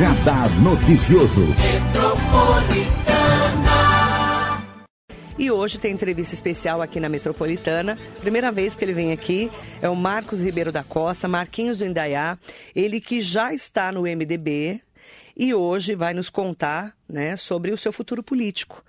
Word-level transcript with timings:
Radar 0.00 0.48
Noticioso. 0.62 1.42
E 5.38 5.50
hoje 5.50 5.78
tem 5.78 5.92
entrevista 5.92 6.32
especial 6.32 6.80
aqui 6.80 6.98
na 6.98 7.06
Metropolitana. 7.06 7.98
Primeira 8.18 8.50
vez 8.50 8.74
que 8.74 8.82
ele 8.82 8.94
vem 8.94 9.12
aqui 9.12 9.50
é 9.82 9.90
o 9.90 9.94
Marcos 9.94 10.40
Ribeiro 10.40 10.72
da 10.72 10.82
Costa, 10.82 11.28
Marquinhos 11.28 11.76
do 11.76 11.84
Indaiá. 11.84 12.38
Ele 12.74 12.98
que 12.98 13.20
já 13.20 13.52
está 13.52 13.92
no 13.92 14.04
MDB 14.04 14.80
e 15.36 15.52
hoje 15.52 15.94
vai 15.94 16.14
nos 16.14 16.30
contar 16.30 16.96
né, 17.06 17.36
sobre 17.36 17.70
o 17.70 17.76
seu 17.76 17.92
futuro 17.92 18.22
político. 18.22 18.82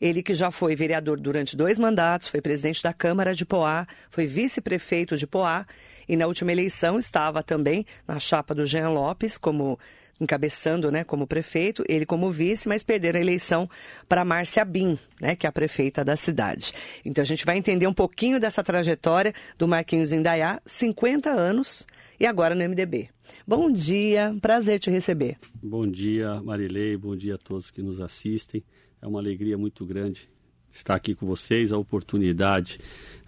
Ele 0.00 0.22
que 0.22 0.34
já 0.34 0.50
foi 0.50 0.74
vereador 0.74 1.20
durante 1.20 1.58
dois 1.58 1.78
mandatos, 1.78 2.26
foi 2.26 2.40
presidente 2.40 2.82
da 2.82 2.94
Câmara 2.94 3.34
de 3.34 3.44
Poá, 3.44 3.86
foi 4.08 4.24
vice-prefeito 4.24 5.14
de 5.18 5.26
Poá 5.26 5.66
e 6.08 6.16
na 6.16 6.26
última 6.26 6.52
eleição 6.52 6.98
estava 6.98 7.42
também 7.42 7.84
na 8.08 8.18
chapa 8.18 8.54
do 8.54 8.64
Jean 8.64 8.88
Lopes 8.88 9.36
como 9.36 9.78
encabeçando, 10.24 10.90
né, 10.90 11.04
como 11.04 11.26
prefeito, 11.26 11.84
ele 11.88 12.04
como 12.04 12.30
vice, 12.30 12.68
mas 12.68 12.82
perderam 12.82 13.18
a 13.18 13.22
eleição 13.22 13.68
para 14.08 14.24
Márcia 14.24 14.64
Bin, 14.64 14.98
né, 15.20 15.36
que 15.36 15.46
é 15.46 15.48
a 15.48 15.52
prefeita 15.52 16.04
da 16.04 16.16
cidade. 16.16 16.72
Então 17.04 17.22
a 17.22 17.26
gente 17.26 17.46
vai 17.46 17.56
entender 17.56 17.86
um 17.86 17.94
pouquinho 17.94 18.40
dessa 18.40 18.64
trajetória 18.64 19.32
do 19.56 19.68
Marquinhos 19.68 20.12
Indaiá, 20.12 20.60
50 20.66 21.30
anos 21.30 21.86
e 22.18 22.26
agora 22.26 22.54
no 22.54 22.68
MDB. 22.68 23.08
Bom 23.46 23.70
dia, 23.70 24.34
prazer 24.40 24.80
te 24.80 24.90
receber. 24.90 25.36
Bom 25.62 25.86
dia, 25.86 26.40
Marilei, 26.42 26.96
bom 26.96 27.14
dia 27.14 27.36
a 27.36 27.38
todos 27.38 27.70
que 27.70 27.82
nos 27.82 28.00
assistem. 28.00 28.64
É 29.00 29.06
uma 29.06 29.20
alegria 29.20 29.56
muito 29.56 29.84
grande 29.84 30.28
estar 30.74 30.94
aqui 30.94 31.14
com 31.14 31.26
vocês, 31.26 31.72
a 31.72 31.78
oportunidade 31.78 32.78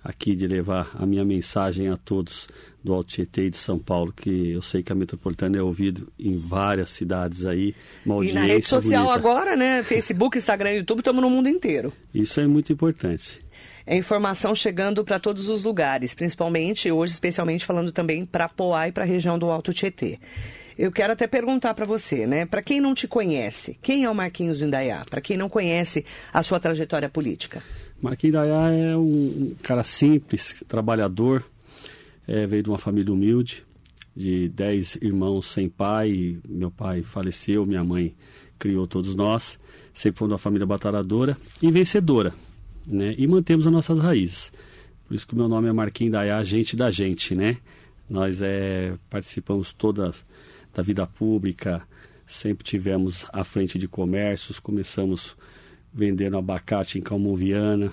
aqui 0.02 0.36
de 0.36 0.46
levar 0.46 0.90
a 0.94 1.04
minha 1.04 1.24
mensagem 1.24 1.88
a 1.88 1.96
todos 1.96 2.48
do 2.82 2.94
Alto 2.94 3.08
Tietê 3.08 3.50
de 3.50 3.56
São 3.56 3.78
Paulo, 3.78 4.12
que 4.12 4.52
eu 4.52 4.62
sei 4.62 4.82
que 4.82 4.92
a 4.92 4.94
Metropolitana 4.94 5.58
é 5.58 5.62
ouvido 5.62 6.12
em 6.18 6.36
várias 6.36 6.90
cidades 6.90 7.44
aí, 7.44 7.74
uma 8.04 8.14
audiência 8.14 8.38
E 8.38 8.40
na 8.40 8.46
rede 8.46 8.66
social 8.66 9.04
bonita. 9.06 9.18
agora, 9.18 9.56
né, 9.56 9.82
Facebook, 9.82 10.38
Instagram, 10.38 10.74
YouTube, 10.74 11.00
estamos 11.00 11.20
no 11.20 11.28
mundo 11.28 11.48
inteiro. 11.48 11.92
Isso 12.14 12.40
é 12.40 12.46
muito 12.46 12.72
importante. 12.72 13.40
É 13.84 13.96
informação 13.96 14.54
chegando 14.54 15.04
para 15.04 15.18
todos 15.18 15.48
os 15.48 15.62
lugares, 15.62 16.14
principalmente 16.14 16.90
hoje, 16.90 17.12
especialmente 17.12 17.64
falando 17.64 17.92
também 17.92 18.24
para 18.24 18.48
Poá 18.48 18.88
e 18.88 18.92
para 18.92 19.04
a 19.04 19.06
região 19.06 19.38
do 19.38 19.50
Alto 19.50 19.72
Tietê. 19.72 20.18
Eu 20.78 20.92
quero 20.92 21.14
até 21.14 21.26
perguntar 21.26 21.72
para 21.72 21.86
você, 21.86 22.26
né? 22.26 22.44
Para 22.44 22.62
quem 22.62 22.80
não 22.80 22.94
te 22.94 23.08
conhece, 23.08 23.78
quem 23.80 24.04
é 24.04 24.10
o 24.10 24.14
Marquinhos 24.14 24.58
do 24.58 24.66
Indaiá? 24.66 25.04
Para 25.08 25.22
quem 25.22 25.36
não 25.36 25.48
conhece 25.48 26.04
a 26.32 26.42
sua 26.42 26.60
trajetória 26.60 27.08
política? 27.08 27.62
Marquinhos 28.00 28.34
Dayá 28.34 28.70
é 28.70 28.96
um 28.96 29.54
cara 29.62 29.82
simples, 29.82 30.62
trabalhador, 30.68 31.42
é, 32.28 32.46
veio 32.46 32.62
de 32.62 32.68
uma 32.68 32.78
família 32.78 33.12
humilde, 33.12 33.64
de 34.14 34.48
dez 34.50 34.96
irmãos 35.00 35.46
sem 35.46 35.68
pai. 35.68 36.36
Meu 36.46 36.70
pai 36.70 37.02
faleceu, 37.02 37.64
minha 37.64 37.82
mãe 37.82 38.14
criou 38.58 38.86
todos 38.86 39.14
nós. 39.14 39.58
Sempre 39.94 40.18
foi 40.18 40.28
uma 40.28 40.38
família 40.38 40.66
batalhadora 40.66 41.38
e 41.62 41.70
vencedora, 41.70 42.34
né? 42.86 43.14
E 43.16 43.26
mantemos 43.26 43.66
as 43.66 43.72
nossas 43.72 43.98
raízes. 43.98 44.52
Por 45.08 45.14
isso 45.14 45.26
que 45.26 45.32
o 45.32 45.36
meu 45.36 45.48
nome 45.48 45.68
é 45.68 45.72
Marquinhos 45.72 46.12
Dayá, 46.12 46.42
gente 46.44 46.76
da 46.76 46.90
gente, 46.90 47.34
né? 47.34 47.56
Nós 48.08 48.42
é, 48.42 48.94
participamos 49.08 49.72
toda 49.72 50.12
da 50.76 50.82
vida 50.82 51.06
pública, 51.06 51.82
sempre 52.26 52.62
tivemos 52.62 53.24
à 53.32 53.42
frente 53.44 53.78
de 53.78 53.88
comércios, 53.88 54.60
começamos 54.60 55.34
vendendo 55.92 56.36
abacate 56.36 56.98
em 56.98 57.00
Calmoviana, 57.00 57.90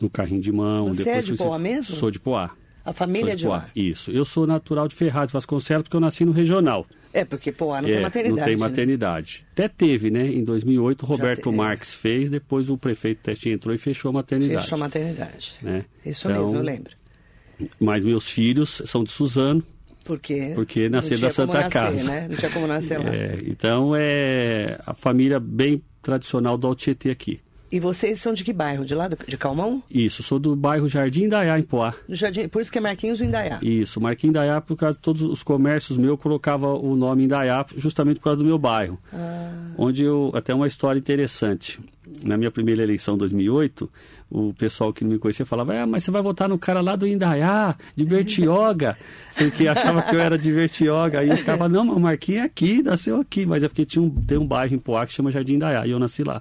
no 0.00 0.08
carrinho 0.08 0.40
de 0.40 0.52
mão. 0.52 0.94
Você 0.94 1.02
Depois 1.02 1.28
é 1.28 1.32
de 1.32 1.36
Poá 1.36 1.58
mesmo? 1.58 1.96
Sou 1.96 2.10
de 2.12 2.20
Poá. 2.20 2.52
A 2.84 2.92
família 2.92 3.32
Sou 3.32 3.36
de 3.36 3.44
Poá. 3.46 3.56
lá. 3.56 3.70
Isso. 3.74 4.10
Eu 4.12 4.24
sou 4.24 4.46
natural 4.46 4.86
de 4.86 4.94
Ferraz 4.94 5.26
de 5.26 5.32
Vasconcelos 5.32 5.82
porque 5.82 5.96
eu 5.96 6.00
nasci 6.00 6.24
no 6.24 6.30
regional. 6.30 6.86
É, 7.12 7.24
porque 7.24 7.50
Poá 7.50 7.82
não 7.82 7.88
É, 7.88 7.94
tem 7.94 8.02
maternidade. 8.02 8.38
Não 8.38 8.44
tem 8.46 8.54
né? 8.54 8.60
maternidade. 8.60 9.46
Até 9.52 9.66
teve, 9.66 10.12
né? 10.12 10.28
Em 10.28 10.44
2008, 10.44 11.04
Roberto 11.04 11.42
teve. 11.44 11.56
Marques 11.56 11.92
fez, 11.92 12.30
depois 12.30 12.70
o 12.70 12.78
prefeito 12.78 13.20
Teste 13.24 13.48
entrou 13.50 13.74
e 13.74 13.78
fechou 13.78 14.10
a 14.10 14.12
maternidade. 14.12 14.62
Fechou 14.62 14.76
a 14.76 14.78
maternidade. 14.78 15.56
né? 15.60 15.84
Isso 16.06 16.30
Então, 16.30 16.44
mesmo, 16.44 16.56
eu 16.58 16.62
lembro. 16.62 16.92
Mas 17.80 18.04
meus 18.04 18.30
filhos 18.30 18.80
são 18.86 19.02
de 19.02 19.10
Suzano, 19.10 19.62
Porque, 20.10 20.50
Porque 20.56 20.88
nascer 20.88 21.20
da 21.20 21.30
Santa 21.30 21.54
nascer, 21.54 21.70
Casa. 21.70 22.04
Né? 22.04 22.26
Não 22.28 22.36
tinha 22.36 22.50
como 22.50 22.66
nascer 22.66 22.98
lá. 22.98 23.14
É, 23.14 23.38
então 23.46 23.92
é 23.94 24.76
a 24.84 24.92
família 24.92 25.38
bem 25.38 25.80
tradicional 26.02 26.58
do 26.58 26.66
Altietê 26.66 27.10
aqui. 27.10 27.38
E 27.70 27.78
vocês 27.78 28.20
são 28.20 28.34
de 28.34 28.42
que 28.42 28.52
bairro? 28.52 28.84
De 28.84 28.92
lá 28.92 29.06
de 29.06 29.36
Calmão? 29.36 29.80
Isso, 29.88 30.24
sou 30.24 30.40
do 30.40 30.56
bairro 30.56 30.88
Jardim 30.88 31.28
Daiá, 31.28 31.56
em 31.56 31.62
Poá. 31.62 31.94
Jardim, 32.08 32.48
por 32.48 32.60
isso 32.60 32.72
que 32.72 32.78
é 32.78 32.80
Marquinhos 32.80 33.20
Indaiá. 33.20 33.60
Isso, 33.62 34.00
Marquinhos 34.00 34.34
Daiá, 34.34 34.60
por 34.60 34.76
causa 34.76 34.98
de 34.98 35.02
todos 35.02 35.22
os 35.22 35.44
comércios 35.44 35.96
meus, 35.96 36.10
eu 36.10 36.18
colocava 36.18 36.74
o 36.74 36.96
nome 36.96 37.22
Indaiá 37.22 37.64
justamente 37.76 38.16
por 38.16 38.24
causa 38.24 38.38
do 38.38 38.44
meu 38.44 38.58
bairro. 38.58 38.98
Onde 39.78 40.02
eu, 40.02 40.32
até 40.34 40.52
uma 40.52 40.66
história 40.66 40.98
interessante. 40.98 41.78
Na 42.24 42.36
minha 42.36 42.50
primeira 42.50 42.82
eleição, 42.82 43.14
em 43.14 43.18
2008, 43.18 43.88
o 44.30 44.54
pessoal 44.54 44.92
que 44.92 45.02
não 45.02 45.10
me 45.10 45.18
conhecia 45.18 45.44
falava, 45.44 45.74
ah, 45.74 45.86
mas 45.86 46.04
você 46.04 46.10
vai 46.10 46.22
votar 46.22 46.48
no 46.48 46.58
cara 46.58 46.80
lá 46.80 46.94
do 46.94 47.06
Indaiá, 47.06 47.74
de 47.96 48.04
Bertioga, 48.04 48.96
porque 49.36 49.66
achava 49.66 50.02
que 50.02 50.14
eu 50.14 50.20
era 50.20 50.38
de 50.38 50.52
Bertioga. 50.52 51.20
Aí 51.20 51.30
os 51.30 51.42
caras 51.42 51.58
falavam, 51.58 51.68
não, 51.68 51.84
mas 51.84 51.96
o 51.96 52.00
Marquinhos 52.00 52.42
é 52.42 52.44
aqui, 52.44 52.82
nasceu 52.82 53.20
aqui. 53.20 53.44
Mas 53.44 53.64
é 53.64 53.68
porque 53.68 53.84
tinha 53.84 54.00
um, 54.02 54.08
tem 54.08 54.38
um 54.38 54.46
bairro 54.46 54.74
em 54.74 54.78
Poá 54.78 55.04
que 55.04 55.12
chama 55.12 55.32
Jardim 55.32 55.54
Indaiá, 55.54 55.86
e 55.86 55.90
eu 55.90 55.98
nasci 55.98 56.22
lá. 56.22 56.40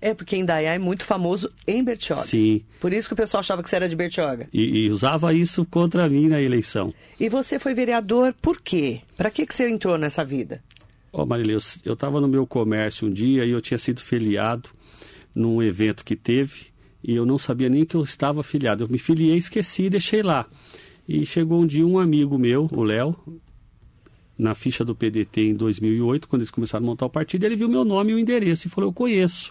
É 0.00 0.14
porque 0.14 0.36
Indaiá 0.36 0.74
é 0.74 0.78
muito 0.78 1.02
famoso 1.04 1.50
em 1.66 1.82
Bertioga. 1.82 2.22
Sim, 2.22 2.62
Por 2.80 2.92
isso 2.92 3.08
que 3.08 3.14
o 3.14 3.16
pessoal 3.16 3.40
achava 3.40 3.64
que 3.64 3.68
você 3.68 3.74
era 3.74 3.88
de 3.88 3.96
Bertioga. 3.96 4.46
e, 4.52 4.84
e 4.86 4.90
usava 4.90 5.34
isso 5.34 5.64
contra 5.64 6.08
mim 6.08 6.28
na 6.28 6.40
eleição. 6.40 6.94
E 7.18 7.28
você 7.28 7.58
foi 7.58 7.74
vereador 7.74 8.32
por 8.40 8.60
quê? 8.60 9.00
Para 9.16 9.28
que, 9.28 9.44
que 9.44 9.52
você 9.52 9.68
entrou 9.68 9.98
nessa 9.98 10.24
vida? 10.24 10.62
Ó, 11.12 11.26
Marilê, 11.26 11.58
eu 11.84 11.94
estava 11.94 12.20
no 12.20 12.28
meu 12.28 12.46
comércio 12.46 13.08
um 13.08 13.10
dia 13.10 13.44
e 13.44 13.50
eu 13.50 13.60
tinha 13.60 13.78
sido 13.78 14.00
filiado 14.00 14.68
num 15.34 15.60
evento 15.60 16.04
que 16.04 16.14
teve 16.14 16.66
e 17.02 17.14
eu 17.14 17.24
não 17.24 17.38
sabia 17.38 17.68
nem 17.68 17.84
que 17.84 17.94
eu 17.94 18.02
estava 18.02 18.42
filiado. 18.42 18.84
Eu 18.84 18.88
me 18.88 18.98
filiei, 18.98 19.36
esqueci 19.36 19.84
e 19.84 19.90
deixei 19.90 20.22
lá. 20.22 20.46
E 21.08 21.24
chegou 21.24 21.60
um 21.60 21.66
dia 21.66 21.86
um 21.86 21.98
amigo 21.98 22.38
meu, 22.38 22.68
o 22.72 22.82
Léo, 22.82 23.16
na 24.36 24.54
ficha 24.54 24.84
do 24.84 24.94
PDT 24.94 25.40
em 25.40 25.54
2008, 25.54 26.28
quando 26.28 26.42
eles 26.42 26.50
começaram 26.50 26.84
a 26.84 26.86
montar 26.86 27.06
o 27.06 27.10
partido, 27.10 27.44
ele 27.44 27.56
viu 27.56 27.68
meu 27.68 27.84
nome 27.84 28.12
e 28.12 28.14
o 28.14 28.18
endereço 28.18 28.66
e 28.66 28.70
falou: 28.70 28.90
Eu 28.90 28.94
conheço. 28.94 29.50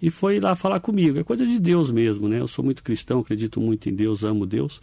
E 0.00 0.10
foi 0.10 0.38
lá 0.40 0.54
falar 0.54 0.80
comigo. 0.80 1.18
É 1.18 1.24
coisa 1.24 1.46
de 1.46 1.58
Deus 1.58 1.90
mesmo, 1.90 2.28
né? 2.28 2.40
Eu 2.40 2.48
sou 2.48 2.64
muito 2.64 2.82
cristão, 2.82 3.20
acredito 3.20 3.60
muito 3.60 3.88
em 3.88 3.94
Deus, 3.94 4.24
amo 4.24 4.46
Deus. 4.46 4.80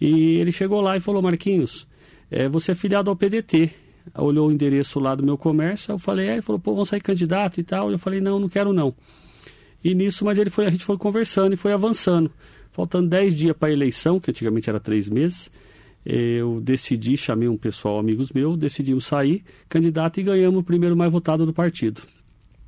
E 0.00 0.36
ele 0.36 0.52
chegou 0.52 0.80
lá 0.80 0.96
e 0.96 1.00
falou: 1.00 1.22
Marquinhos, 1.22 1.86
é, 2.30 2.48
você 2.48 2.72
é 2.72 2.74
filiado 2.74 3.10
ao 3.10 3.16
PDT. 3.16 3.70
Olhou 4.16 4.48
o 4.48 4.52
endereço 4.52 4.98
lá 4.98 5.14
do 5.14 5.22
meu 5.22 5.36
comércio, 5.36 5.92
eu 5.92 5.98
falei, 5.98 6.28
é, 6.28 6.32
ele 6.34 6.42
falou, 6.42 6.58
pô, 6.58 6.72
vamos 6.72 6.88
sair 6.88 7.00
candidato 7.00 7.60
e 7.60 7.62
tal. 7.62 7.90
Eu 7.90 7.98
falei, 7.98 8.20
não, 8.20 8.38
não 8.38 8.48
quero 8.48 8.72
não. 8.72 8.94
E 9.82 9.94
nisso, 9.94 10.24
mas 10.24 10.38
ele 10.38 10.50
foi, 10.50 10.66
a 10.66 10.70
gente 10.70 10.84
foi 10.84 10.96
conversando 10.96 11.52
e 11.54 11.56
foi 11.56 11.72
avançando. 11.72 12.30
Faltando 12.72 13.08
10 13.08 13.34
dias 13.34 13.56
para 13.56 13.68
a 13.68 13.72
eleição, 13.72 14.20
que 14.20 14.30
antigamente 14.30 14.68
era 14.68 14.78
três 14.78 15.08
meses, 15.08 15.50
eu 16.04 16.60
decidi, 16.60 17.16
chamei 17.16 17.48
um 17.48 17.56
pessoal, 17.56 17.98
amigos 17.98 18.30
meus, 18.32 18.56
decidimos 18.56 19.04
sair, 19.06 19.44
candidato 19.68 20.18
e 20.20 20.22
ganhamos 20.22 20.60
o 20.60 20.62
primeiro 20.62 20.96
mais 20.96 21.10
votado 21.12 21.44
do 21.44 21.52
partido. 21.52 22.02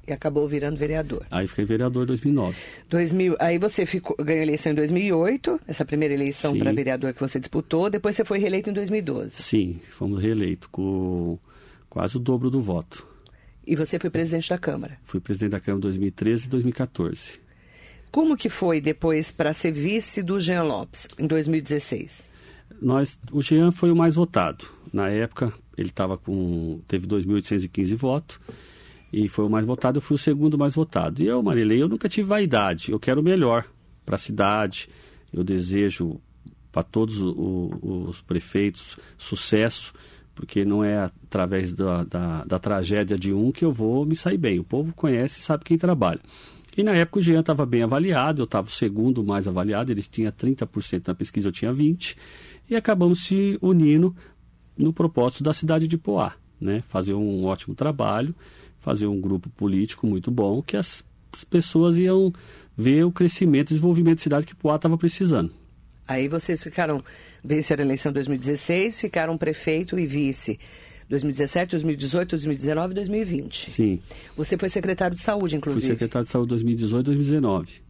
E 0.06 0.12
acabou 0.12 0.48
virando 0.48 0.76
vereador. 0.76 1.25
Aí 1.31 1.47
fiquei 1.47 1.65
vereador 1.65 2.03
em 2.03 2.06
2009. 2.06 2.56
2000, 2.88 3.37
aí 3.38 3.59
você 3.59 3.87
ficou, 3.87 4.16
ganhou 4.16 4.41
a 4.41 4.44
eleição 4.44 4.72
em 4.72 4.75
2008, 4.75 5.60
essa 5.69 5.84
primeira 5.84 6.12
eleição 6.15 6.56
para 6.59 6.72
vereador 6.72 7.15
que 7.15 7.21
você 7.21 7.38
disputou. 7.38 7.88
Depois 7.88 8.16
você 8.16 8.25
foi 8.25 8.38
reeleito 8.38 8.71
em 8.71 8.72
2012. 8.72 9.31
Sim, 9.31 9.81
fomos 9.91 10.21
reeleitos 10.21 10.69
com 10.72 11.38
quase 11.88 12.16
o 12.16 12.21
dobro 12.21 12.50
do 12.50 12.60
voto. 12.60 13.06
E 13.71 13.77
você 13.77 14.01
foi 14.01 14.11
presidente 14.11 14.51
da 14.51 14.59
Câmara. 14.59 14.99
Fui 15.05 15.21
presidente 15.21 15.53
da 15.53 15.61
Câmara 15.61 15.79
em 15.79 15.83
2013 15.83 16.47
e 16.47 16.49
2014. 16.49 17.41
Como 18.11 18.37
que 18.37 18.49
foi 18.49 18.81
depois 18.81 19.31
para 19.31 19.55
ser 19.55 19.71
vice 19.71 20.25
do 20.25 20.41
Jean 20.41 20.65
Lopes, 20.65 21.07
em 21.17 21.25
2016? 21.29 22.28
Nós, 22.83 23.17
o 23.31 23.41
Jean 23.41 23.71
foi 23.71 23.93
o 23.93 23.95
mais 23.95 24.17
votado. 24.17 24.67
Na 24.93 25.09
época, 25.09 25.55
ele 25.78 25.91
tava 25.91 26.19
com, 26.19 26.81
teve 26.89 27.07
2.815 27.07 27.95
votos 27.95 28.41
e 29.13 29.28
foi 29.28 29.45
o 29.45 29.49
mais 29.49 29.65
votado. 29.65 29.99
Eu 29.99 30.03
fui 30.03 30.16
o 30.16 30.19
segundo 30.19 30.59
mais 30.59 30.75
votado. 30.75 31.23
E 31.23 31.27
eu, 31.28 31.41
Marilei, 31.41 31.81
eu 31.81 31.89
nunca 31.89 32.09
tive 32.09 32.27
vaidade. 32.27 32.91
Eu 32.91 32.99
quero 32.99 33.21
o 33.21 33.25
melhor 33.25 33.65
para 34.05 34.16
a 34.16 34.19
cidade. 34.19 34.89
Eu 35.33 35.45
desejo 35.45 36.21
para 36.73 36.83
todos 36.83 37.19
os 37.21 38.21
prefeitos 38.23 38.99
sucesso, 39.16 39.95
porque 40.34 40.65
não 40.65 40.82
é 40.82 40.98
através 40.98 41.72
da, 41.72 42.04
da, 42.04 42.44
da 42.44 42.59
tragédia 42.59 43.18
de 43.18 43.32
um 43.32 43.53
que 43.53 43.65
eu 43.65 43.72
vou 43.72 44.04
me 44.04 44.16
sair 44.16 44.38
bem. 44.38 44.59
O 44.59 44.65
povo 44.65 44.92
conhece 44.94 45.41
e 45.41 45.42
sabe 45.42 45.65
quem 45.65 45.78
trabalha. 45.78 46.21
E 46.77 46.82
na 46.82 46.92
época 46.92 47.18
o 47.18 47.22
Jean 47.22 47.41
estava 47.41 47.66
bem 47.66 47.82
avaliado, 47.82 48.41
eu 48.41 48.44
estava 48.44 48.68
o 48.68 48.71
segundo 48.71 49.24
mais 49.24 49.47
avaliado, 49.48 49.91
ele 49.91 50.03
tinha 50.03 50.30
30% 50.30 51.09
na 51.09 51.15
pesquisa, 51.15 51.48
eu 51.48 51.53
tinha 51.53 51.72
20%, 51.72 52.16
e 52.71 52.77
acabamos 52.77 53.24
se 53.24 53.59
unindo 53.60 54.15
no 54.78 54.92
propósito 54.92 55.42
da 55.42 55.53
cidade 55.53 55.88
de 55.88 55.98
Poá, 55.98 56.34
né? 56.60 56.82
fazer 56.88 57.12
um 57.15 57.44
ótimo 57.44 57.74
trabalho, 57.74 58.34
fazer 58.78 59.06
um 59.09 59.21
grupo 59.21 59.50
político 59.50 60.06
muito 60.06 60.30
bom, 60.30 60.62
que 60.62 60.77
as 60.77 61.04
as 61.32 61.44
pessoas 61.44 61.97
iam 61.97 62.32
ver 62.77 63.04
o 63.04 63.12
crescimento 63.12 63.71
e 63.71 63.74
desenvolvimento 63.74 64.18
da 64.18 64.22
cidade 64.22 64.47
que 64.47 64.54
Poá 64.54 64.77
estava 64.77 64.97
precisando. 64.98 65.53
Aí 66.10 66.27
vocês 66.27 66.60
ficaram, 66.60 67.04
venceram 67.42 67.84
a 67.84 67.86
eleição 67.86 68.10
em 68.10 68.15
2016, 68.15 69.01
ficaram 69.01 69.39
prefeito 69.39 69.97
e 69.97 70.04
vice 70.04 70.59
2017, 71.09 71.71
2018, 71.71 72.30
2019 72.30 72.91
e 72.91 72.95
2020. 72.97 73.71
Sim. 73.71 74.03
Você 74.36 74.59
foi 74.59 74.68
secretário 74.68 75.15
de 75.15 75.22
saúde, 75.22 75.54
inclusive. 75.54 75.86
Fui 75.86 75.95
secretário 75.95 76.27
de 76.27 76.33
saúde 76.33 76.48
2018 76.48 77.07
2019. 77.07 77.80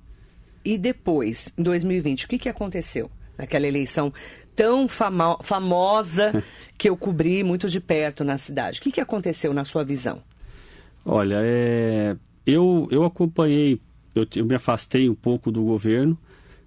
E 0.62 0.76
depois, 0.76 1.50
em 1.56 1.62
2020, 1.62 2.26
o 2.26 2.28
que, 2.28 2.38
que 2.38 2.50
aconteceu 2.50 3.11
naquela 3.38 3.67
eleição 3.67 4.12
tão 4.55 4.87
famo 4.87 5.38
famosa 5.43 6.44
que 6.76 6.90
eu 6.90 6.99
cobri 6.99 7.43
muito 7.43 7.70
de 7.70 7.81
perto 7.81 8.23
na 8.23 8.37
cidade? 8.37 8.81
O 8.81 8.82
que, 8.82 8.93
que 8.93 9.00
aconteceu 9.00 9.55
na 9.55 9.64
sua 9.64 9.82
visão? 9.82 10.23
Olha, 11.06 11.37
é... 11.38 12.14
eu, 12.46 12.87
eu 12.90 13.02
acompanhei, 13.02 13.81
eu, 14.14 14.26
eu 14.37 14.44
me 14.44 14.55
afastei 14.55 15.08
um 15.08 15.14
pouco 15.14 15.50
do 15.50 15.62
governo, 15.62 16.19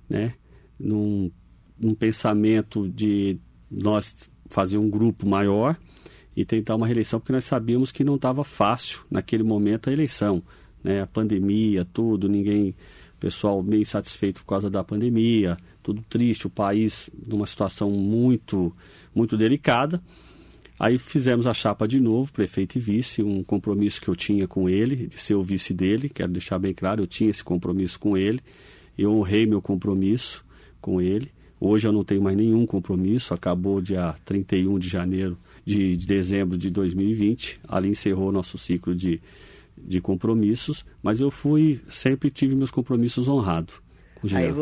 né? 0.10 0.34
Num, 0.80 1.32
num 1.80 1.94
pensamento 1.94 2.88
de 2.88 3.38
nós 3.70 4.30
fazer 4.50 4.78
um 4.78 4.90
grupo 4.90 5.28
maior 5.28 5.78
e 6.36 6.46
tentar 6.46 6.76
uma 6.76 6.86
reeleição, 6.86 7.20
porque 7.20 7.34
nós 7.34 7.46
sabíamos 7.46 7.92
que 7.92 8.04
não 8.04 8.16
estava 8.16 8.44
fácil 8.44 9.02
naquele 9.10 9.44
momento 9.44 9.90
a 9.90 9.94
eleição, 9.94 10.42
né? 10.84 11.02
A 11.02 11.08
pandemia, 11.08 11.86
tudo, 11.86 12.28
ninguém, 12.28 12.76
pessoal 13.20 13.64
meio 13.64 13.82
insatisfeito 13.82 14.42
por 14.42 14.48
causa 14.48 14.70
da 14.70 14.84
pandemia, 14.84 15.56
tudo 15.82 16.04
triste, 16.10 16.48
o 16.48 16.50
país 16.50 17.10
numa 17.26 17.46
situação 17.46 17.90
muito, 17.90 18.74
muito 19.16 19.38
delicada. 19.38 20.02
Aí 20.80 20.98
fizemos 20.98 21.48
a 21.48 21.54
chapa 21.54 21.88
de 21.88 22.00
novo, 22.00 22.34
prefeito 22.34 22.78
e 22.78 22.82
vice, 22.82 23.24
um 23.24 23.44
compromisso 23.44 24.02
que 24.02 24.10
eu 24.10 24.16
tinha 24.16 24.48
com 24.48 24.68
ele, 24.68 25.08
de 25.08 25.18
ser 25.20 25.36
o 25.36 25.44
vice 25.44 25.74
dele, 25.74 26.10
quero 26.10 26.32
deixar 26.32 26.60
bem 26.60 26.74
claro, 26.74 27.02
eu 27.02 27.08
tinha 27.08 27.30
esse 27.30 27.44
compromisso 27.44 28.00
com 28.00 28.18
ele, 28.18 28.40
eu 28.98 29.14
honrei 29.14 29.46
meu 29.46 29.62
compromisso 29.62 30.44
com 30.82 31.00
ele. 31.00 31.32
Hoje 31.66 31.88
eu 31.88 31.94
não 31.94 32.04
tenho 32.04 32.22
mais 32.22 32.36
nenhum 32.36 32.66
compromisso, 32.66 33.34
acabou 33.34 33.80
dia 33.80 34.14
31 34.26 34.78
de 34.78 34.90
janeiro 34.90 35.38
de, 35.64 35.96
de 35.96 36.06
dezembro 36.06 36.58
de 36.58 36.70
2020, 36.70 37.62
ali 37.66 37.88
encerrou 37.88 38.34
nosso 38.34 38.58
ciclo 38.58 38.94
de, 38.94 39.22
de 39.78 40.02
compromissos, 40.02 40.86
mas 41.02 41.22
eu 41.22 41.32
fui, 41.32 41.80
sempre 41.88 42.30
tive 42.30 42.54
meus 42.54 42.70
compromissos 42.70 43.30
honrados. 43.30 43.76
Aí 44.34 44.54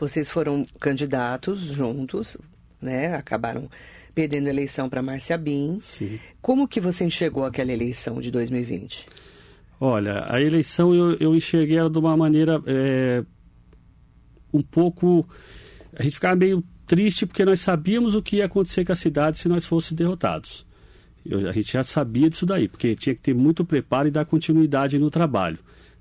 vocês 0.00 0.30
foram 0.30 0.64
candidatos 0.80 1.60
juntos, 1.60 2.38
né? 2.80 3.14
Acabaram 3.14 3.68
perdendo 4.14 4.46
a 4.46 4.50
eleição 4.50 4.88
para 4.88 5.02
Márcia 5.02 5.36
Bin. 5.36 5.76
Sim. 5.82 6.18
Como 6.40 6.66
que 6.66 6.80
você 6.80 7.04
enxergou 7.04 7.44
aquela 7.44 7.74
eleição 7.74 8.22
de 8.22 8.30
2020? 8.30 9.04
Olha, 9.78 10.24
a 10.26 10.40
eleição 10.40 10.94
eu, 10.94 11.14
eu 11.20 11.36
enxerguei 11.36 11.76
ela 11.76 11.90
de 11.90 11.98
uma 11.98 12.16
maneira 12.16 12.58
é, 12.66 13.22
um 14.50 14.62
pouco. 14.62 15.28
A 15.94 16.02
gente 16.02 16.14
ficava 16.14 16.36
meio 16.36 16.62
triste 16.86 17.26
porque 17.26 17.44
nós 17.44 17.60
sabíamos 17.60 18.14
o 18.14 18.22
que 18.22 18.36
ia 18.36 18.46
acontecer 18.46 18.84
com 18.84 18.92
a 18.92 18.96
cidade 18.96 19.38
se 19.38 19.48
nós 19.48 19.66
fôssemos 19.66 19.96
derrotados. 19.96 20.66
Eu, 21.24 21.48
a 21.48 21.52
gente 21.52 21.72
já 21.72 21.84
sabia 21.84 22.30
disso 22.30 22.46
daí, 22.46 22.68
porque 22.68 22.94
tinha 22.94 23.14
que 23.14 23.20
ter 23.20 23.34
muito 23.34 23.64
preparo 23.64 24.08
e 24.08 24.10
dar 24.10 24.24
continuidade 24.24 24.98
no 24.98 25.10
trabalho, 25.10 25.58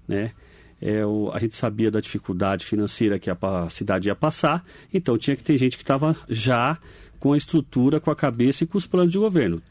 né? 0.08 0.32
É, 0.80 1.04
o, 1.06 1.32
a 1.34 1.40
gente 1.40 1.56
sabia 1.56 1.90
da 1.90 2.00
dificuldade 2.00 2.64
financeira 2.64 3.18
que 3.18 3.32
a, 3.32 3.38
a 3.42 3.70
cidade 3.70 4.10
ia 4.10 4.16
passar, 4.16 4.64
então 4.94 5.18
tinha 5.18 5.36
que 5.36 5.44
ter 5.44 5.58
gente 5.58 5.76
que 5.76 5.84
estava 5.84 6.16
já 6.30 6.78
com 7.20 7.34
a 7.34 7.38
estrutura, 7.38 8.00
com 8.00 8.12
a 8.12 8.16
cabeça 8.16 8.64
e 8.64 8.68
com 8.68 8.78
os 8.78 8.86
planos 8.86 9.12
de 9.12 9.18
governo. 9.18 9.62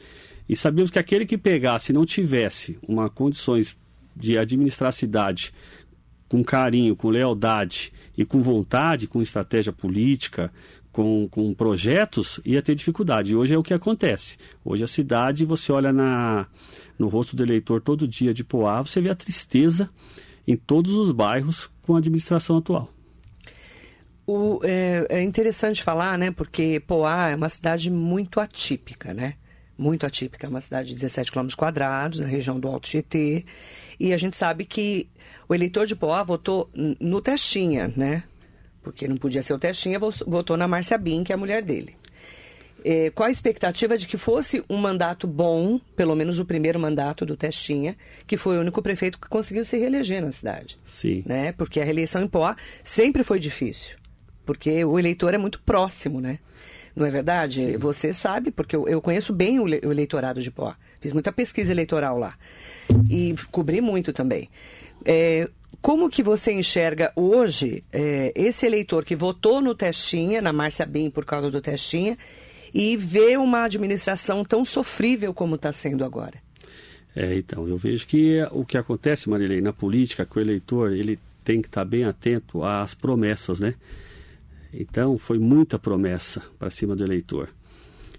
E 0.49 0.57
sabíamos 0.57 0.91
que 0.91 0.99
aquele 0.99 1.25
que 1.25 1.39
pegasse 1.39 1.93
e 1.93 1.95
não 1.95 2.05
tivesse 2.05 2.77
uma 2.87 3.09
condições 3.09 3.77
de 4.17 4.37
administrar 4.37 4.89
a 4.89 4.93
cidade 4.93 5.53
com 6.29 6.43
carinho, 6.43 6.97
com 6.97 7.09
lealdade 7.09 7.93
e 8.17 8.25
com 8.25 8.41
vontade, 8.41 9.07
com 9.07 9.23
estratégia 9.23 9.73
política, 9.73 10.53
com, 10.97 11.29
com 11.31 11.53
projetos, 11.53 12.41
ia 12.45 12.63
ter 12.63 12.75
dificuldade. 12.75 13.37
Hoje 13.37 13.55
é 13.55 13.59
o 13.59 13.63
que 13.63 13.75
acontece. 13.75 14.39
Hoje 14.65 14.83
a 14.83 14.87
cidade, 14.87 15.45
você 15.45 15.71
olha 15.71 15.93
na, 15.93 16.47
no 16.99 17.09
rosto 17.09 17.37
do 17.37 17.43
eleitor 17.43 17.83
todo 17.83 18.09
dia 18.09 18.33
de 18.33 18.43
Poá, 18.43 18.81
você 18.81 19.01
vê 19.01 19.11
a 19.11 19.15
tristeza 19.15 19.91
em 20.49 20.57
todos 20.57 20.95
os 20.95 21.13
bairros 21.13 21.69
com 21.83 21.95
a 21.95 21.99
administração 21.99 22.57
atual. 22.57 22.89
O, 24.27 24.61
é, 24.65 25.07
é, 25.11 25.23
interessante 25.23 25.83
falar, 25.83 26.19
né? 26.19 26.31
Porque 26.31 26.81
Poá 26.87 27.29
é 27.29 27.37
uma 27.37 27.49
cidade 27.49 27.91
muito 27.91 28.41
atípica, 28.41 29.13
né? 29.13 29.35
Muito 29.77 30.07
atípica. 30.07 30.47
É 30.47 30.51
uma 30.51 30.61
cidade 30.61 30.89
de 30.89 30.95
17 30.95 31.31
km 31.31 31.49
quadrados, 31.57 32.21
na 32.21 32.27
região 32.27 32.59
do 32.59 32.69
Alto 32.69 32.89
GT. 32.89 33.45
E 34.01 34.13
a 34.13 34.17
gente 34.17 34.37
sabe 34.37 34.65
que 34.65 35.09
o 35.49 35.55
eleitor 35.55 35.87
de 35.87 35.95
Poá 35.95 36.23
votou 36.23 36.71
no 36.75 37.21
Testinha, 37.21 37.93
né? 37.97 38.25
porque 38.87 39.09
não 39.09 39.17
podia 39.17 39.43
ser 39.43 39.53
o 39.53 39.59
Testinha, 39.59 39.99
votou 39.99 40.57
na 40.57 40.69
Márcia 40.69 40.97
Bin, 40.97 41.25
que 41.25 41.33
é 41.33 41.35
a 41.35 41.39
mulher 41.39 41.61
dele. 41.61 41.97
É, 42.85 43.11
qual 43.11 43.27
a 43.29 43.33
expectativa 43.33 43.99
de 43.99 44.07
que 44.07 44.17
fosse 44.17 44.63
um 44.71 44.77
mandato 44.77 45.27
bom, 45.27 45.81
pelo 45.97 46.15
menos 46.15 46.39
o 46.39 46.45
primeiro 46.45 46.79
mandato 46.79 47.27
do 47.27 47.37
Testinha, 47.37 47.97
que 48.29 48.37
foi 48.37 48.57
o 48.57 48.61
único 48.61 48.81
prefeito 48.81 49.19
que 49.19 49.29
conseguiu 49.29 49.65
se 49.65 49.77
reeleger 49.77 50.23
na 50.23 50.31
cidade? 50.31 50.79
Sim. 50.85 51.25
Né? 51.27 51.51
Porque 51.51 51.81
a 51.81 51.85
reeleição 51.85 52.23
em 52.23 52.29
Poá 52.29 52.57
sempre 52.85 53.25
foi 53.25 53.41
difícil, 53.41 53.97
porque 54.45 54.85
o 54.85 55.01
eleitor 55.01 55.35
é 55.35 55.39
muito 55.39 55.61
próximo, 55.63 56.21
né? 56.21 56.39
Não 56.97 57.05
é 57.05 57.11
verdade? 57.11 57.63
Sim. 57.63 57.77
Você 57.77 58.13
sabe, 58.15 58.51
porque 58.51 58.75
eu, 58.75 58.89
eu 58.89 59.03
conheço 59.03 59.31
bem 59.31 59.61
o, 59.61 59.69
eleitorado 59.69 60.41
de 60.41 60.51
Poá. 60.51 60.77
Fiz 60.99 61.13
muita 61.13 61.31
pesquisa 61.31 61.71
eleitoral 61.71 62.19
lá. 62.19 62.35
E 63.11 63.35
cobri 63.53 63.83
muito 63.83 64.15
também. 64.15 64.49
É, 65.05 65.49
como 65.83 66.09
que 66.09 66.23
você 66.23 66.53
enxerga 66.53 67.13
hoje 67.15 67.85
é, 67.93 68.33
esse 68.35 68.65
eleitor 68.65 69.05
que 69.05 69.15
votou 69.15 69.61
no 69.61 69.75
Testinha, 69.75 70.41
na 70.41 70.55
Márcia 70.55 70.87
Bem 70.87 71.11
por 71.11 71.27
causa 71.27 71.51
do 71.51 71.61
Testinha, 71.61 72.17
e 72.73 72.97
vê 72.97 73.37
uma 73.37 73.65
administração 73.65 74.43
tão 74.43 74.65
sofrível 74.65 75.35
como 75.35 75.57
está 75.57 75.73
sendo 75.73 76.03
agora? 76.03 76.39
É, 77.15 77.35
então, 77.35 77.69
eu 77.69 77.77
vejo 77.77 78.07
que 78.07 78.43
o 78.51 78.65
que 78.65 78.77
acontece, 78.77 79.29
Marilei, 79.29 79.61
na 79.61 79.73
política, 79.73 80.27
que 80.27 80.39
o 80.39 80.41
eleitor 80.41 80.93
ele 80.93 81.19
tem 81.45 81.61
que 81.61 81.69
estar 81.69 81.83
tá 81.83 81.85
bem 81.85 82.05
atento 82.05 82.65
às 82.65 82.95
promessas, 82.95 83.61
né? 83.61 83.75
Então, 84.79 85.17
foi 85.17 85.39
muita 85.39 85.79
promessa 85.79 86.43
para 86.59 86.71
cima 86.71 86.95
do 86.95 87.03
eleitor. 87.03 87.49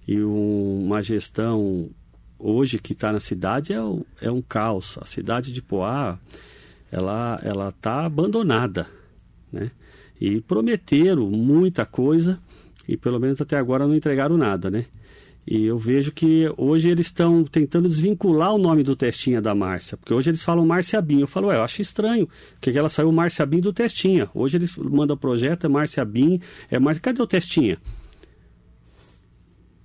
E 0.08 0.22
um, 0.24 0.86
uma 0.86 1.02
gestão 1.02 1.90
hoje 2.40 2.80
que 2.80 2.94
está 2.94 3.12
na 3.12 3.20
cidade 3.20 3.74
é, 3.74 3.78
é 4.22 4.32
um 4.32 4.42
caos. 4.42 4.98
A 5.02 5.06
cidade 5.06 5.52
de 5.52 5.62
Poá 5.62 6.18
ela 6.92 7.40
ela 7.44 7.70
está 7.70 8.06
abandonada, 8.06 8.88
né? 9.52 9.72
E 10.20 10.42
prometeram 10.42 11.30
muita 11.30 11.86
coisa 11.86 12.40
e 12.88 12.96
pelo 12.96 13.20
menos 13.20 13.42
até 13.42 13.58
agora 13.58 13.86
não 13.86 13.96
entregaram 13.96 14.38
nada, 14.38 14.72
né? 14.72 14.86
E 15.48 15.64
eu 15.64 15.78
vejo 15.78 16.12
que 16.12 16.52
hoje 16.58 16.90
eles 16.90 17.06
estão 17.06 17.46
tentando 17.46 17.88
desvincular 17.88 18.54
o 18.54 18.58
nome 18.58 18.84
do 18.84 18.98
Testinha 18.98 19.42
da 19.42 19.56
Márcia, 19.56 19.96
porque 19.96 20.14
hoje 20.14 20.30
eles 20.30 20.44
falam 20.44 20.66
Márcia 20.66 21.02
Bin. 21.02 21.22
Eu 21.22 21.28
falo, 21.28 21.48
ué, 21.48 21.56
eu 21.56 21.64
acho 21.64 21.82
estranho, 21.82 22.28
que 22.60 22.70
ela 22.72 22.90
saiu 22.90 23.10
Márcia 23.14 23.46
Bin 23.46 23.62
do 23.62 23.72
Testinha. 23.72 24.30
Hoje 24.34 24.58
eles 24.58 24.76
mandam 24.76 25.16
o 25.16 25.20
projeto, 25.20 25.66
é 25.66 25.70
Márcia 25.70 26.04
Bin, 26.04 26.42
é 26.70 26.78
Márcia... 26.78 27.02
Cadê 27.02 27.22
o 27.22 27.28
Testinha? 27.28 27.78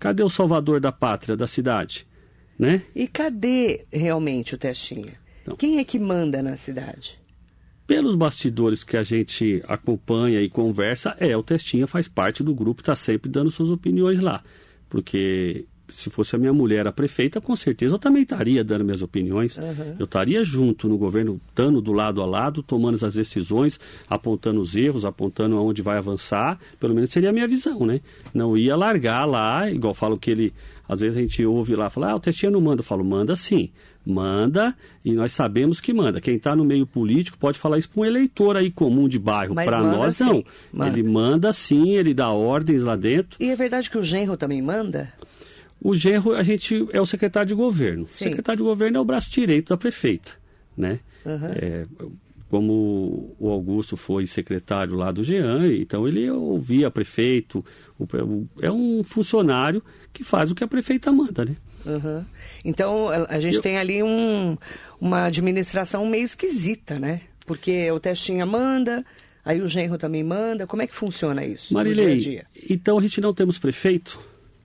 Cadê 0.01 0.25
o 0.25 0.29
salvador 0.29 0.81
da 0.81 0.91
pátria, 0.91 1.37
da 1.37 1.47
cidade? 1.47 2.09
Né? 2.59 2.83
E 2.93 3.07
cadê 3.07 3.87
realmente 3.93 4.57
o 4.57 4.59
Testinha? 4.59 5.15
Então, 5.43 5.55
Quem 5.55 5.79
é 5.79 5.85
que 5.85 5.97
manda 5.97 6.43
na 6.43 6.57
cidade? 6.57 7.21
Pelos 7.87 8.17
bastidores 8.17 8.83
que 8.83 8.97
a 8.97 9.05
gente 9.05 9.63
acompanha 9.69 10.41
e 10.41 10.49
conversa, 10.49 11.15
é, 11.21 11.37
o 11.37 11.43
Testinha 11.43 11.87
faz 11.87 12.09
parte 12.09 12.43
do 12.43 12.53
grupo, 12.53 12.81
está 12.81 12.97
sempre 12.97 13.31
dando 13.31 13.51
suas 13.51 13.71
opiniões 13.71 14.19
lá. 14.21 14.43
Porque 14.93 15.65
se 15.89 16.11
fosse 16.11 16.37
a 16.37 16.39
minha 16.39 16.53
mulher 16.53 16.87
a 16.87 16.93
prefeita, 16.93 17.41
com 17.41 17.57
certeza 17.57 17.95
eu 17.95 17.99
também 17.99 18.25
estaria 18.25 18.63
dando 18.63 18.85
minhas 18.85 19.01
opiniões. 19.01 19.57
Uhum. 19.57 19.97
Eu 19.99 20.05
estaria 20.05 20.45
junto 20.45 20.87
no 20.87 20.99
governo, 20.99 21.41
estando 21.49 21.81
do 21.81 21.93
lado 21.93 22.21
a 22.21 22.27
lado, 22.27 22.63
tomando 22.63 23.03
as 23.03 23.15
decisões, 23.15 23.81
apontando 24.07 24.61
os 24.61 24.77
erros, 24.77 25.07
apontando 25.07 25.57
aonde 25.57 25.81
vai 25.81 25.97
avançar. 25.97 26.59
Pelo 26.79 26.95
menos 26.95 27.09
seria 27.09 27.31
a 27.31 27.33
minha 27.33 27.49
visão, 27.49 27.87
né? 27.87 28.03
Não 28.35 28.55
ia 28.55 28.77
largar 28.77 29.25
lá, 29.25 29.71
igual 29.71 29.95
falo 29.95 30.19
que 30.19 30.31
ele. 30.31 30.53
Às 30.87 31.01
vezes 31.01 31.17
a 31.17 31.21
gente 31.23 31.43
ouve 31.43 31.75
lá, 31.75 31.89
fala, 31.89 32.11
ah, 32.11 32.17
o 32.17 32.21
Testinha 32.21 32.51
não 32.51 32.61
manda. 32.61 32.81
Eu 32.81 32.85
falo, 32.85 33.03
manda 33.03 33.35
sim 33.35 33.71
manda 34.05 34.75
e 35.05 35.13
nós 35.13 35.33
sabemos 35.33 35.81
que 35.81 35.93
manda. 35.93 36.21
Quem 36.21 36.37
está 36.37 36.55
no 36.57 36.65
meio 36.65 36.87
político 36.87 37.39
pode 37.39 37.59
falar 37.59 37.79
isso 37.79 37.89
para 37.89 38.01
um 38.01 38.05
eleitor 38.05 38.57
aí 38.57 38.71
comum 38.71 39.09
de 39.09 39.19
bairro. 39.19 39.55
Para 39.55 39.83
nós, 39.83 40.17
sim. 40.17 40.25
não. 40.25 40.45
Manda. 40.73 40.99
Ele 40.99 41.09
manda 41.09 41.53
sim, 41.53 41.91
ele 41.91 42.13
dá 42.13 42.31
ordens 42.31 42.83
lá 42.83 42.97
dentro. 42.97 43.43
E 43.43 43.51
é 43.51 43.57
verdade 43.57 43.91
que 43.91 43.99
o 43.99 44.03
genro 44.03 44.37
também 44.37 44.61
manda? 44.61 45.13
O 45.81 45.95
genro, 45.95 46.35
a 46.35 46.43
gente 46.43 46.87
é 46.93 47.01
o 47.01 47.07
secretário 47.07 47.49
de 47.49 47.55
governo. 47.55 48.07
Sim. 48.07 48.27
O 48.27 48.29
secretário 48.29 48.59
de 48.59 48.65
governo 48.65 48.99
é 48.99 49.01
o 49.01 49.05
braço 49.05 49.31
direito 49.31 49.71
da 49.71 49.77
prefeita, 49.77 50.33
né? 50.77 51.01
Uhum. 51.25 51.47
É, 51.55 51.87
como 52.53 53.35
o 53.41 53.49
Augusto 53.49 53.97
foi 53.97 54.27
secretário 54.27 54.95
lá 54.95 55.11
do 55.11 55.25
Jean, 55.25 55.73
então 55.73 56.07
ele 56.07 56.31
ouvia 56.31 56.91
prefeito, 56.91 57.65
é 58.61 58.71
um 58.71 59.03
funcionário 59.03 59.83
que 60.13 60.23
faz 60.23 60.51
o 60.51 60.55
que 60.55 60.63
a 60.63 60.69
prefeita 60.69 61.11
manda, 61.11 61.47
né? 61.47 61.57
Uhum. 61.85 62.25
Então, 62.65 63.09
a, 63.09 63.41
gente 63.41 63.57
Eu... 63.57 63.63
tem 63.63 63.79
ali 63.79 64.03
um, 64.03 64.57
uma 65.01 65.25
administração 65.27 66.07
meio 66.07 66.25
esquisita, 66.25 66.99
né? 66.99 67.23
Porque 67.47 67.91
o 67.91 67.99
Testinha 67.99 68.47
manda, 68.47 69.05
aí 69.45 69.61
o 69.61 69.69
genro 69.69 69.99
também 69.99 70.23
manda. 70.23 70.67
Como 70.67 70.83
é 70.83 70.87
que 70.87 70.95
funciona 70.95 71.45
isso 71.45 71.75
Marilei, 71.75 72.19
dia 72.19 72.47
-dia? 72.55 72.71
então 72.71 72.99
a 72.99 73.03
gente 73.03 73.21
não 73.21 73.35
temos 73.35 73.59
prefeito, 73.59 74.19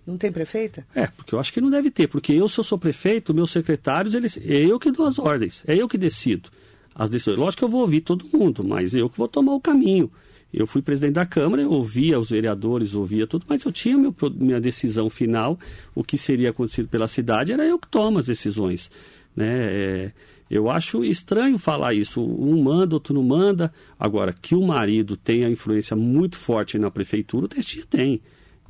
Não 0.06 0.18
tem 0.18 0.32
prefeita? 0.32 0.86
É, 0.96 1.08
porque 1.08 1.36
eu 1.36 1.40
acho 1.40 1.52
que 1.52 1.60
não 1.60 1.70
deve 1.70 1.92
ter, 1.92 2.08
porque 2.08 2.32
eu, 2.32 2.48
se 2.48 2.58
eu 2.58 2.64
sou 2.64 2.78
prefeito, 2.78 3.34
meus 3.34 3.52
secretários, 3.52 4.14
eles, 4.14 4.38
é 4.38 4.58
eu 4.66 4.80
que 4.80 4.92
dou 4.92 5.06
as 5.06 5.20
ordens, 5.20 5.64
é 5.68 5.76
eu 5.76 5.88
que 5.88 5.98
decido 5.98 6.50
as 6.96 7.10
decisões. 7.10 7.38
Lógico 7.38 7.60
que 7.60 7.64
eu 7.66 7.70
vou 7.70 7.82
ouvir 7.82 8.02
todo 8.02 8.26
mundo, 8.32 8.64
mas 8.64 8.96
eu 8.96 9.10
que 9.10 9.18
vou 9.18 9.28
tomar 9.28 9.54
o 9.54 9.62
caminho. 9.62 10.10
Eu 10.54 10.66
fui 10.66 10.82
presidente 10.82 11.14
da 11.14 11.26
Câmara, 11.26 11.62
eu 11.62 11.72
ouvia 11.72 12.20
os 12.20 12.30
vereadores, 12.30 12.94
ouvia 12.94 13.28
tudo, 13.28 13.46
mas 13.48 13.64
eu 13.64 13.72
tinha 13.72 13.98
meu, 13.98 14.16
minha 14.36 14.60
decisão 14.60 15.10
final, 15.10 15.60
o 15.94 16.04
que 16.04 16.18
seria 16.18 16.50
acontecido 16.52 16.88
pela 16.88 17.08
cidade, 17.08 17.52
era 17.52 17.66
eu 17.66 17.78
que 17.78 17.88
tomo 17.88 18.20
as 18.20 18.28
decisões. 18.28 18.90
Né? 19.36 19.46
É, 19.48 20.12
eu 20.50 20.70
acho 20.70 21.04
estranho 21.04 21.58
falar 21.58 21.94
isso. 21.94 22.24
Um 22.24 22.64
manda, 22.64 22.96
outro 22.96 23.14
não 23.14 23.24
manda. 23.24 23.72
Agora, 24.00 24.34
que 24.34 24.56
o 24.56 24.66
marido 24.66 25.18
tenha 25.18 25.50
influência 25.50 25.96
muito 25.96 26.38
forte 26.38 26.80
na 26.80 26.90
prefeitura, 26.90 27.46
o 27.46 27.50
Testinha 27.50 27.86
tem. 27.90 28.22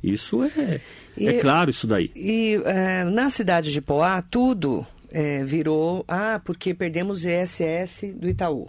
Isso 0.02 0.42
é, 0.44 0.80
e, 1.16 1.28
é 1.28 1.40
claro, 1.40 1.70
isso 1.70 1.86
daí. 1.86 2.10
E 2.14 2.60
é, 2.64 3.04
na 3.04 3.30
cidade 3.30 3.72
de 3.72 3.80
Poá, 3.80 4.22
tudo 4.22 4.86
é, 5.10 5.44
virou, 5.44 6.04
ah, 6.06 6.40
porque 6.44 6.74
perdemos 6.74 7.24
o 7.24 7.28
ISS 7.28 8.14
do 8.14 8.28
Itaú. 8.28 8.68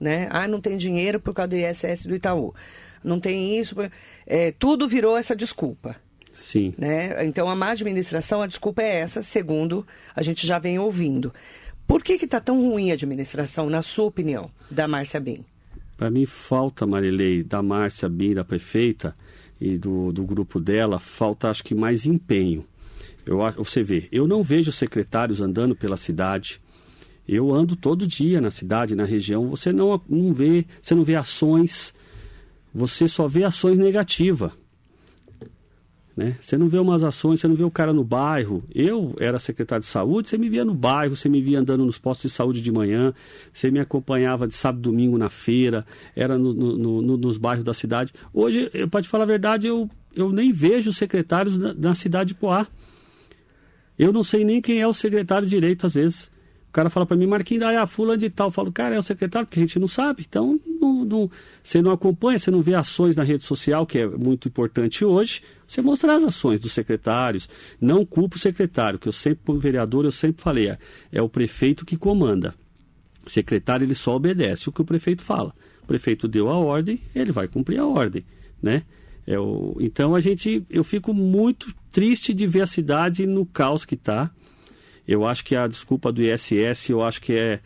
Né? 0.00 0.28
Ah, 0.30 0.46
não 0.46 0.60
tem 0.60 0.76
dinheiro 0.76 1.20
por 1.20 1.34
causa 1.34 1.48
do 1.48 1.56
ISS 1.56 2.06
do 2.06 2.14
Itaú. 2.14 2.54
Não 3.02 3.18
tem 3.18 3.58
isso. 3.58 3.74
É, 4.26 4.52
tudo 4.52 4.86
virou 4.86 5.16
essa 5.16 5.34
desculpa. 5.34 5.96
Sim. 6.32 6.74
Né? 6.78 7.24
Então, 7.24 7.48
a 7.48 7.56
má 7.56 7.70
administração, 7.70 8.42
a 8.42 8.46
desculpa 8.46 8.82
é 8.82 9.00
essa, 9.00 9.22
segundo 9.22 9.86
a 10.14 10.22
gente 10.22 10.46
já 10.46 10.58
vem 10.58 10.78
ouvindo. 10.78 11.32
Por 11.86 12.02
que 12.02 12.12
está 12.12 12.38
tão 12.38 12.60
ruim 12.60 12.90
a 12.90 12.94
administração, 12.94 13.70
na 13.70 13.82
sua 13.82 14.04
opinião, 14.04 14.50
da 14.70 14.86
Márcia 14.86 15.18
Bim? 15.18 15.44
Para 15.96 16.10
mim, 16.10 16.26
falta, 16.26 16.86
Marilei, 16.86 17.42
da 17.42 17.62
Márcia 17.62 18.08
Bim, 18.08 18.34
da 18.34 18.44
prefeita, 18.44 19.14
e 19.60 19.76
do, 19.76 20.12
do 20.12 20.24
grupo 20.24 20.60
dela, 20.60 20.98
falta 20.98 21.48
acho 21.48 21.64
que 21.64 21.74
mais 21.74 22.06
empenho. 22.06 22.64
Eu, 23.26 23.38
você 23.56 23.82
vê, 23.82 24.08
eu 24.12 24.26
não 24.26 24.42
vejo 24.42 24.70
secretários 24.70 25.40
andando 25.40 25.74
pela 25.74 25.96
cidade. 25.96 26.60
Eu 27.28 27.54
ando 27.54 27.76
todo 27.76 28.06
dia 28.06 28.40
na 28.40 28.50
cidade, 28.50 28.94
na 28.94 29.04
região. 29.04 29.50
Você 29.50 29.70
não, 29.72 30.00
não 30.08 30.32
vê, 30.32 30.64
você 30.80 30.94
não 30.94 31.04
vê 31.04 31.14
ações, 31.14 31.92
você 32.74 33.06
só 33.06 33.28
vê 33.28 33.44
ações 33.44 33.78
negativas. 33.78 34.50
Né? 36.16 36.36
Você 36.40 36.58
não 36.58 36.68
vê 36.68 36.78
umas 36.78 37.04
ações, 37.04 37.38
você 37.38 37.46
não 37.46 37.54
vê 37.54 37.62
o 37.62 37.70
cara 37.70 37.92
no 37.92 38.02
bairro. 38.02 38.64
Eu 38.74 39.14
era 39.20 39.38
secretário 39.38 39.84
de 39.84 39.88
saúde, 39.88 40.28
você 40.28 40.36
me 40.36 40.48
via 40.48 40.64
no 40.64 40.74
bairro, 40.74 41.14
você 41.14 41.28
me 41.28 41.40
via 41.40 41.60
andando 41.60 41.84
nos 41.84 41.96
postos 41.96 42.32
de 42.32 42.36
saúde 42.36 42.60
de 42.60 42.72
manhã, 42.72 43.14
você 43.52 43.70
me 43.70 43.78
acompanhava 43.78 44.48
de 44.48 44.54
sábado 44.54 44.82
domingo 44.82 45.16
na 45.16 45.28
feira, 45.28 45.86
era 46.16 46.36
no, 46.36 46.52
no, 46.52 47.02
no, 47.02 47.16
nos 47.16 47.38
bairros 47.38 47.64
da 47.64 47.72
cidade. 47.72 48.12
Hoje, 48.34 48.68
para 48.90 49.02
te 49.02 49.08
falar 49.08 49.22
a 49.24 49.28
verdade, 49.28 49.68
eu, 49.68 49.88
eu 50.16 50.32
nem 50.32 50.50
vejo 50.50 50.92
secretários 50.92 51.56
na, 51.56 51.72
na 51.72 51.94
cidade 51.94 52.28
de 52.28 52.34
Poá. 52.34 52.66
Eu 53.96 54.12
não 54.12 54.24
sei 54.24 54.44
nem 54.44 54.60
quem 54.60 54.80
é 54.80 54.88
o 54.88 54.94
secretário 54.94 55.46
direito, 55.46 55.86
às 55.86 55.94
vezes. 55.94 56.30
O 56.68 56.72
cara 56.72 56.90
fala 56.90 57.06
para 57.06 57.16
mim, 57.16 57.26
Marquinhos, 57.26 57.64
ah, 57.64 57.86
fulano 57.86 58.18
de 58.18 58.28
tal. 58.28 58.48
Eu 58.48 58.52
falo, 58.52 58.70
cara, 58.70 58.94
é 58.94 58.98
o 58.98 59.02
secretário, 59.02 59.46
porque 59.46 59.58
a 59.58 59.62
gente 59.62 59.78
não 59.78 59.88
sabe. 59.88 60.24
Então, 60.28 60.60
não, 60.80 61.04
não, 61.04 61.30
você 61.62 61.80
não 61.80 61.90
acompanha, 61.90 62.38
você 62.38 62.50
não 62.50 62.60
vê 62.60 62.74
ações 62.74 63.16
na 63.16 63.22
rede 63.22 63.42
social, 63.44 63.86
que 63.86 63.98
é 63.98 64.06
muito 64.06 64.48
importante 64.48 65.04
hoje. 65.04 65.42
Você 65.66 65.80
mostrar 65.80 66.16
as 66.16 66.24
ações 66.24 66.60
dos 66.60 66.72
secretários. 66.72 67.48
Não 67.80 68.04
culpa 68.04 68.36
o 68.36 68.38
secretário, 68.38 68.98
que 68.98 69.08
eu 69.08 69.12
sempre, 69.12 69.40
como 69.46 69.58
vereador, 69.58 70.04
eu 70.04 70.12
sempre 70.12 70.42
falei, 70.42 70.68
é, 70.68 70.78
é 71.10 71.22
o 71.22 71.28
prefeito 71.28 71.86
que 71.86 71.96
comanda. 71.96 72.54
O 73.24 73.30
secretário, 73.30 73.84
ele 73.84 73.94
só 73.94 74.14
obedece 74.14 74.68
o 74.68 74.72
que 74.72 74.82
o 74.82 74.84
prefeito 74.84 75.22
fala. 75.22 75.54
O 75.82 75.86
prefeito 75.86 76.28
deu 76.28 76.50
a 76.50 76.58
ordem, 76.58 77.00
ele 77.14 77.32
vai 77.32 77.48
cumprir 77.48 77.78
a 77.78 77.86
ordem, 77.86 78.24
né? 78.62 78.82
É 79.26 79.38
o, 79.38 79.76
então, 79.80 80.14
a 80.14 80.20
gente, 80.20 80.64
eu 80.70 80.84
fico 80.84 81.12
muito 81.12 81.74
triste 81.92 82.32
de 82.32 82.46
ver 82.46 82.62
a 82.62 82.66
cidade 82.66 83.26
no 83.26 83.44
caos 83.44 83.84
que 83.84 83.94
está 83.94 84.30
eu 85.08 85.26
acho 85.26 85.42
que 85.42 85.56
a 85.56 85.66
desculpa 85.66 86.12
do 86.12 86.22
ISS, 86.22 86.90
eu 86.90 87.02
acho 87.02 87.22
que 87.22 87.32
é. 87.32 87.60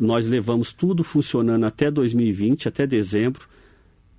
Nós 0.00 0.26
levamos 0.26 0.72
tudo 0.72 1.04
funcionando 1.04 1.64
até 1.64 1.88
2020, 1.88 2.66
até 2.66 2.84
dezembro. 2.84 3.46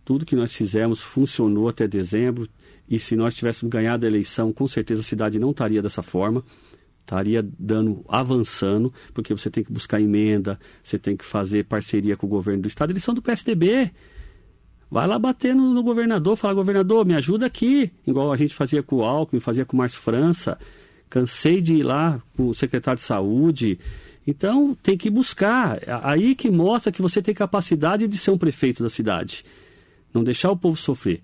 Tudo 0.06 0.26
que 0.26 0.38
nós 0.38 0.54
fizemos 0.54 1.04
funcionou 1.04 1.68
até 1.68 1.86
dezembro. 1.86 2.48
E 2.88 2.98
se 2.98 3.16
nós 3.16 3.36
tivéssemos 3.36 3.70
ganhado 3.70 4.06
a 4.06 4.10
eleição, 4.10 4.54
com 4.54 4.68
certeza 4.68 5.02
a 5.02 5.04
cidade 5.04 5.38
não 5.38 5.52
estaria 5.52 5.82
dessa 5.82 6.02
forma. 6.02 6.44
Estaria 7.02 7.46
dando, 7.58 8.06
avançando, 8.08 8.94
porque 9.14 9.34
você 9.34 9.50
tem 9.50 9.64
que 9.64 9.72
buscar 9.72 10.00
emenda, 10.00 10.58
você 10.82 10.98
tem 10.98 11.18
que 11.18 11.26
fazer 11.26 11.66
parceria 11.66 12.16
com 12.16 12.26
o 12.26 12.30
governo 12.30 12.62
do 12.62 12.68
estado. 12.68 12.92
Eles 12.92 13.04
são 13.04 13.14
do 13.14 13.22
PSDB. 13.22 13.92
Vai 14.90 15.08
lá 15.08 15.20
bater 15.20 15.54
no, 15.54 15.74
no 15.74 15.84
governador, 15.84 16.38
falar, 16.38 16.54
governador, 16.54 17.06
me 17.06 17.16
ajuda 17.16 17.46
aqui. 17.46 17.92
Igual 18.08 18.32
a 18.32 18.38
gente 18.38 18.56
fazia 18.56 18.82
com 18.82 18.98
o 18.98 19.04
Alckmin, 19.04 19.40
fazia 19.42 19.66
com 19.66 19.76
o 19.76 19.78
Márcio 19.78 20.00
França 20.00 20.58
cansei 21.10 21.62
de 21.62 21.76
ir 21.76 21.84
lá 21.84 22.22
com 22.36 22.48
o 22.48 22.54
secretário 22.54 23.00
de 23.00 23.06
saúde. 23.06 23.80
Então, 24.26 24.78
tem 24.84 24.98
que 24.98 25.10
buscar. 25.10 25.80
Aí 26.04 26.36
que 26.36 26.52
mostra 26.52 26.92
que 26.92 27.02
você 27.02 27.22
tem 27.22 27.34
capacidade 27.34 28.08
de 28.08 28.18
ser 28.18 28.32
um 28.32 28.38
prefeito 28.38 28.84
da 28.84 28.90
cidade. 28.90 29.44
Não 30.14 30.24
deixar 30.24 30.52
o 30.52 30.58
povo 30.58 30.78
sofrer. 30.78 31.22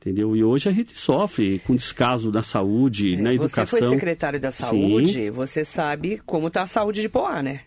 Entendeu? 0.00 0.34
E 0.36 0.44
hoje 0.44 0.68
a 0.68 0.72
gente 0.72 0.96
sofre 0.96 1.58
com 1.58 1.74
descaso 1.74 2.30
na 2.30 2.42
saúde, 2.42 3.14
é, 3.14 3.20
na 3.20 3.34
educação. 3.34 3.66
Você 3.66 3.78
foi 3.78 3.88
secretário 3.90 4.40
da 4.40 4.52
saúde, 4.52 5.12
Sim. 5.12 5.30
você 5.30 5.64
sabe 5.64 6.22
como 6.24 6.46
está 6.46 6.62
a 6.62 6.66
saúde 6.66 7.02
de 7.02 7.08
Poá, 7.08 7.42
né? 7.42 7.62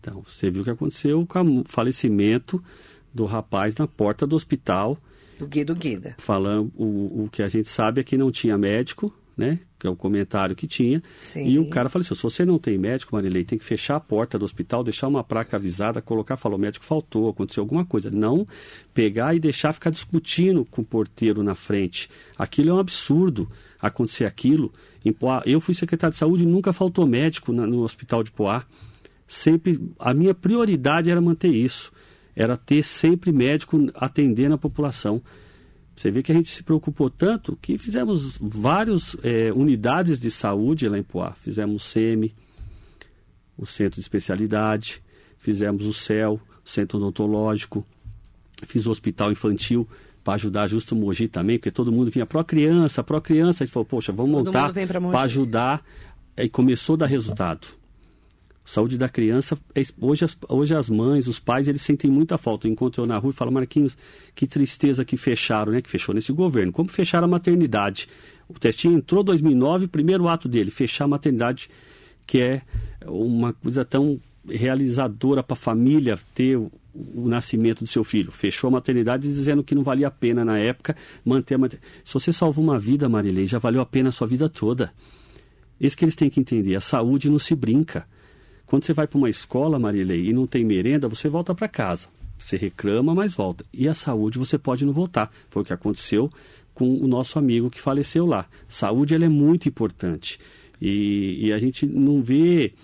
Então, 0.00 0.22
você 0.22 0.50
viu 0.50 0.62
o 0.62 0.64
que 0.64 0.70
aconteceu 0.70 1.24
com 1.26 1.60
o 1.60 1.64
falecimento 1.64 2.62
do 3.14 3.24
rapaz 3.24 3.74
na 3.76 3.86
porta 3.86 4.26
do 4.26 4.36
hospital. 4.36 4.98
Do 5.38 5.46
Guido 5.46 5.74
Guida. 5.74 6.16
Falando, 6.18 6.72
o, 6.76 7.24
o 7.24 7.28
que 7.30 7.42
a 7.42 7.48
gente 7.48 7.68
sabe 7.68 8.00
é 8.00 8.04
que 8.04 8.18
não 8.18 8.30
tinha 8.30 8.58
médico, 8.58 9.12
né? 9.36 9.58
Que 9.78 9.86
é 9.86 9.90
o 9.90 9.96
comentário 9.96 10.56
que 10.56 10.66
tinha. 10.66 11.02
Sim. 11.20 11.46
E 11.46 11.58
o 11.58 11.68
cara 11.68 11.88
falou 11.88 12.04
assim: 12.04 12.14
se 12.14 12.22
você 12.22 12.44
não 12.44 12.58
tem 12.58 12.78
médico, 12.78 13.14
Marilei, 13.14 13.44
tem 13.44 13.58
que 13.58 13.64
fechar 13.64 13.96
a 13.96 14.00
porta 14.00 14.38
do 14.38 14.44
hospital, 14.44 14.82
deixar 14.82 15.08
uma 15.08 15.22
placa 15.22 15.56
avisada, 15.56 16.00
colocar, 16.00 16.36
falou, 16.36 16.58
o 16.58 16.60
médico 16.60 16.84
faltou, 16.84 17.28
aconteceu 17.28 17.62
alguma 17.62 17.84
coisa. 17.84 18.10
Não 18.10 18.46
pegar 18.94 19.34
e 19.34 19.40
deixar 19.40 19.72
ficar 19.72 19.90
discutindo 19.90 20.64
com 20.64 20.80
o 20.80 20.84
porteiro 20.84 21.42
na 21.42 21.54
frente. 21.54 22.08
Aquilo 22.38 22.70
é 22.70 22.74
um 22.74 22.78
absurdo 22.78 23.50
acontecer 23.80 24.24
aquilo. 24.24 24.72
Em 25.04 25.12
Poá, 25.12 25.42
eu 25.44 25.60
fui 25.60 25.74
secretário 25.74 26.12
de 26.12 26.18
saúde 26.18 26.44
e 26.44 26.46
nunca 26.46 26.72
faltou 26.72 27.06
médico 27.06 27.52
na, 27.52 27.66
no 27.66 27.82
hospital 27.82 28.22
de 28.22 28.30
Poá. 28.30 28.64
Sempre, 29.28 29.78
a 29.98 30.14
minha 30.14 30.34
prioridade 30.34 31.10
era 31.10 31.20
manter 31.20 31.52
isso. 31.52 31.92
Era 32.34 32.56
ter 32.56 32.82
sempre 32.82 33.32
médico 33.32 33.90
atendendo 33.94 34.54
a 34.54 34.58
população. 34.58 35.22
Você 35.96 36.10
vê 36.10 36.22
que 36.22 36.30
a 36.30 36.34
gente 36.34 36.50
se 36.50 36.62
preocupou 36.62 37.08
tanto 37.08 37.56
que 37.56 37.78
fizemos 37.78 38.36
várias 38.38 39.16
é, 39.22 39.50
unidades 39.50 40.20
de 40.20 40.30
saúde 40.30 40.86
lá 40.88 40.98
em 40.98 41.02
Poá. 41.02 41.32
Fizemos 41.32 41.82
o 41.82 41.88
SEMI, 41.88 42.34
o 43.56 43.64
Centro 43.64 43.94
de 43.94 44.02
Especialidade, 44.02 45.02
fizemos 45.38 45.86
o 45.86 45.94
CEL, 45.94 46.38
o 46.64 46.68
Centro 46.68 46.98
Odontológico, 46.98 47.84
fiz 48.66 48.84
o 48.84 48.90
Hospital 48.90 49.32
Infantil 49.32 49.88
para 50.22 50.34
ajudar 50.34 50.66
justo 50.66 50.94
o 50.94 50.98
Mogi 50.98 51.28
também, 51.28 51.56
porque 51.56 51.70
todo 51.70 51.90
mundo 51.90 52.10
vinha 52.10 52.26
pró-criança, 52.26 53.02
pró-criança. 53.02 53.62
A 53.62 53.66
gente 53.66 53.72
falou, 53.72 53.86
poxa, 53.86 54.12
vamos 54.12 54.32
todo 54.32 54.46
montar 54.46 54.72
para 55.10 55.20
ajudar. 55.22 55.82
E 56.36 56.48
começou 56.50 56.94
a 56.94 56.98
dar 56.98 57.06
resultado. 57.06 57.68
Saúde 58.66 58.98
da 58.98 59.08
criança, 59.08 59.56
é 59.76 59.82
hoje 60.00 60.24
as, 60.24 60.36
hoje 60.48 60.74
as 60.74 60.90
mães, 60.90 61.28
os 61.28 61.38
pais, 61.38 61.68
eles 61.68 61.82
sentem 61.82 62.10
muita 62.10 62.36
falta. 62.36 62.66
Eu 62.66 62.72
encontro 62.72 63.00
eu 63.00 63.06
na 63.06 63.16
rua 63.16 63.30
e 63.30 63.32
falo, 63.32 63.52
Marquinhos, 63.52 63.96
que 64.34 64.44
tristeza 64.44 65.04
que 65.04 65.16
fecharam, 65.16 65.70
né? 65.70 65.80
Que 65.80 65.88
fechou 65.88 66.12
nesse 66.12 66.32
governo. 66.32 66.72
Como 66.72 66.90
fecharam 66.90 67.26
a 67.26 67.30
maternidade? 67.30 68.08
O 68.48 68.58
Testinho 68.58 68.98
entrou 68.98 69.22
em 69.22 69.26
2009, 69.26 69.86
primeiro 69.86 70.28
ato 70.28 70.48
dele, 70.48 70.72
fechar 70.72 71.04
a 71.04 71.08
maternidade, 71.08 71.70
que 72.26 72.42
é 72.42 72.62
uma 73.06 73.52
coisa 73.52 73.84
tão 73.84 74.20
realizadora 74.48 75.44
para 75.44 75.54
a 75.54 75.56
família 75.56 76.18
ter 76.34 76.56
o, 76.56 76.70
o, 76.92 77.28
nascimento 77.28 77.84
do 77.84 77.88
seu 77.88 78.02
filho. 78.02 78.32
Fechou 78.32 78.66
a 78.66 78.72
maternidade 78.72 79.28
dizendo 79.28 79.62
que 79.62 79.76
não 79.76 79.84
valia 79.84 80.08
a 80.08 80.10
pena 80.10 80.44
na 80.44 80.58
época 80.58 80.96
manter 81.24 81.54
a 81.54 81.58
maternidade. 81.58 81.92
Se 82.04 82.14
você 82.14 82.32
salvou 82.32 82.64
uma 82.64 82.80
vida, 82.80 83.08
Marilei, 83.08 83.46
já 83.46 83.60
valeu 83.60 83.80
a 83.80 83.86
pena 83.86 84.08
a 84.08 84.12
sua 84.12 84.26
vida 84.26 84.48
toda. 84.48 84.92
Isso 85.80 85.96
que 85.96 86.04
eles 86.04 86.16
têm 86.16 86.28
que 86.28 86.40
entender. 86.40 86.74
A 86.74 86.80
saúde 86.80 87.30
não 87.30 87.38
se 87.38 87.54
brinca. 87.54 88.06
Quando 88.66 88.84
você 88.84 88.92
vai 88.92 89.06
para 89.06 89.18
uma 89.18 89.30
escola, 89.30 89.78
Marilei, 89.78 90.26
e 90.28 90.32
não 90.32 90.46
tem 90.46 90.64
merenda, 90.64 91.08
você 91.08 91.28
volta 91.28 91.54
para 91.54 91.68
casa. 91.68 92.08
Você 92.38 92.56
reclama, 92.56 93.14
mas 93.14 93.34
volta. 93.34 93.64
E 93.72 93.88
a 93.88 93.94
saúde 93.94 94.38
você 94.38 94.58
pode 94.58 94.84
não 94.84 94.92
voltar. 94.92 95.30
Foi 95.48 95.62
o 95.62 95.64
que 95.64 95.72
aconteceu 95.72 96.30
com 96.74 96.98
o 96.98 97.06
nosso 97.06 97.38
amigo 97.38 97.70
que 97.70 97.80
faleceu 97.80 98.26
lá. 98.26 98.46
Saúde 98.68 99.14
ela 99.14 99.24
é 99.24 99.28
muito 99.28 99.68
importante. 99.68 100.38
E, 100.80 101.46
e 101.46 101.52
a 101.52 101.58
gente 101.58 101.86
não 101.86 102.20
vê 102.20 102.74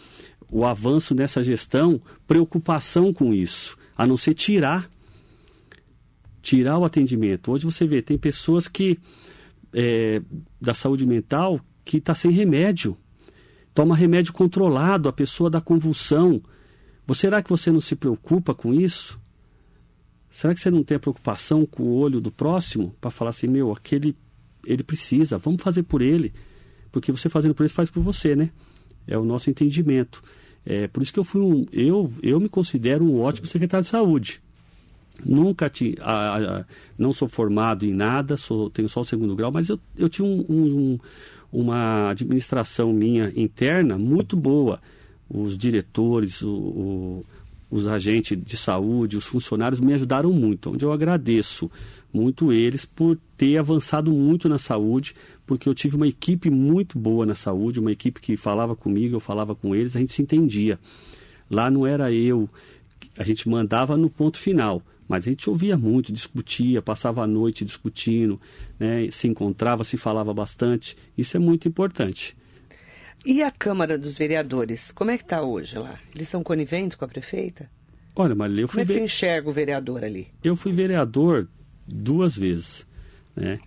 o 0.50 0.64
avanço 0.64 1.14
nessa 1.14 1.42
gestão, 1.42 2.00
preocupação 2.26 3.12
com 3.12 3.34
isso, 3.34 3.76
a 3.96 4.06
não 4.06 4.16
ser 4.16 4.34
tirar 4.34 4.88
tirar 6.42 6.76
o 6.76 6.84
atendimento. 6.84 7.52
Hoje 7.52 7.64
você 7.64 7.86
vê, 7.86 8.02
tem 8.02 8.18
pessoas 8.18 8.66
que 8.66 8.98
é, 9.72 10.20
da 10.60 10.74
saúde 10.74 11.06
mental 11.06 11.60
que 11.84 11.98
está 11.98 12.14
sem 12.14 12.30
remédio 12.32 12.96
toma 13.74 13.96
remédio 13.96 14.32
controlado, 14.32 15.08
a 15.08 15.12
pessoa 15.12 15.50
dá 15.50 15.60
convulsão. 15.60 16.42
Será 17.14 17.42
que 17.42 17.50
você 17.50 17.70
não 17.70 17.80
se 17.80 17.94
preocupa 17.94 18.54
com 18.54 18.72
isso? 18.72 19.20
Será 20.30 20.54
que 20.54 20.60
você 20.60 20.70
não 20.70 20.82
tem 20.82 20.96
a 20.96 21.00
preocupação 21.00 21.66
com 21.66 21.82
o 21.82 21.94
olho 21.94 22.22
do 22.22 22.32
próximo 22.32 22.94
para 22.98 23.10
falar 23.10 23.30
assim, 23.30 23.46
meu, 23.46 23.70
aquele 23.70 24.16
ele 24.64 24.82
precisa, 24.82 25.38
vamos 25.38 25.62
fazer 25.62 25.82
por 25.82 26.00
ele, 26.00 26.32
porque 26.90 27.12
você 27.12 27.28
fazendo 27.28 27.54
por 27.54 27.64
ele 27.64 27.72
faz 27.72 27.90
por 27.90 28.02
você, 28.02 28.34
né? 28.34 28.50
É 29.06 29.18
o 29.18 29.24
nosso 29.24 29.50
entendimento. 29.50 30.22
É, 30.64 30.86
por 30.86 31.02
isso 31.02 31.12
que 31.12 31.18
eu 31.18 31.24
fui 31.24 31.40
um, 31.40 31.66
eu, 31.72 32.12
eu 32.22 32.38
me 32.38 32.48
considero 32.48 33.04
um 33.04 33.20
ótimo 33.20 33.46
secretário 33.46 33.84
de 33.84 33.90
saúde. 33.90 34.40
Nunca 35.24 35.68
tinha, 35.68 35.96
não 36.96 37.12
sou 37.12 37.28
formado 37.28 37.84
em 37.84 37.92
nada, 37.92 38.36
sou, 38.36 38.70
tenho 38.70 38.88
só 38.88 39.00
o 39.00 39.04
segundo 39.04 39.36
grau, 39.36 39.52
mas 39.52 39.68
eu, 39.68 39.78
eu 39.96 40.08
tinha 40.08 40.26
um, 40.26 40.44
um, 40.48 40.98
uma 41.52 42.10
administração 42.10 42.92
minha 42.92 43.30
interna 43.36 43.98
muito 43.98 44.36
boa. 44.36 44.80
Os 45.28 45.56
diretores, 45.56 46.40
o, 46.42 46.50
o, 46.50 47.26
os 47.70 47.86
agentes 47.86 48.38
de 48.42 48.56
saúde, 48.56 49.16
os 49.16 49.26
funcionários 49.26 49.80
me 49.80 49.92
ajudaram 49.92 50.32
muito, 50.32 50.70
onde 50.70 50.84
eu 50.84 50.92
agradeço 50.92 51.70
muito 52.12 52.52
eles 52.52 52.84
por 52.84 53.18
ter 53.36 53.56
avançado 53.56 54.10
muito 54.12 54.48
na 54.48 54.58
saúde, 54.58 55.14
porque 55.46 55.68
eu 55.68 55.74
tive 55.74 55.96
uma 55.96 56.06
equipe 56.06 56.50
muito 56.50 56.98
boa 56.98 57.24
na 57.24 57.34
saúde, 57.34 57.80
uma 57.80 57.92
equipe 57.92 58.20
que 58.20 58.36
falava 58.36 58.76
comigo, 58.76 59.16
eu 59.16 59.20
falava 59.20 59.54
com 59.54 59.74
eles, 59.74 59.96
a 59.96 60.00
gente 60.00 60.12
se 60.12 60.22
entendia. 60.22 60.78
Lá 61.50 61.70
não 61.70 61.86
era 61.86 62.12
eu, 62.12 62.48
a 63.18 63.24
gente 63.24 63.48
mandava 63.48 63.96
no 63.96 64.08
ponto 64.08 64.38
final, 64.38 64.82
mas 65.08 65.26
a 65.26 65.30
gente 65.30 65.48
ouvia 65.48 65.76
muito, 65.76 66.12
discutia, 66.12 66.80
passava 66.80 67.22
a 67.22 67.26
noite 67.26 67.64
discutindo, 67.64 68.40
né, 68.78 69.10
se 69.10 69.28
encontrava, 69.28 69.84
se 69.84 69.96
falava 69.96 70.32
bastante. 70.32 70.96
Isso 71.16 71.36
é 71.36 71.40
muito 71.40 71.68
importante. 71.68 72.36
E 73.24 73.42
a 73.42 73.50
Câmara 73.50 73.96
dos 73.96 74.16
Vereadores, 74.18 74.90
como 74.90 75.10
é 75.10 75.16
que 75.16 75.22
está 75.22 75.42
hoje 75.42 75.78
lá? 75.78 75.98
Eles 76.14 76.28
são 76.28 76.42
coniventes 76.42 76.96
com 76.96 77.04
a 77.04 77.08
prefeita? 77.08 77.70
Olha, 78.16 78.34
Marília, 78.34 78.62
eu 78.62 78.68
fui... 78.68 78.82
Como 78.82 78.82
é 78.82 78.86
que 78.86 78.92
você 79.00 79.04
enxerga 79.04 79.48
o 79.48 79.52
vereador 79.52 80.02
ali? 80.04 80.28
Eu 80.42 80.56
fui 80.56 80.72
vereador 80.72 81.48
duas 81.86 82.36
vezes, 82.36 82.86
né? 83.36 83.60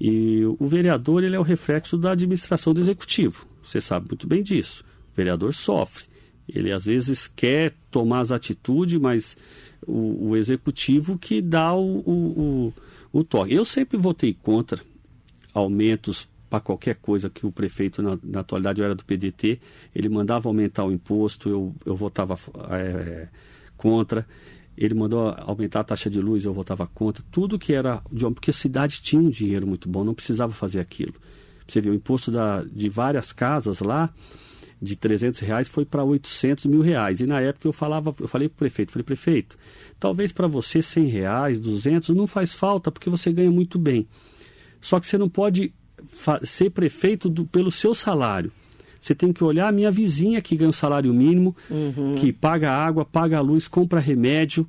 E 0.00 0.44
o 0.58 0.66
vereador, 0.66 1.22
ele 1.22 1.36
é 1.36 1.38
o 1.38 1.42
reflexo 1.42 1.98
da 1.98 2.12
administração 2.12 2.72
do 2.72 2.80
executivo. 2.80 3.46
Você 3.62 3.80
sabe 3.80 4.06
muito 4.08 4.26
bem 4.26 4.42
disso. 4.42 4.82
O 5.12 5.16
vereador 5.16 5.52
sofre. 5.52 6.04
Ele, 6.54 6.72
às 6.72 6.84
vezes, 6.84 7.26
quer 7.26 7.74
tomar 7.90 8.20
as 8.20 8.32
atitudes, 8.32 9.00
mas 9.00 9.36
o, 9.86 10.30
o 10.30 10.36
executivo 10.36 11.18
que 11.18 11.40
dá 11.40 11.74
o, 11.74 11.98
o, 11.98 12.72
o, 13.12 13.20
o 13.20 13.24
toque. 13.24 13.54
Eu 13.54 13.64
sempre 13.64 13.96
votei 13.96 14.34
contra 14.34 14.80
aumentos 15.52 16.28
para 16.48 16.60
qualquer 16.60 16.96
coisa 16.96 17.30
que 17.30 17.46
o 17.46 17.52
prefeito, 17.52 18.02
na, 18.02 18.18
na, 18.22 18.40
atualidade 18.40 18.80
eu 18.80 18.84
era 18.84 18.94
do 18.94 19.04
PDT, 19.04 19.60
ele 19.94 20.08
mandava 20.08 20.48
aumentar 20.48 20.84
o 20.84 20.90
imposto, 20.90 21.48
eu, 21.48 21.74
eu 21.86 21.94
votava 21.94 22.36
é, 22.70 23.28
contra. 23.76 24.26
Ele 24.76 24.94
mandou 24.94 25.28
aumentar 25.38 25.80
a 25.80 25.84
taxa 25.84 26.10
de 26.10 26.20
luz, 26.20 26.44
eu 26.44 26.52
votava 26.52 26.86
contra. 26.86 27.22
Tudo 27.30 27.58
que 27.58 27.72
era. 27.72 28.02
Porque 28.34 28.50
a 28.50 28.54
cidade 28.54 29.00
tinha 29.00 29.20
um 29.20 29.30
dinheiro 29.30 29.66
muito 29.66 29.88
bom, 29.88 30.02
não 30.02 30.14
precisava 30.14 30.52
fazer 30.52 30.80
aquilo. 30.80 31.14
Você 31.68 31.80
viu, 31.80 31.92
o 31.92 31.94
imposto 31.94 32.32
da, 32.32 32.64
de 32.64 32.88
várias 32.88 33.32
casas 33.32 33.80
lá, 33.80 34.12
de 34.80 34.96
300 34.96 35.40
reais, 35.40 35.68
foi 35.68 35.84
para 35.84 36.02
800 36.02 36.66
mil 36.66 36.80
reais. 36.80 37.20
E 37.20 37.26
na 37.26 37.40
época 37.40 37.68
eu 37.68 37.72
falava, 37.72 38.14
eu 38.18 38.28
falei 38.28 38.48
para 38.48 38.54
o 38.54 38.58
prefeito, 38.58 38.92
falei, 38.92 39.04
prefeito, 39.04 39.58
talvez 39.98 40.32
para 40.32 40.46
você 40.46 40.80
100 40.80 41.06
reais, 41.06 41.60
200, 41.60 42.10
não 42.16 42.26
faz 42.26 42.54
falta, 42.54 42.90
porque 42.90 43.10
você 43.10 43.32
ganha 43.32 43.50
muito 43.50 43.78
bem. 43.78 44.06
Só 44.80 44.98
que 44.98 45.06
você 45.06 45.18
não 45.18 45.28
pode 45.28 45.72
ser 46.42 46.70
prefeito 46.70 47.28
do, 47.28 47.44
pelo 47.44 47.70
seu 47.70 47.94
salário. 47.94 48.50
Você 49.00 49.14
tem 49.14 49.32
que 49.32 49.44
olhar 49.44 49.68
a 49.68 49.72
minha 49.72 49.90
vizinha 49.90 50.40
que 50.40 50.56
ganha 50.56 50.68
o 50.68 50.70
um 50.70 50.72
salário 50.72 51.12
mínimo, 51.12 51.56
uhum. 51.70 52.14
que 52.16 52.32
paga 52.32 52.70
água, 52.70 53.04
paga 53.04 53.38
a 53.38 53.40
luz, 53.40 53.66
compra 53.66 54.00
remédio. 54.00 54.68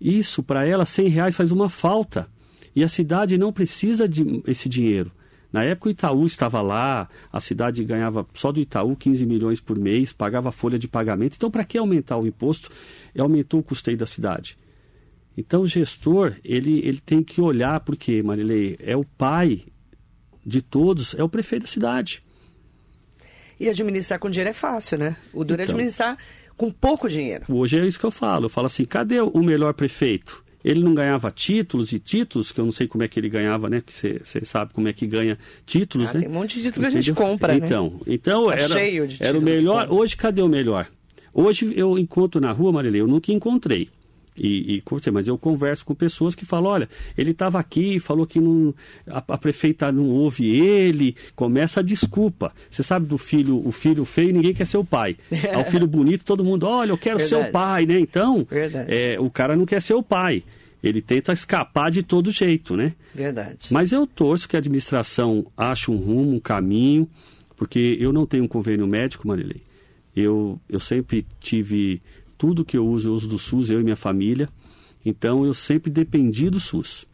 Isso, 0.00 0.42
para 0.42 0.66
ela, 0.66 0.84
100 0.84 1.08
reais 1.08 1.36
faz 1.36 1.50
uma 1.50 1.68
falta. 1.68 2.28
E 2.74 2.82
a 2.82 2.88
cidade 2.88 3.36
não 3.36 3.52
precisa 3.52 4.08
de 4.08 4.42
esse 4.46 4.68
dinheiro. 4.68 5.10
Na 5.52 5.62
época 5.64 5.88
o 5.88 5.92
Itaú 5.92 6.26
estava 6.26 6.62
lá, 6.62 7.08
a 7.30 7.40
cidade 7.40 7.84
ganhava 7.84 8.26
só 8.32 8.50
do 8.50 8.60
Itaú 8.60 8.96
15 8.96 9.26
milhões 9.26 9.60
por 9.60 9.78
mês, 9.78 10.12
pagava 10.12 10.50
folha 10.50 10.78
de 10.78 10.88
pagamento. 10.88 11.34
Então, 11.36 11.50
para 11.50 11.64
que 11.64 11.76
aumentar 11.76 12.16
o 12.16 12.26
imposto? 12.26 12.70
Aumentou 13.18 13.60
o 13.60 13.62
custeio 13.62 13.96
da 13.96 14.06
cidade. 14.06 14.56
Então, 15.36 15.62
o 15.62 15.66
gestor, 15.66 16.36
ele, 16.42 16.78
ele 16.86 17.00
tem 17.00 17.22
que 17.22 17.40
olhar, 17.40 17.80
porque, 17.80 18.22
Marilei, 18.22 18.76
é 18.80 18.96
o 18.96 19.04
pai 19.04 19.64
de 20.44 20.60
todos 20.60 21.14
é 21.14 21.22
o 21.22 21.28
prefeito 21.28 21.62
da 21.62 21.68
cidade. 21.68 22.22
E 23.58 23.68
administrar 23.68 24.18
com 24.18 24.28
dinheiro 24.28 24.50
é 24.50 24.54
fácil, 24.54 24.98
né? 24.98 25.16
O 25.32 25.44
duro 25.44 25.60
é 25.60 25.64
então, 25.64 25.74
é 25.74 25.76
administrar 25.76 26.18
com 26.56 26.70
pouco 26.70 27.08
dinheiro. 27.08 27.44
Hoje 27.48 27.78
é 27.78 27.86
isso 27.86 27.98
que 27.98 28.04
eu 28.04 28.10
falo. 28.10 28.46
Eu 28.46 28.50
falo 28.50 28.66
assim, 28.66 28.84
cadê 28.84 29.20
o 29.20 29.42
melhor 29.42 29.72
prefeito? 29.74 30.41
Ele 30.64 30.82
não 30.82 30.94
ganhava 30.94 31.30
títulos 31.30 31.92
e 31.92 31.98
títulos, 31.98 32.52
que 32.52 32.60
eu 32.60 32.64
não 32.64 32.72
sei 32.72 32.86
como 32.86 33.02
é 33.02 33.08
que 33.08 33.18
ele 33.18 33.28
ganhava, 33.28 33.68
né? 33.68 33.82
Que 33.84 33.92
você 33.92 34.44
sabe 34.44 34.72
como 34.72 34.88
é 34.88 34.92
que 34.92 35.06
ganha 35.06 35.38
títulos, 35.66 36.08
ah, 36.08 36.14
né? 36.14 36.20
Tem 36.20 36.28
um 36.28 36.32
monte 36.32 36.58
de 36.58 36.64
título 36.64 36.82
que 36.82 36.86
a 36.86 37.00
gente 37.00 37.12
compra, 37.12 37.54
então, 37.54 37.90
né? 37.90 38.00
Então, 38.06 38.46
tá 38.46 38.54
era, 38.54 38.68
cheio 38.68 39.08
de 39.08 39.22
era 39.22 39.38
o 39.38 39.42
melhor. 39.42 39.90
Hoje, 39.90 40.16
cadê 40.16 40.42
o 40.42 40.48
melhor? 40.48 40.88
Hoje 41.34 41.72
eu 41.74 41.98
encontro 41.98 42.40
na 42.40 42.52
rua, 42.52 42.72
Marilê, 42.72 43.00
eu 43.00 43.06
nunca 43.06 43.32
encontrei. 43.32 43.88
E, 44.36 44.78
e, 44.78 45.10
mas 45.10 45.28
eu 45.28 45.36
converso 45.36 45.84
com 45.84 45.94
pessoas 45.94 46.34
que 46.34 46.44
falam, 46.44 46.70
olha, 46.70 46.88
ele 47.18 47.32
estava 47.32 47.58
aqui, 47.58 48.00
falou 48.00 48.26
que 48.26 48.40
não, 48.40 48.74
a, 49.06 49.18
a, 49.28 49.38
prefeita 49.38 49.92
não 49.92 50.08
ouve 50.08 50.48
ele, 50.48 51.14
começa 51.36 51.80
a 51.80 51.82
desculpa. 51.82 52.52
Você 52.70 52.82
sabe 52.82 53.06
do 53.06 53.18
filho, 53.18 53.66
o 53.66 53.70
filho 53.70 54.04
feio, 54.04 54.32
ninguém 54.32 54.54
quer 54.54 54.66
ser 54.66 54.78
o 54.78 54.84
pai. 54.84 55.16
É 55.30 55.58
o 55.58 55.64
filho 55.64 55.86
bonito, 55.86 56.24
todo 56.24 56.44
mundo, 56.44 56.66
olha, 56.66 56.90
eu 56.90 56.98
quero 56.98 57.18
Verdade. 57.18 57.42
ser 57.42 57.48
o 57.48 57.52
pai, 57.52 57.84
né? 57.84 57.98
Então, 57.98 58.46
é, 58.88 59.20
o 59.20 59.30
cara 59.30 59.54
não 59.54 59.66
quer 59.66 59.82
ser 59.82 59.94
o 59.94 60.02
pai. 60.02 60.42
Ele 60.82 61.00
tenta 61.00 61.32
escapar 61.32 61.90
de 61.90 62.02
todo 62.02 62.32
jeito, 62.32 62.76
né? 62.76 62.94
Verdade. 63.14 63.68
Mas 63.70 63.92
eu 63.92 64.06
torço 64.06 64.48
que 64.48 64.56
a 64.56 64.58
administração 64.58 65.46
ache 65.56 65.90
um 65.90 65.96
rumo, 65.96 66.34
um 66.34 66.40
caminho, 66.40 67.08
porque 67.56 67.96
eu 68.00 68.12
não 68.12 68.26
tenho 68.26 68.44
um 68.44 68.48
convênio 68.48 68.86
médico, 68.86 69.28
Marilei. 69.28 69.62
Eu, 70.16 70.58
eu 70.68 70.80
sempre 70.80 71.24
tive 71.40 72.02
tudo 72.42 72.64
que 72.64 72.76
eu 72.76 72.84
uso, 72.84 73.08
eu 73.08 73.12
uso 73.12 73.28
do 73.28 73.38
SUS, 73.38 73.70
eu 73.70 73.80
e 73.80 73.84
minha 73.84 73.94
família. 73.94 74.48
Então 75.06 75.46
eu 75.46 75.54
sempre 75.54 75.92
dependi 75.92 76.50
do 76.50 76.58
SUS. 76.58 77.06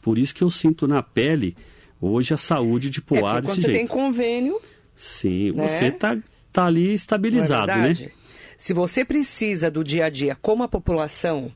Por 0.00 0.16
isso 0.16 0.32
que 0.32 0.44
eu 0.44 0.48
sinto 0.48 0.86
na 0.86 1.02
pele 1.02 1.56
hoje 2.00 2.32
a 2.34 2.36
saúde 2.36 2.88
de 2.88 3.02
Poá 3.02 3.38
é, 3.38 3.40
desse 3.40 3.46
quando 3.48 3.60
jeito. 3.60 3.72
você 3.72 3.78
tem 3.78 3.86
convênio. 3.88 4.60
Sim, 4.94 5.50
né? 5.50 5.66
você 5.66 5.86
está 5.86 6.16
tá 6.52 6.66
ali 6.66 6.94
estabilizado, 6.94 7.72
é 7.72 7.88
né? 7.88 8.10
Se 8.56 8.72
você 8.72 9.04
precisa 9.04 9.72
do 9.72 9.82
dia 9.82 10.04
a 10.04 10.08
dia, 10.08 10.36
como 10.36 10.62
a 10.62 10.68
população 10.68 11.50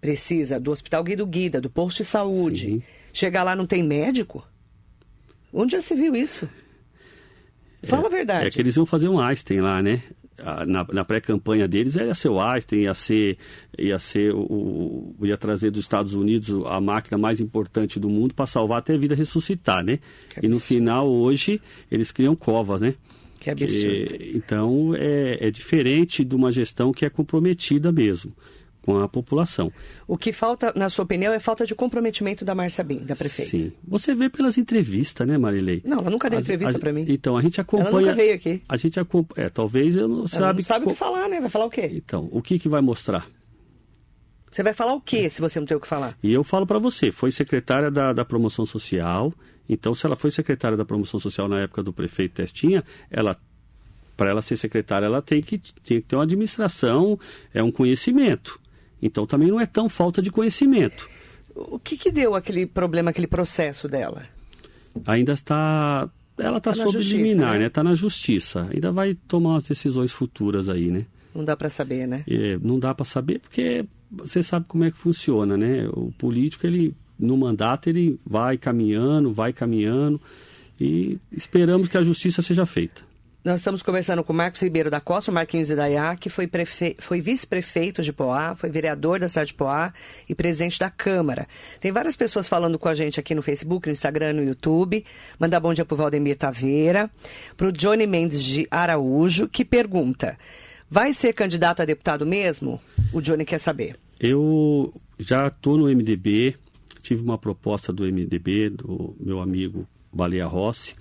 precisa 0.00 0.58
do 0.58 0.70
Hospital 0.70 1.04
Guido 1.04 1.26
Guida, 1.26 1.60
do 1.60 1.68
posto 1.68 1.98
de 1.98 2.06
saúde, 2.06 2.64
Sim. 2.64 2.82
chegar 3.12 3.42
lá 3.42 3.54
não 3.54 3.66
tem 3.66 3.82
médico? 3.82 4.42
Onde 5.52 5.72
já 5.72 5.82
se 5.82 5.94
viu 5.94 6.16
isso? 6.16 6.48
Fala 7.82 8.04
é, 8.04 8.06
a 8.06 8.08
verdade. 8.08 8.46
É 8.46 8.50
que 8.50 8.58
eles 8.58 8.74
iam 8.74 8.86
fazer 8.86 9.08
um 9.08 9.20
Einstein 9.20 9.60
lá, 9.60 9.82
né? 9.82 10.02
Na, 10.66 10.86
na 10.92 11.04
pré-campanha 11.04 11.68
deles 11.68 11.96
ia 11.96 12.14
ser 12.14 12.28
o 12.28 12.40
Einstein, 12.40 12.82
ia 12.82 12.94
ser, 12.94 13.38
ia 13.78 13.98
ser 13.98 14.34
o, 14.34 15.14
ia 15.22 15.36
trazer 15.36 15.70
dos 15.70 15.84
Estados 15.84 16.14
Unidos 16.14 16.64
a 16.66 16.80
máquina 16.80 17.16
mais 17.16 17.40
importante 17.40 18.00
do 18.00 18.08
mundo 18.08 18.34
para 18.34 18.46
salvar 18.46 18.78
até 18.78 18.94
a 18.94 18.98
vida 18.98 19.14
ressuscitar, 19.14 19.84
né? 19.84 19.98
e 20.42 20.48
no 20.48 20.58
final, 20.58 21.08
hoje, 21.08 21.60
eles 21.90 22.10
criam 22.10 22.34
covas, 22.34 22.80
né? 22.80 22.94
Que 23.38 23.50
absurdo. 23.50 24.16
E, 24.20 24.32
então, 24.36 24.94
é, 24.94 25.48
é 25.48 25.50
diferente 25.50 26.24
de 26.24 26.34
uma 26.34 26.50
gestão 26.50 26.92
que 26.92 27.04
é 27.04 27.10
comprometida 27.10 27.90
mesmo 27.90 28.32
com 28.82 28.98
a 28.98 29.08
população. 29.08 29.72
O 30.06 30.18
que 30.18 30.32
falta, 30.32 30.72
na 30.76 30.90
sua 30.90 31.04
opinião, 31.04 31.32
é 31.32 31.38
falta 31.38 31.64
de 31.64 31.74
comprometimento 31.74 32.44
da 32.44 32.54
Marcia 32.54 32.84
Bin, 32.84 32.98
da 32.98 33.16
prefeita. 33.16 33.50
Sim. 33.50 33.72
Você 33.86 34.14
vê 34.14 34.28
pelas 34.28 34.58
entrevistas, 34.58 35.26
né, 35.26 35.38
Marilei? 35.38 35.80
Não, 35.84 36.00
ela 36.00 36.10
nunca 36.10 36.28
deu 36.28 36.40
entrevista 36.40 36.78
para 36.78 36.92
mim. 36.92 37.04
Então, 37.08 37.36
a 37.36 37.42
gente 37.42 37.60
acompanha... 37.60 37.88
Ela 37.88 38.00
nunca 38.00 38.14
veio 38.14 38.34
aqui. 38.34 38.62
A 38.68 38.76
gente 38.76 38.98
acompanha... 38.98 39.46
É, 39.46 39.48
talvez 39.48 39.96
eu 39.96 40.08
não 40.08 40.26
sabe... 40.26 40.58
não 40.58 40.62
sabe 40.62 40.86
o 40.86 40.88
que 40.90 40.94
falar, 40.94 41.28
né? 41.28 41.40
Vai 41.40 41.48
falar 41.48 41.66
o 41.66 41.70
quê? 41.70 41.90
Então, 41.92 42.28
o 42.32 42.42
que, 42.42 42.58
que 42.58 42.68
vai 42.68 42.80
mostrar? 42.80 43.26
Você 44.50 44.62
vai 44.62 44.74
falar 44.74 44.92
o 44.92 45.00
quê 45.00 45.30
se 45.30 45.40
você 45.40 45.58
não 45.58 45.66
tem 45.66 45.76
o 45.76 45.80
que 45.80 45.88
falar? 45.88 46.18
E 46.22 46.30
eu 46.30 46.44
falo 46.44 46.66
para 46.66 46.78
você, 46.78 47.10
foi 47.10 47.32
secretária 47.32 47.90
da, 47.90 48.12
da 48.12 48.22
promoção 48.22 48.66
social, 48.66 49.32
então 49.66 49.94
se 49.94 50.04
ela 50.04 50.14
foi 50.14 50.30
secretária 50.30 50.76
da 50.76 50.84
promoção 50.84 51.18
social 51.18 51.48
na 51.48 51.60
época 51.60 51.82
do 51.82 51.90
prefeito 51.90 52.34
Testinha, 52.34 52.84
ela 53.10 53.34
para 54.14 54.28
ela 54.30 54.42
ser 54.42 54.58
secretária, 54.58 55.06
ela 55.06 55.22
tem 55.22 55.42
que, 55.42 55.58
tem 55.58 56.00
que 56.00 56.02
ter 56.02 56.16
uma 56.16 56.24
administração, 56.24 57.18
é 57.54 57.62
um 57.62 57.72
conhecimento. 57.72 58.60
Então 59.02 59.26
também 59.26 59.48
não 59.48 59.60
é 59.60 59.66
tão 59.66 59.88
falta 59.88 60.22
de 60.22 60.30
conhecimento. 60.30 61.08
O 61.54 61.78
que, 61.78 61.96
que 61.96 62.10
deu 62.10 62.34
aquele 62.34 62.64
problema, 62.64 63.10
aquele 63.10 63.26
processo 63.26 63.88
dela? 63.88 64.22
Ainda 65.06 65.32
está. 65.32 66.08
Ela 66.38 66.58
está 66.58 66.70
tá 66.70 66.76
sob 66.76 66.92
justiça, 66.92 67.16
liminar, 67.16 67.58
né? 67.58 67.66
Está 67.66 67.82
né? 67.82 67.90
na 67.90 67.96
justiça. 67.96 68.68
Ainda 68.72 68.90
vai 68.90 69.14
tomar 69.14 69.56
as 69.56 69.64
decisões 69.64 70.12
futuras 70.12 70.68
aí, 70.68 70.90
né? 70.90 71.04
Não 71.34 71.44
dá 71.44 71.56
para 71.56 71.68
saber, 71.68 72.06
né? 72.06 72.24
É, 72.28 72.58
não 72.58 72.78
dá 72.78 72.94
para 72.94 73.04
saber 73.04 73.40
porque 73.40 73.84
você 74.10 74.42
sabe 74.42 74.66
como 74.66 74.84
é 74.84 74.90
que 74.90 74.96
funciona, 74.96 75.56
né? 75.56 75.88
O 75.88 76.12
político, 76.12 76.66
ele 76.66 76.94
no 77.18 77.36
mandato, 77.36 77.88
ele 77.88 78.18
vai 78.26 78.58
caminhando, 78.58 79.32
vai 79.32 79.52
caminhando 79.52 80.20
e 80.80 81.18
esperamos 81.30 81.88
que 81.88 81.96
a 81.96 82.02
justiça 82.02 82.42
seja 82.42 82.66
feita. 82.66 83.02
Nós 83.44 83.58
estamos 83.58 83.82
conversando 83.82 84.22
com 84.22 84.32
o 84.32 84.36
Marcos 84.36 84.62
Ribeiro 84.62 84.88
da 84.88 85.00
Costa, 85.00 85.32
o 85.32 85.34
Marquinhos 85.34 85.68
Idaiá, 85.68 86.14
que 86.14 86.30
foi, 86.30 86.46
prefe... 86.46 86.94
foi 87.00 87.20
vice-prefeito 87.20 88.00
de 88.00 88.12
Poá, 88.12 88.54
foi 88.54 88.70
vereador 88.70 89.18
da 89.18 89.26
cidade 89.26 89.48
de 89.48 89.54
Poá 89.54 89.92
e 90.28 90.34
presidente 90.34 90.78
da 90.78 90.88
Câmara. 90.88 91.48
Tem 91.80 91.90
várias 91.90 92.14
pessoas 92.14 92.46
falando 92.46 92.78
com 92.78 92.88
a 92.88 92.94
gente 92.94 93.18
aqui 93.18 93.34
no 93.34 93.42
Facebook, 93.42 93.88
no 93.88 93.92
Instagram, 93.92 94.34
no 94.34 94.44
YouTube. 94.44 95.04
Mandar 95.40 95.58
bom 95.58 95.74
dia 95.74 95.84
para 95.84 95.92
o 95.92 95.98
Valdemir 95.98 96.36
Taveira, 96.36 97.10
para 97.56 97.66
o 97.66 97.72
Johnny 97.72 98.06
Mendes 98.06 98.44
de 98.44 98.68
Araújo, 98.70 99.48
que 99.48 99.64
pergunta: 99.64 100.38
vai 100.88 101.12
ser 101.12 101.32
candidato 101.32 101.82
a 101.82 101.84
deputado 101.84 102.24
mesmo? 102.24 102.80
O 103.12 103.20
Johnny 103.20 103.44
quer 103.44 103.58
saber. 103.58 103.98
Eu 104.20 104.94
já 105.18 105.48
estou 105.48 105.76
no 105.76 105.86
MDB, 105.88 106.54
tive 107.02 107.20
uma 107.20 107.36
proposta 107.36 107.92
do 107.92 108.04
MDB, 108.04 108.70
do 108.70 109.16
meu 109.18 109.40
amigo 109.40 109.84
Baleia 110.12 110.46
Rossi, 110.46 110.94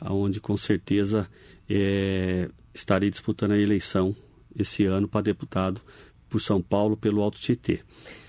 onde 0.00 0.40
com 0.40 0.56
certeza 0.56 1.28
é, 1.68 2.48
estarei 2.74 3.10
disputando 3.10 3.52
a 3.52 3.58
eleição 3.58 4.14
esse 4.56 4.84
ano 4.84 5.08
para 5.08 5.22
deputado 5.22 5.80
por 6.28 6.40
São 6.40 6.60
Paulo 6.60 6.96
pelo 6.96 7.22
Alto 7.22 7.38
Tietê. 7.38 7.80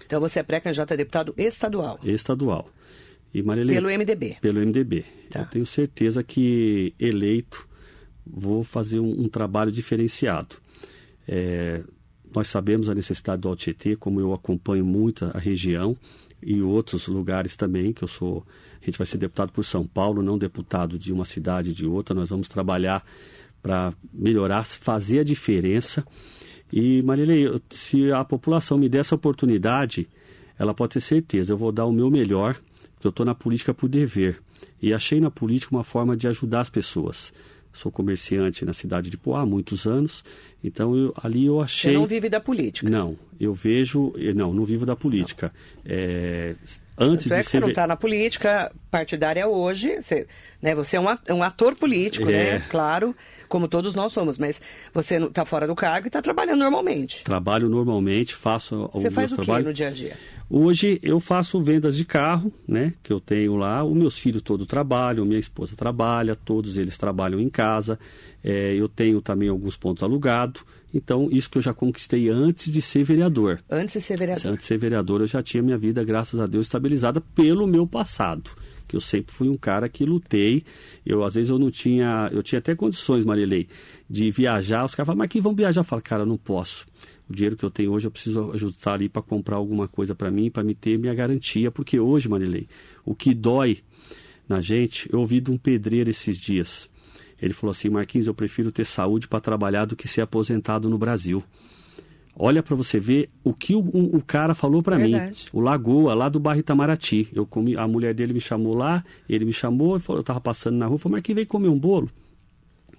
Então 0.06 0.19
você 0.19 0.39
é 0.39 0.43
pré-candidato 0.43 0.93
a 0.93 0.97
deputado 0.97 1.34
estadual? 1.38 1.99
Estadual. 2.04 2.69
E 3.34 3.43
Marilene, 3.43 3.80
pelo 3.80 3.89
MDB? 3.89 4.38
Pelo 4.41 4.60
MDB. 4.60 5.06
Tá. 5.30 5.41
Eu 5.41 5.45
tenho 5.45 5.65
certeza 5.65 6.23
que 6.23 6.93
eleito 6.99 7.67
vou 8.25 8.63
fazer 8.63 8.99
um, 8.99 9.23
um 9.23 9.30
trabalho 9.30 9.71
diferenciado. 9.71 10.56
É, 11.28 11.82
nós 12.34 12.47
sabemos 12.47 12.89
a 12.89 12.95
necessidade 12.95 13.41
do 13.41 13.49
Alto 13.49 13.60
Tietê, 13.60 13.95
como 13.95 14.19
eu 14.19 14.34
acompanho 14.34 14.86
muito 14.86 15.25
a 15.25 15.39
região 15.39 15.97
e 16.41 16.62
outros 16.62 17.08
lugares 17.08 17.56
também, 17.56 17.93
que 17.93 18.04
eu 18.04 18.08
sou 18.08 18.45
a 18.82 18.86
gente 18.86 18.97
vai 18.97 19.06
ser 19.06 19.17
deputado 19.17 19.52
por 19.52 19.65
São 19.65 19.86
Paulo, 19.86 20.23
não 20.23 20.38
deputado 20.38 20.97
de 20.97 21.12
uma 21.12 21.25
cidade 21.25 21.73
de 21.73 21.86
outra. 21.86 22.15
Nós 22.15 22.30
vamos 22.30 22.47
trabalhar 22.47 23.04
para 23.62 23.93
melhorar, 24.13 24.65
fazer 24.65 25.19
a 25.19 25.23
diferença. 25.23 26.06
E, 26.71 27.02
Marilei, 27.02 27.62
se 27.69 28.12
a 28.12 28.23
população 28.23 28.78
me 28.78 28.88
der 28.88 28.99
essa 28.99 29.15
oportunidade, 29.15 30.08
ela 30.58 30.73
pode 30.73 30.93
ter 30.93 31.02
certeza, 31.02 31.54
eu 31.54 31.58
vou 31.58 31.71
dar 31.71 31.86
o 31.86 31.91
meu 31.91 32.10
melhor, 32.10 32.60
porque 32.93 33.08
eu 33.08 33.10
estou 33.10 33.25
na 33.25 33.36
política 33.36 33.73
por 33.73 33.89
dever. 33.89 34.41
E 34.82 34.93
achei 34.93 35.19
na 35.19 35.30
política 35.30 35.75
uma 35.75 35.84
forma 35.84 36.15
de 36.15 36.28
ajudar 36.28 36.62
as 36.62 36.69
pessoas. 36.69 37.34
Sou 37.73 37.91
comerciante 37.91 38.63
na 38.63 38.73
cidade 38.73 39.10
de 39.10 39.17
Poá 39.17 39.41
há 39.41 39.45
muitos 39.45 39.86
anos, 39.86 40.23
então 40.63 40.95
eu, 40.95 41.13
ali 41.22 41.45
eu 41.45 41.62
achei. 41.62 41.91
Você 41.91 41.98
não 41.98 42.06
vive 42.06 42.30
da 42.30 42.39
política? 42.39 42.89
Não, 42.89 43.17
eu 43.39 43.54
vejo. 43.54 44.13
Não, 44.36 44.54
não 44.54 44.65
vivo 44.65 44.86
da 44.86 44.95
política. 44.95 45.52
É, 45.86 46.56
antes 46.98 47.26
Tanto 47.26 47.34
é 47.34 47.36
de 47.36 47.41
é 47.41 47.43
que 47.43 47.50
ser... 47.50 47.52
você 47.52 47.60
não 47.60 47.69
está 47.69 47.88
na 47.88 47.95
política 47.95 48.72
partidária 48.91 49.48
hoje, 49.48 50.02
você, 50.02 50.28
né, 50.62 50.76
você 50.76 50.98
é 50.98 51.34
um 51.34 51.43
ator 51.43 51.78
político, 51.78 52.26
né, 52.26 52.34
é. 52.34 52.60
né? 52.60 52.65
Claro, 52.69 53.15
como 53.48 53.67
todos 53.67 53.95
nós 53.95 54.12
somos, 54.12 54.38
mas 54.38 54.62
você 54.93 55.17
está 55.17 55.45
fora 55.45 55.65
do 55.65 55.76
cargo 55.76 56.08
e 56.08 56.10
está 56.10 56.22
trabalhando 56.22 56.60
normalmente. 56.60 57.24
Trabalho 57.24 57.69
normalmente, 57.69 58.36
faço 58.36 58.89
o 58.93 59.00
Você 59.00 59.10
faz 59.10 59.32
o 59.32 59.36
trabalho. 59.36 59.63
que 59.63 59.69
no 59.69 59.74
dia 59.74 59.88
a 59.88 59.91
dia? 59.91 60.17
Hoje 60.50 61.00
eu 61.04 61.19
faço 61.19 61.62
vendas 61.62 61.95
de 61.95 62.04
carro, 62.04 62.52
né? 62.67 62.93
Que 63.04 63.13
eu 63.13 63.19
tenho 63.19 63.56
lá. 63.56 63.84
Os 63.84 63.95
meus 63.95 64.17
filhos 64.17 64.41
todos 64.41 64.65
trabalham, 64.65 65.24
minha 65.24 65.39
esposa 65.39 65.76
trabalha, 65.76 66.36
todos 66.36 66.76
eles 66.76 66.98
trabalham 66.98 67.39
em 67.39 67.50
casa. 67.50 68.00
É, 68.43 68.73
eu 68.73 68.88
tenho 68.88 69.21
também 69.21 69.49
alguns 69.49 69.75
pontos 69.75 70.04
alugados. 70.04 70.63
Então, 70.93 71.30
isso 71.32 71.49
que 71.49 71.58
eu 71.58 71.62
já 71.62 71.73
conquistei 71.73 72.30
antes 72.30 72.71
de 72.71 72.82
ser 72.82 73.04
vereador. 73.04 73.60
Antes 73.69 73.93
de 73.93 74.02
ser 74.02 74.17
vereador. 74.17 74.52
Antes 74.52 74.60
de 74.60 74.65
ser 74.65 74.78
vereador, 74.78 75.21
eu 75.21 75.28
já 75.28 75.43
tinha 75.43 75.62
minha 75.62 75.78
vida, 75.78 76.04
graças 76.04 76.39
a 76.39 76.47
Deus, 76.47 76.65
estabilizada 76.65 77.21
pelo 77.21 77.67
meu 77.67 77.86
passado. 77.86 78.49
Que 78.88 78.95
eu 78.95 79.02
sempre 79.02 79.32
fui 79.32 79.47
um 79.47 79.58
cara 79.58 79.88
que 79.88 80.04
lutei. 80.04 80.63
Eu, 81.06 81.23
às 81.23 81.36
vezes, 81.36 81.52
eu 81.52 81.60
não 81.60 81.69
tinha. 81.69 82.28
Eu 82.34 82.41
tinha 82.41 82.58
até 82.58 82.73
condições, 82.73 83.23
Marilei, 83.23 83.67
de 84.10 84.32
viajar. 84.32 84.84
Os 84.84 84.95
caras 84.95 85.08
falam, 85.08 85.19
mas 85.19 85.30
que 85.30 85.39
vão 85.39 85.54
viajar? 85.54 85.82
Eu 85.82 85.86
falo, 85.86 86.02
cara, 86.02 86.23
eu 86.23 86.28
não 86.28 86.38
posso. 86.38 86.88
O 87.30 87.34
dinheiro 87.34 87.56
que 87.56 87.63
eu 87.63 87.69
tenho 87.69 87.91
hoje 87.91 88.08
eu 88.08 88.12
preciso 88.12 88.52
ajustar 88.52 88.95
ali 88.95 89.08
para 89.08 89.21
comprar 89.21 89.58
alguma 89.58 89.88
coisa 89.88 90.15
para 90.15 90.32
mim, 90.32 90.49
para 90.49 90.63
me 90.63 90.73
ter 90.73 90.97
minha 90.97 91.13
garantia. 91.13 91.69
Porque 91.69 91.99
hoje, 91.99 92.28
Marilei, 92.28 92.67
o 93.06 93.13
que 93.13 93.36
dói 93.36 93.84
na 94.47 94.60
gente, 94.60 95.08
eu 95.13 95.19
ouvi 95.19 95.39
de 95.39 95.52
um 95.52 95.58
pedreiro 95.60 96.10
esses 96.10 96.36
dias 96.36 96.89
ele 97.41 97.54
falou 97.54 97.71
assim: 97.71 97.89
Marquinhos, 97.89 98.28
eu 98.28 98.34
prefiro 98.34 98.71
ter 98.71 98.86
saúde 98.86 99.28
para 99.28 99.39
trabalhar 99.39 99.86
do 99.86 99.95
que 99.95 100.08
ser 100.08 100.21
aposentado 100.21 100.89
no 100.89 100.97
Brasil. 100.97 101.43
Olha 102.41 102.63
para 102.63 102.75
você 102.75 102.99
ver 102.99 103.30
o 103.43 103.54
que 103.54 103.75
o, 103.75 103.80
o, 103.80 104.15
o 104.17 104.21
cara 104.21 104.56
falou 104.56 104.82
para 104.82 104.97
mim. 104.97 105.13
O 105.52 105.60
Lagoa, 105.60 106.13
lá 106.13 106.30
do 106.30 106.39
bairro 106.39 106.62
Itamaraty. 106.62 107.28
Eu 107.34 107.45
comi, 107.45 107.75
a 107.78 107.86
mulher 107.86 108.13
dele 108.13 108.32
me 108.32 108.39
chamou 108.39 108.73
lá, 108.73 109.04
ele 109.28 109.43
me 109.43 109.52
chamou, 109.52 109.99
eu 110.08 110.19
estava 110.21 110.39
passando 110.39 110.78
na 110.78 110.86
rua, 110.86 110.97
falou, 110.97 111.13
Marquinhos, 111.17 111.36
vem 111.36 111.45
comer 111.45 111.67
um 111.67 111.78
bolo. 111.78 112.10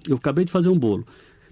Eu 0.06 0.16
acabei 0.16 0.44
de 0.44 0.52
fazer 0.52 0.68
um 0.68 0.78
bolo. 0.78 1.06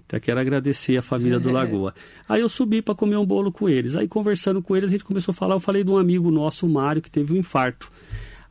Até 0.09 0.19
quero 0.19 0.39
agradecer 0.39 0.97
a 0.97 1.01
família 1.01 1.39
do 1.39 1.51
Lagoa. 1.51 1.93
Aí 2.27 2.41
eu 2.41 2.49
subi 2.49 2.81
para 2.81 2.95
comer 2.95 3.17
um 3.17 3.25
bolo 3.25 3.51
com 3.51 3.69
eles. 3.69 3.95
Aí 3.95 4.07
conversando 4.07 4.61
com 4.61 4.75
eles, 4.75 4.89
a 4.89 4.91
gente 4.91 5.03
começou 5.03 5.31
a 5.31 5.35
falar. 5.35 5.55
Eu 5.55 5.59
falei 5.59 5.83
de 5.83 5.89
um 5.91 5.97
amigo 5.97 6.31
nosso, 6.31 6.65
o 6.65 6.69
Mário, 6.69 7.01
que 7.01 7.11
teve 7.11 7.33
um 7.33 7.37
infarto. 7.37 7.91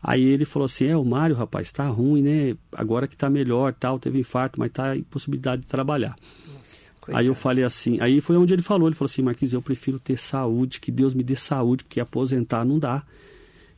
Aí 0.03 0.23
ele 0.23 0.45
falou 0.45 0.67
assim: 0.67 0.87
é, 0.87 0.97
o 0.97 1.05
Mário, 1.05 1.35
rapaz, 1.35 1.73
tá 1.73 1.87
ruim, 1.89 2.23
né? 2.23 2.57
Agora 2.73 3.09
que 3.09 3.17
tá 3.17 3.29
melhor, 3.29 3.75
tal, 3.75 3.99
teve 3.99 4.19
infarto, 4.21 4.59
mas 4.59 4.71
tá 4.71 4.97
impossibilidade 4.97 5.63
de 5.63 5.69
trabalhar. 5.69 6.17
Nossa, 6.47 7.17
aí 7.19 7.27
eu 7.27 7.35
falei 7.35 7.65
assim, 7.65 7.99
aí 8.01 8.21
foi 8.21 8.37
onde 8.37 8.53
ele 8.53 8.63
falou, 8.63 8.89
ele 8.89 8.95
falou 8.95 9.11
assim, 9.11 9.23
Marquinhos, 9.23 9.53
eu 9.53 9.63
prefiro 9.63 9.99
ter 9.99 10.19
saúde, 10.19 10.81
que 10.81 10.93
Deus 10.93 11.15
me 11.15 11.23
dê 11.23 11.35
saúde, 11.35 11.85
porque 11.85 12.01
aposentar 12.01 12.65
não 12.65 12.79
dá. 12.79 13.03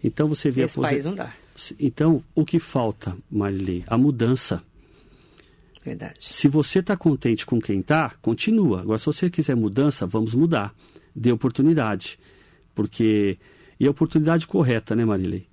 Então 0.02 0.28
você 0.28 0.50
vê... 0.50 0.62
Esse 0.62 0.78
aposent... 0.78 0.90
país 0.90 1.04
não 1.04 1.14
dá. 1.14 1.32
Então, 1.78 2.24
o 2.34 2.44
que 2.44 2.58
falta, 2.58 3.16
Marilei? 3.30 3.84
A 3.86 3.98
mudança. 3.98 4.62
Verdade. 5.84 6.18
Se 6.20 6.48
você 6.48 6.78
está 6.78 6.96
contente 6.96 7.44
com 7.44 7.60
quem 7.60 7.80
está, 7.80 8.14
continua. 8.22 8.80
Agora, 8.80 8.98
se 8.98 9.06
você 9.06 9.28
quiser 9.28 9.54
mudança, 9.54 10.06
vamos 10.06 10.34
mudar. 10.34 10.74
Dê 11.14 11.30
oportunidade. 11.30 12.18
Porque... 12.74 13.38
E 13.78 13.86
a 13.86 13.90
oportunidade 13.90 14.46
correta, 14.46 14.94
né, 14.94 15.04
Marilei? 15.04 15.46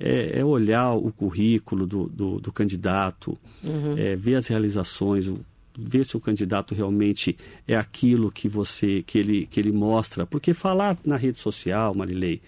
É, 0.00 0.40
é 0.40 0.44
olhar 0.44 0.94
o 0.94 1.12
currículo 1.12 1.86
do, 1.86 2.08
do, 2.08 2.40
do 2.40 2.50
candidato, 2.50 3.38
uhum. 3.62 3.96
é, 3.96 4.16
ver 4.16 4.36
as 4.36 4.46
realizações, 4.46 5.30
ver 5.78 6.04
se 6.04 6.16
o 6.16 6.20
candidato 6.20 6.74
realmente 6.74 7.36
é 7.68 7.76
aquilo 7.76 8.32
que 8.32 8.48
você 8.48 9.02
que 9.02 9.18
ele, 9.18 9.46
que 9.46 9.60
ele 9.60 9.70
mostra. 9.70 10.26
Porque 10.26 10.54
falar 10.54 10.96
na 11.04 11.16
rede 11.16 11.38
social, 11.38 11.94
Marilei, 11.94 12.40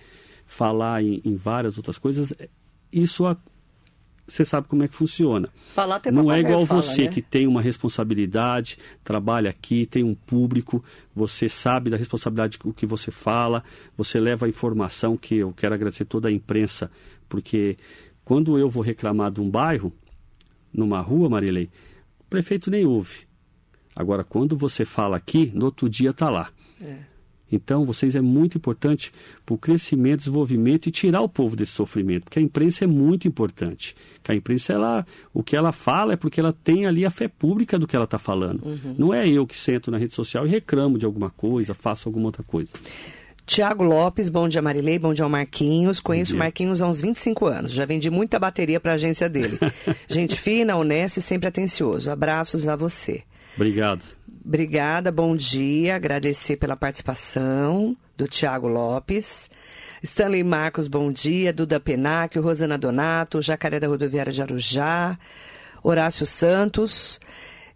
falar 0.46 1.02
em, 1.02 1.20
em 1.24 1.36
várias 1.36 1.76
outras 1.76 1.98
coisas, 1.98 2.32
isso 2.90 3.26
a, 3.26 3.36
você 4.26 4.44
sabe 4.44 4.66
como 4.68 4.82
é 4.82 4.88
que 4.88 4.94
funciona. 4.94 5.48
Falar 5.74 6.00
Não 6.10 6.32
é 6.32 6.40
igual 6.40 6.64
fala, 6.64 6.80
você 6.80 7.04
né? 7.04 7.08
que 7.08 7.20
tem 7.20 7.46
uma 7.46 7.60
responsabilidade, 7.60 8.78
trabalha 9.04 9.50
aqui, 9.50 9.84
tem 9.84 10.02
um 10.02 10.14
público, 10.14 10.82
você 11.14 11.48
sabe 11.48 11.90
da 11.90 11.96
responsabilidade 11.96 12.58
o 12.64 12.72
que 12.72 12.86
você 12.86 13.10
fala, 13.10 13.62
você 13.96 14.18
leva 14.18 14.46
a 14.46 14.48
informação 14.48 15.16
que 15.16 15.36
eu 15.36 15.52
quero 15.52 15.74
agradecer 15.74 16.06
toda 16.06 16.28
a 16.28 16.32
imprensa 16.32 16.90
porque 17.32 17.78
quando 18.26 18.58
eu 18.58 18.68
vou 18.68 18.82
reclamar 18.82 19.32
de 19.32 19.40
um 19.40 19.48
bairro, 19.48 19.90
numa 20.70 21.00
rua, 21.00 21.30
Marilei, 21.30 21.70
o 22.20 22.24
prefeito 22.28 22.70
nem 22.70 22.84
ouve. 22.84 23.20
Agora, 23.96 24.22
quando 24.22 24.54
você 24.54 24.84
fala 24.84 25.16
aqui, 25.16 25.50
no 25.54 25.64
outro 25.64 25.88
dia 25.88 26.10
está 26.10 26.28
lá. 26.28 26.50
É. 26.78 26.96
Então, 27.50 27.86
vocês 27.86 28.14
é 28.14 28.20
muito 28.20 28.58
importante 28.58 29.10
para 29.46 29.54
o 29.54 29.58
crescimento, 29.58 30.20
desenvolvimento 30.20 30.88
e 30.88 30.92
tirar 30.92 31.22
o 31.22 31.28
povo 31.28 31.56
desse 31.56 31.72
sofrimento, 31.72 32.24
porque 32.24 32.38
a 32.38 32.42
imprensa 32.42 32.84
é 32.84 32.86
muito 32.86 33.26
importante. 33.26 33.94
Que 34.22 34.32
a 34.32 34.34
imprensa, 34.34 34.74
ela, 34.74 35.06
o 35.32 35.42
que 35.42 35.56
ela 35.56 35.72
fala 35.72 36.12
é 36.12 36.16
porque 36.16 36.38
ela 36.38 36.52
tem 36.52 36.84
ali 36.84 37.06
a 37.06 37.10
fé 37.10 37.28
pública 37.28 37.78
do 37.78 37.86
que 37.86 37.96
ela 37.96 38.04
está 38.04 38.18
falando. 38.18 38.62
Uhum. 38.62 38.94
Não 38.98 39.14
é 39.14 39.26
eu 39.26 39.46
que 39.46 39.56
sento 39.56 39.90
na 39.90 39.96
rede 39.96 40.14
social 40.14 40.46
e 40.46 40.50
reclamo 40.50 40.98
de 40.98 41.06
alguma 41.06 41.30
coisa, 41.30 41.72
faço 41.72 42.10
alguma 42.10 42.26
outra 42.26 42.42
coisa. 42.42 42.72
Tiago 43.44 43.82
Lopes, 43.82 44.28
bom 44.28 44.48
dia 44.48 44.62
Marilei, 44.62 44.98
bom 44.98 45.12
dia 45.12 45.24
ao 45.24 45.30
Marquinhos. 45.30 46.00
Conheço 46.00 46.34
o 46.34 46.38
Marquinhos 46.38 46.80
há 46.80 46.86
uns 46.86 47.00
25 47.00 47.46
anos, 47.46 47.72
já 47.72 47.84
vendi 47.84 48.08
muita 48.10 48.38
bateria 48.38 48.78
para 48.78 48.92
a 48.92 48.94
agência 48.94 49.28
dele. 49.28 49.58
Gente 50.08 50.36
fina, 50.36 50.76
honesta 50.76 51.18
e 51.18 51.22
sempre 51.22 51.48
atencioso. 51.48 52.10
Abraços 52.10 52.68
a 52.68 52.76
você. 52.76 53.22
Obrigado. 53.56 54.04
Obrigada, 54.44 55.12
bom 55.12 55.36
dia. 55.36 55.96
Agradecer 55.96 56.56
pela 56.56 56.76
participação 56.76 57.96
do 58.16 58.26
Tiago 58.26 58.68
Lopes. 58.68 59.50
Stanley 60.02 60.42
Marcos, 60.42 60.88
bom 60.88 61.12
dia. 61.12 61.52
Duda 61.52 61.78
Penacchio, 61.78 62.42
Rosana 62.42 62.78
Donato, 62.78 63.40
Jacaré 63.40 63.78
da 63.78 63.86
Rodoviária 63.86 64.32
de 64.32 64.42
Arujá, 64.42 65.18
Horácio 65.82 66.26
Santos. 66.26 67.20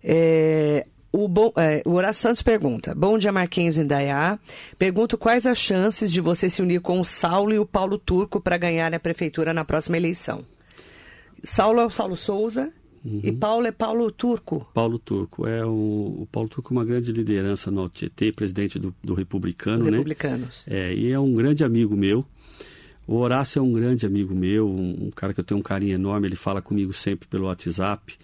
É, 0.03 0.87
o, 1.17 1.29
bom, 1.29 1.53
é, 1.57 1.83
o 1.87 1.93
Horácio 1.93 2.23
Santos 2.23 2.43
pergunta: 2.43 2.95
Bom 2.95 3.17
dia, 3.17 3.33
Marquinhos 3.33 3.79
Indaiá. 3.79 4.39
Pergunto 4.79 5.17
quais 5.17 5.47
as 5.47 5.57
chances 5.57 6.13
de 6.13 6.21
você 6.21 6.51
se 6.51 6.61
unir 6.61 6.81
com 6.81 7.01
o 7.01 7.05
Saulo 7.05 7.55
e 7.55 7.59
o 7.59 7.65
Paulo 7.65 7.99
Turco 7.99 8.41
para 8.41 8.59
ganhar 8.59 8.93
a 8.93 9.01
prefeitura 9.01 9.55
na 9.55 9.65
próxima 9.65 9.97
eleição. 9.97 10.45
Saulo 11.43 11.81
é 11.81 11.87
o 11.87 11.91
Saulo 11.91 12.17
Souza 12.17 12.71
uhum. 13.05 13.21
e 13.23 13.33
Paulo 13.33 13.67
é 13.67 13.73
Paulo 13.73 14.11
Turco. 14.11 14.67
Paulo 14.75 14.99
Turco. 14.99 15.47
É 15.47 15.65
o, 15.65 15.71
o 16.21 16.29
Paulo 16.31 16.49
Turco 16.49 16.75
é 16.75 16.77
uma 16.77 16.85
grande 16.85 17.11
liderança 17.13 17.71
no 17.71 17.89
TT, 17.89 18.33
presidente 18.33 18.79
do, 18.79 18.95
do 19.03 19.15
Republicano, 19.15 19.85
do 19.85 19.91
né? 19.91 19.97
Republicanos. 19.97 20.65
É, 20.67 20.93
e 20.93 21.11
é 21.11 21.19
um 21.19 21.33
grande 21.33 21.65
amigo 21.65 21.97
meu. 21.97 22.27
O 23.07 23.17
Horácio 23.17 23.61
é 23.61 23.63
um 23.63 23.73
grande 23.73 24.05
amigo 24.05 24.35
meu, 24.35 24.69
um, 24.69 25.07
um 25.07 25.11
cara 25.11 25.33
que 25.33 25.39
eu 25.39 25.45
tenho 25.45 25.61
um 25.61 25.63
carinho 25.63 25.95
enorme, 25.95 26.27
ele 26.27 26.37
fala 26.37 26.61
comigo 26.61 26.93
sempre 26.93 27.29
pelo 27.29 27.47
WhatsApp. 27.47 28.19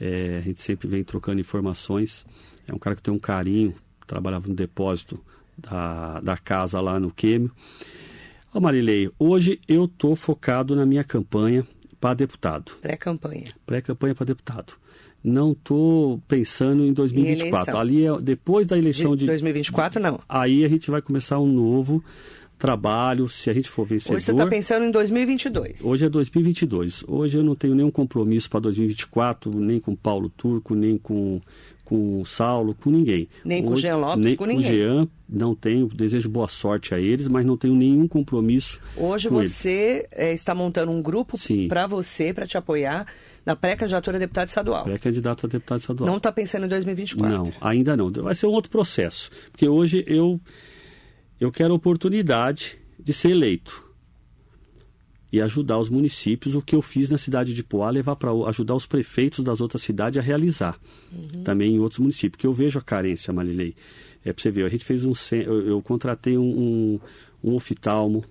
É, 0.00 0.38
a 0.38 0.40
gente 0.40 0.60
sempre 0.60 0.88
vem 0.88 1.02
trocando 1.02 1.40
informações. 1.40 2.24
É 2.66 2.74
um 2.74 2.78
cara 2.78 2.94
que 2.94 3.02
tem 3.02 3.12
um 3.12 3.18
carinho, 3.18 3.74
trabalhava 4.06 4.48
no 4.48 4.54
depósito 4.54 5.18
da, 5.56 6.20
da 6.20 6.36
casa 6.36 6.80
lá 6.80 7.00
no 7.00 7.10
Quêmio. 7.10 7.50
Ô 8.52 8.60
Marilei, 8.60 9.10
hoje 9.18 9.60
eu 9.68 9.84
estou 9.84 10.16
focado 10.16 10.74
na 10.74 10.86
minha 10.86 11.04
campanha 11.04 11.66
para 12.00 12.14
deputado. 12.14 12.72
Pré-campanha. 12.80 13.44
Pré-campanha 13.66 14.14
para 14.14 14.26
deputado. 14.26 14.74
Não 15.22 15.52
estou 15.52 16.18
pensando 16.28 16.84
em 16.84 16.92
2024. 16.92 17.74
Em 17.76 17.78
Ali 17.78 18.06
é 18.06 18.16
depois 18.20 18.66
da 18.66 18.78
eleição 18.78 19.16
de, 19.16 19.20
de 19.20 19.26
2024 19.26 20.00
não. 20.00 20.20
Aí 20.28 20.64
a 20.64 20.68
gente 20.68 20.90
vai 20.90 21.02
começar 21.02 21.40
um 21.40 21.46
novo 21.46 22.02
trabalho, 22.58 23.28
se 23.28 23.48
a 23.48 23.52
gente 23.52 23.70
for 23.70 23.86
vencedor. 23.86 24.16
Hoje 24.16 24.26
você 24.26 24.32
está 24.32 24.46
pensando 24.46 24.84
em 24.84 24.90
2022. 24.90 25.82
Hoje 25.82 26.04
é 26.04 26.08
2022. 26.08 27.04
Hoje 27.06 27.38
eu 27.38 27.44
não 27.44 27.54
tenho 27.54 27.74
nenhum 27.74 27.90
compromisso 27.90 28.50
para 28.50 28.60
2024, 28.60 29.52
nem 29.58 29.78
com 29.78 29.94
Paulo 29.94 30.28
Turco, 30.28 30.74
nem 30.74 30.98
com, 30.98 31.40
com 31.84 32.24
Saulo, 32.24 32.74
com 32.74 32.90
ninguém. 32.90 33.28
Nem 33.44 33.60
Hoje, 33.60 33.68
com 33.68 33.74
o 33.74 33.76
Jean 33.76 33.96
Lopes, 33.96 34.24
nem 34.24 34.36
com 34.36 34.44
com 34.44 34.50
ninguém. 34.50 34.72
Jean, 34.72 35.08
não 35.28 35.54
tenho, 35.54 35.86
desejo 35.86 36.28
boa 36.28 36.48
sorte 36.48 36.94
a 36.94 36.98
eles, 36.98 37.28
mas 37.28 37.46
não 37.46 37.56
tenho 37.56 37.74
nenhum 37.74 38.08
compromisso 38.08 38.80
Hoje 38.96 39.28
com 39.28 39.36
você 39.36 40.08
é, 40.10 40.32
está 40.32 40.54
montando 40.54 40.90
um 40.90 41.00
grupo 41.00 41.36
para 41.68 41.86
você, 41.86 42.34
para 42.34 42.46
te 42.46 42.58
apoiar 42.58 43.06
na 43.48 43.56
pré-candidatura 43.56 44.18
a 44.18 44.20
deputado 44.20 44.48
estadual. 44.48 44.84
Pré-candidato 44.84 45.46
a 45.46 45.48
deputado 45.48 45.80
estadual. 45.80 46.06
Não 46.06 46.18
está 46.18 46.30
pensando 46.30 46.66
em 46.66 46.68
2024. 46.68 47.34
Não, 47.34 47.52
ainda 47.62 47.96
não. 47.96 48.10
Vai 48.10 48.34
ser 48.34 48.46
um 48.46 48.50
outro 48.50 48.70
processo. 48.70 49.30
Porque 49.50 49.66
hoje 49.66 50.04
eu, 50.06 50.38
eu 51.40 51.52
quero 51.52 51.72
a 51.72 51.76
oportunidade 51.76 52.78
de 52.98 53.12
ser 53.12 53.30
eleito 53.30 53.88
e 55.30 55.40
ajudar 55.40 55.78
os 55.78 55.90
municípios, 55.90 56.54
o 56.54 56.62
que 56.62 56.74
eu 56.74 56.80
fiz 56.80 57.10
na 57.10 57.18
cidade 57.18 57.54
de 57.54 57.62
Poá, 57.62 57.90
levar 57.90 58.16
para 58.16 58.30
ajudar 58.48 58.74
os 58.74 58.86
prefeitos 58.86 59.44
das 59.44 59.60
outras 59.60 59.82
cidades 59.82 60.18
a 60.18 60.22
realizar 60.22 60.78
também 61.44 61.74
em 61.74 61.78
outros 61.78 61.98
municípios, 61.98 62.32
porque 62.32 62.46
eu 62.46 62.52
vejo 62.52 62.78
a 62.78 62.82
carência, 62.82 63.32
Marilei. 63.32 63.74
É 64.24 64.32
para 64.32 64.42
você 64.42 64.50
ver, 64.50 64.64
a 64.64 64.68
gente 64.68 64.84
fez 64.84 65.04
um. 65.04 65.12
Eu, 65.32 65.66
eu 65.66 65.82
contratei 65.82 66.36
um, 66.36 66.42
um, 66.42 67.00
um 67.44 67.54
oftalmo, 67.54 68.24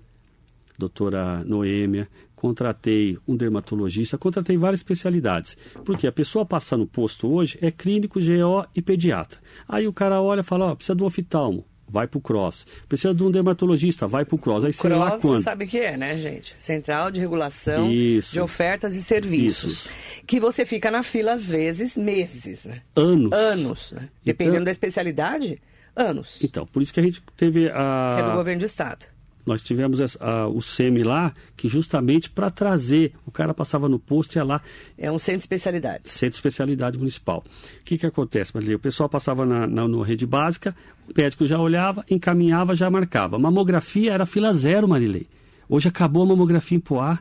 doutora 0.76 1.42
Noêmia, 1.44 2.08
contratei 2.36 3.18
um 3.26 3.36
dermatologista, 3.36 4.18
contratei 4.18 4.56
várias 4.56 4.80
especialidades. 4.80 5.56
Porque 5.84 6.06
a 6.06 6.12
pessoa 6.12 6.44
passa 6.44 6.76
no 6.76 6.86
posto 6.86 7.28
hoje 7.28 7.58
é 7.60 7.70
clínico, 7.70 8.20
GO 8.20 8.66
e 8.74 8.82
pediatra. 8.82 9.38
Aí 9.68 9.88
o 9.88 9.92
cara 9.92 10.20
olha 10.20 10.40
e 10.40 10.44
fala, 10.44 10.66
ó, 10.66 10.74
precisa 10.74 10.94
de 10.94 11.02
um 11.02 11.06
oftalmo, 11.06 11.64
vai 11.88 12.06
pro 12.06 12.20
cross. 12.20 12.66
Precisa 12.88 13.14
de 13.14 13.22
um 13.24 13.30
dermatologista, 13.30 14.06
vai 14.06 14.24
pro 14.24 14.36
cross. 14.38 14.64
Aí 14.64 14.72
sei 14.72 14.90
lá 14.90 15.10
Cross, 15.10 15.22
quando. 15.22 15.38
você 15.38 15.44
sabe 15.44 15.64
o 15.64 15.68
que 15.68 15.78
é, 15.78 15.96
né, 15.96 16.14
gente? 16.14 16.54
Central 16.58 17.10
de 17.10 17.20
Regulação 17.20 17.90
Isso. 17.90 18.32
de 18.32 18.40
Ofertas 18.40 18.94
e 18.94 19.02
Serviços. 19.02 19.72
Isso. 19.72 19.90
Que 20.26 20.38
você 20.38 20.66
fica 20.66 20.90
na 20.90 21.02
fila, 21.02 21.32
às 21.32 21.46
vezes, 21.48 21.96
meses, 21.96 22.64
né? 22.66 22.82
Anos. 22.94 23.32
Anos. 23.32 23.92
Né? 23.92 24.08
Dependendo 24.24 24.56
Então- 24.56 24.64
da 24.64 24.70
especialidade, 24.70 25.60
anos. 25.96 26.42
Então, 26.42 26.66
por 26.66 26.82
isso 26.82 26.92
que 26.92 27.00
a 27.00 27.02
gente 27.02 27.22
teve 27.36 27.68
a. 27.70 28.12
Que 28.16 28.20
é 28.22 28.30
do 28.30 28.36
governo 28.36 28.60
do 28.60 28.66
Estado. 28.66 29.06
Nós 29.48 29.62
tivemos 29.62 30.00
a- 30.20 30.46
o 30.46 30.60
SEMI 30.62 31.02
lá, 31.02 31.32
que 31.56 31.66
justamente 31.68 32.28
para 32.30 32.50
trazer, 32.50 33.12
o 33.26 33.30
cara 33.32 33.52
passava 33.52 33.88
no 33.88 33.98
posto 33.98 34.34
e 34.34 34.38
ia 34.38 34.44
lá, 34.44 34.60
É 34.96 35.10
um 35.10 35.18
centro 35.18 35.38
de 35.38 35.44
especialidades. 35.44 36.12
centro 36.12 36.30
de 36.32 36.36
especialidade 36.36 36.98
municipal. 36.98 37.42
O 37.80 37.84
que, 37.84 37.98
que 37.98 38.06
acontece, 38.06 38.52
Marilei? 38.54 38.76
O 38.76 38.78
pessoal 38.78 39.08
passava 39.08 39.44
na, 39.44 39.66
na, 39.66 39.88
na 39.88 40.04
rede 40.04 40.26
básica, 40.26 40.76
o 41.08 41.12
médico 41.20 41.46
já 41.46 41.58
olhava, 41.58 42.04
encaminhava, 42.10 42.74
já 42.76 42.88
marcava. 42.90 43.38
Mamografia 43.38 44.12
era 44.12 44.24
fila 44.26 44.52
zero, 44.52 44.86
Marilei. 44.86 45.26
Hoje 45.68 45.88
acabou 45.88 46.22
a 46.22 46.26
mamografia 46.26 46.76
em 46.76 46.80
Poá. 46.80 47.18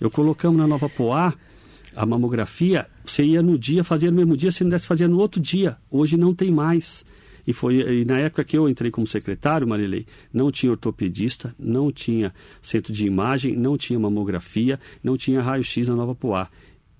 Eu 0.00 0.10
colocamos 0.10 0.58
na 0.58 0.66
nova 0.66 0.88
Poá, 0.88 1.32
a 1.94 2.04
mamografia, 2.04 2.86
você 3.04 3.24
ia 3.24 3.42
no 3.42 3.58
dia, 3.58 3.82
fazia 3.82 4.10
no 4.10 4.16
mesmo 4.18 4.36
dia, 4.36 4.50
se 4.50 4.62
não 4.62 4.70
desse, 4.70 4.86
fazia 4.86 5.08
no 5.08 5.18
outro 5.18 5.40
dia. 5.40 5.76
Hoje 5.90 6.16
não 6.16 6.34
tem 6.34 6.50
mais. 6.50 7.04
E, 7.46 7.52
foi, 7.52 7.76
e 7.76 8.04
na 8.04 8.18
época 8.18 8.44
que 8.44 8.58
eu 8.58 8.68
entrei 8.68 8.90
como 8.90 9.06
secretário, 9.06 9.68
Marilei, 9.68 10.04
não 10.32 10.50
tinha 10.50 10.72
ortopedista, 10.72 11.54
não 11.58 11.92
tinha 11.92 12.34
centro 12.60 12.92
de 12.92 13.06
imagem, 13.06 13.54
não 13.54 13.78
tinha 13.78 13.98
mamografia, 13.98 14.80
não 15.02 15.16
tinha 15.16 15.40
raio-x 15.40 15.88
na 15.88 15.94
Nova 15.94 16.14
Poá. 16.14 16.48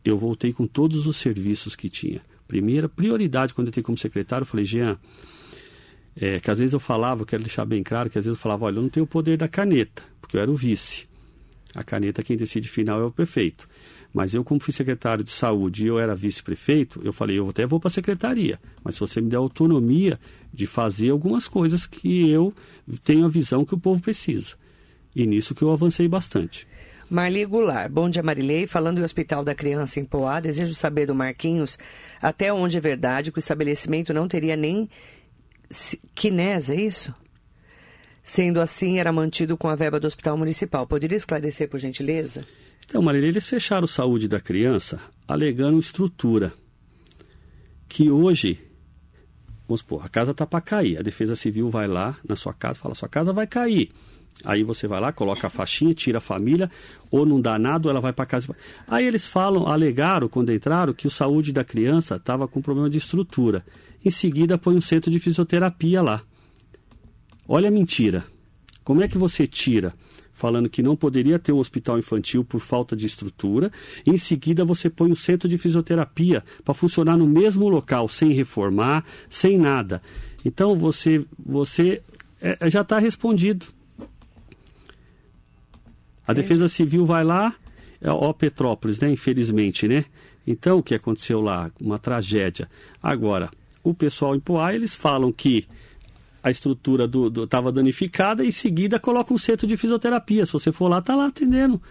Eu 0.05 0.17
voltei 0.17 0.53
com 0.53 0.67
todos 0.67 1.07
os 1.07 1.17
serviços 1.17 1.75
que 1.75 1.89
tinha. 1.89 2.21
Primeira 2.47 2.89
prioridade, 2.89 3.53
quando 3.53 3.67
eu 3.67 3.71
entrei 3.71 3.83
como 3.83 3.99
secretário, 3.99 4.43
eu 4.43 4.47
falei, 4.47 4.65
Jean, 4.65 4.97
é, 6.15 6.39
que 6.39 6.51
às 6.51 6.59
vezes 6.61 6.73
eu 6.73 6.81
falava, 6.81 7.27
quero 7.27 7.43
deixar 7.43 7.65
bem 7.65 7.83
claro, 7.83 8.09
que 8.09 8.17
às 8.17 8.25
vezes 8.25 8.39
eu 8.39 8.41
falava, 8.41 8.67
olha, 8.67 8.77
eu 8.77 8.83
não 8.83 8.89
tenho 8.89 9.05
o 9.05 9.09
poder 9.09 9.37
da 9.37 9.49
caneta, 9.49 10.05
porque 10.21 10.37
eu 10.37 10.41
era 10.41 10.51
o 10.51 10.55
vice. 10.55 11.09
A 11.75 11.83
caneta, 11.83 12.23
quem 12.23 12.37
decide 12.37 12.69
final 12.69 13.01
é 13.01 13.05
o 13.05 13.11
prefeito. 13.11 13.69
Mas 14.17 14.33
eu, 14.33 14.43
como 14.43 14.59
fui 14.59 14.73
secretário 14.73 15.23
de 15.23 15.31
saúde 15.31 15.85
e 15.85 15.89
eu 15.89 15.99
era 15.99 16.15
vice-prefeito, 16.15 17.03
eu 17.05 17.13
falei, 17.13 17.39
eu 17.39 17.47
até 17.51 17.67
vou 17.67 17.79
para 17.79 17.89
a 17.89 17.91
secretaria, 17.91 18.59
mas 18.83 18.95
se 18.95 19.01
você 19.01 19.21
me 19.21 19.29
der 19.29 19.37
autonomia 19.37 20.19
de 20.51 20.67
fazer 20.67 21.11
algumas 21.11 21.47
coisas 21.47 21.85
que 21.85 22.31
eu 22.31 22.51
tenho 23.05 23.27
a 23.27 23.29
visão 23.29 23.63
que 23.63 23.75
o 23.75 23.79
povo 23.79 24.01
precisa. 24.01 24.57
E 25.15 25.27
nisso 25.27 25.55
que 25.55 25.61
eu 25.61 25.71
avancei 25.71 26.09
bastante. 26.09 26.67
Marli 27.11 27.45
Goulart, 27.45 27.93
bom 27.93 28.09
dia 28.09 28.23
Marilei. 28.23 28.67
Falando 28.67 29.01
em 29.01 29.05
Hospital 29.05 29.45
da 29.45 29.55
Criança 29.55 30.01
em 30.01 30.05
Poá, 30.07 30.41
desejo 30.41 30.75
saber 30.75 31.05
do 31.05 31.15
Marquinhos 31.15 31.79
até 32.19 32.51
onde 32.51 32.79
é 32.79 32.81
verdade 32.81 33.31
que 33.31 33.37
o 33.37 33.39
estabelecimento 33.39 34.15
não 34.15 34.27
teria 34.27 34.57
nem 34.57 34.89
quinés, 36.15 36.71
é 36.71 36.77
isso? 36.77 37.15
Sendo 38.23 38.63
assim, 38.63 38.99
era 38.99 39.13
mantido 39.13 39.59
com 39.59 39.69
a 39.69 39.75
verba 39.75 40.01
do 40.01 40.07
Hospital 40.07 40.39
Municipal. 40.39 40.87
Poderia 40.87 41.19
esclarecer, 41.19 41.69
por 41.69 41.79
gentileza? 41.79 42.47
Então, 42.87 43.03
Marília, 43.03 43.29
eles 43.29 43.49
fecharam 43.49 43.87
saúde 43.87 44.29
da 44.29 44.41
criança 44.41 45.01
alegando 45.27 45.79
estrutura. 45.79 46.53
Que 47.89 48.11
hoje, 48.11 48.61
vamos 49.67 49.81
supor, 49.81 50.05
a 50.05 50.09
casa 50.09 50.31
está 50.31 50.47
para 50.47 50.61
cair. 50.61 50.99
A 50.99 51.03
Defesa 51.03 51.35
Civil 51.35 51.69
vai 51.69 51.89
lá 51.89 52.17
na 52.27 52.37
sua 52.37 52.55
casa 52.55 52.79
fala: 52.79 52.95
sua 52.95 53.09
casa 53.09 53.33
vai 53.33 53.47
cair. 53.47 53.91
Aí 54.45 54.63
você 54.63 54.87
vai 54.87 55.01
lá, 55.01 55.13
coloca 55.13 55.47
a 55.47 55.51
faixinha, 55.51 55.95
tira 55.95 56.19
a 56.19 56.21
família, 56.21 56.71
ou 57.11 57.25
não 57.25 57.41
dá 57.41 57.59
nada, 57.59 57.89
ou 57.89 57.91
ela 57.91 58.01
vai 58.01 58.13
para 58.13 58.27
casa. 58.27 58.55
Aí 58.87 59.05
eles 59.05 59.27
falam, 59.27 59.67
alegaram, 59.67 60.29
quando 60.29 60.53
entraram, 60.53 60.93
que 60.93 61.07
o 61.07 61.11
saúde 61.11 61.53
da 61.53 61.65
criança 61.65 62.17
estava 62.17 62.47
com 62.47 62.61
problema 62.61 62.91
de 62.91 62.99
estrutura. 62.99 63.65
Em 64.05 64.11
seguida, 64.11 64.59
põe 64.59 64.77
um 64.77 64.81
centro 64.81 65.11
de 65.11 65.19
fisioterapia 65.19 66.03
lá. 66.03 66.23
Olha 67.49 67.69
a 67.69 67.73
mentira. 67.73 68.25
Como 68.85 69.03
é 69.03 69.09
que 69.09 69.19
você 69.19 69.47
tira 69.47 69.95
falando 70.37 70.69
que 70.69 70.83
não 70.83 70.95
poderia 70.95 71.39
ter 71.39 71.51
um 71.51 71.59
hospital 71.59 71.99
infantil 71.99 72.45
por 72.45 72.61
falta 72.61 72.95
de 72.95 73.07
estrutura, 73.07 73.73
em 74.07 74.19
seguida 74.19 74.67
você 74.67 74.91
põe 74.91 75.11
um 75.11 75.17
centro 75.17 75.49
de 75.49 75.57
fisioterapia 75.57 76.45
para 76.63 76.75
funcionar 76.75 77.17
no 77.17 77.27
mesmo 77.27 77.69
local, 77.69 78.07
sem 78.07 78.33
reformar, 78.33 79.03
sem 79.31 79.57
nada. 79.57 80.03
Então 80.45 80.79
você, 80.79 81.25
você 81.39 82.03
é, 82.41 82.71
já 82.71 82.83
está 82.83 82.99
respondido. 82.99 83.67
A 86.29 86.35
Defesa 86.35 86.69
Civil 86.69 87.07
vai 87.07 87.25
lá, 87.25 87.55
é, 88.01 88.11
ó 88.11 88.31
Petrópolis, 88.33 89.01
né? 89.01 89.11
Infelizmente, 89.11 89.89
né? 89.89 90.05
Então, 90.47 90.79
o 90.79 90.83
que 90.83 90.95
aconteceu 90.95 91.41
lá? 91.41 91.71
Uma 91.81 91.99
tragédia. 91.99 92.69
Agora, 93.03 93.51
o 93.83 93.95
pessoal 93.95 94.37
em 94.37 94.41
Poá, 94.41 94.75
eles 94.75 94.95
falam 94.95 95.33
que 95.33 95.67
a 96.47 96.51
estrutura 96.53 97.11
estava 97.43 97.73
danificada 97.73 98.45
e 98.45 98.49
em 98.49 98.53
seguida 98.53 99.01
coloca 99.01 99.35
um 99.35 99.39
centro 99.39 99.67
de 99.67 99.77
fisioterapia. 99.77 100.47
Se 100.47 100.53
você 100.53 100.71
for 100.71 100.87
lá, 100.87 101.01
está 101.01 101.17
lá 101.17 101.27
atendendo. 101.27 101.83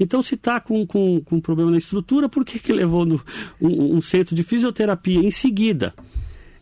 Então, 0.00 0.22
se 0.22 0.34
está 0.34 0.58
com, 0.60 0.86
com, 0.86 1.20
com 1.20 1.38
problema 1.38 1.70
na 1.70 1.76
estrutura, 1.76 2.26
por 2.26 2.42
que, 2.42 2.58
que 2.58 2.72
levou 2.72 3.04
no, 3.04 3.22
um, 3.60 3.96
um 3.96 4.00
centro 4.00 4.34
de 4.34 4.42
fisioterapia 4.42 5.18
em 5.18 5.30
seguida? 5.30 5.92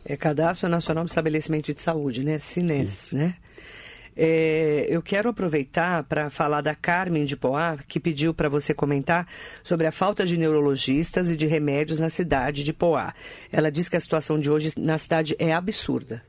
É 0.03 0.17
Cadastro 0.17 0.67
Nacional 0.67 1.05
de 1.05 1.11
Estabelecimento 1.11 1.73
de 1.73 1.81
Saúde, 1.81 2.21
né? 2.21 2.37
Cines, 2.37 3.13
né? 3.13 3.35
É, 4.13 4.85
eu 4.89 5.01
quero 5.01 5.29
aproveitar 5.29 6.03
para 6.03 6.29
falar 6.29 6.59
da 6.59 6.75
Carmen 6.75 7.23
de 7.23 7.37
Poá, 7.37 7.77
que 7.87 7.97
pediu 7.97 8.33
para 8.33 8.49
você 8.49 8.73
comentar 8.73 9.25
sobre 9.63 9.87
a 9.87 9.91
falta 9.91 10.25
de 10.25 10.35
neurologistas 10.35 11.29
e 11.29 11.35
de 11.37 11.45
remédios 11.45 11.97
na 11.97 12.09
cidade 12.09 12.61
de 12.61 12.73
Poá. 12.73 13.13
Ela 13.49 13.71
diz 13.71 13.87
que 13.87 13.95
a 13.95 14.01
situação 14.01 14.37
de 14.37 14.51
hoje 14.51 14.73
na 14.77 14.97
cidade 14.97 15.33
é 15.39 15.53
absurda. 15.53 16.21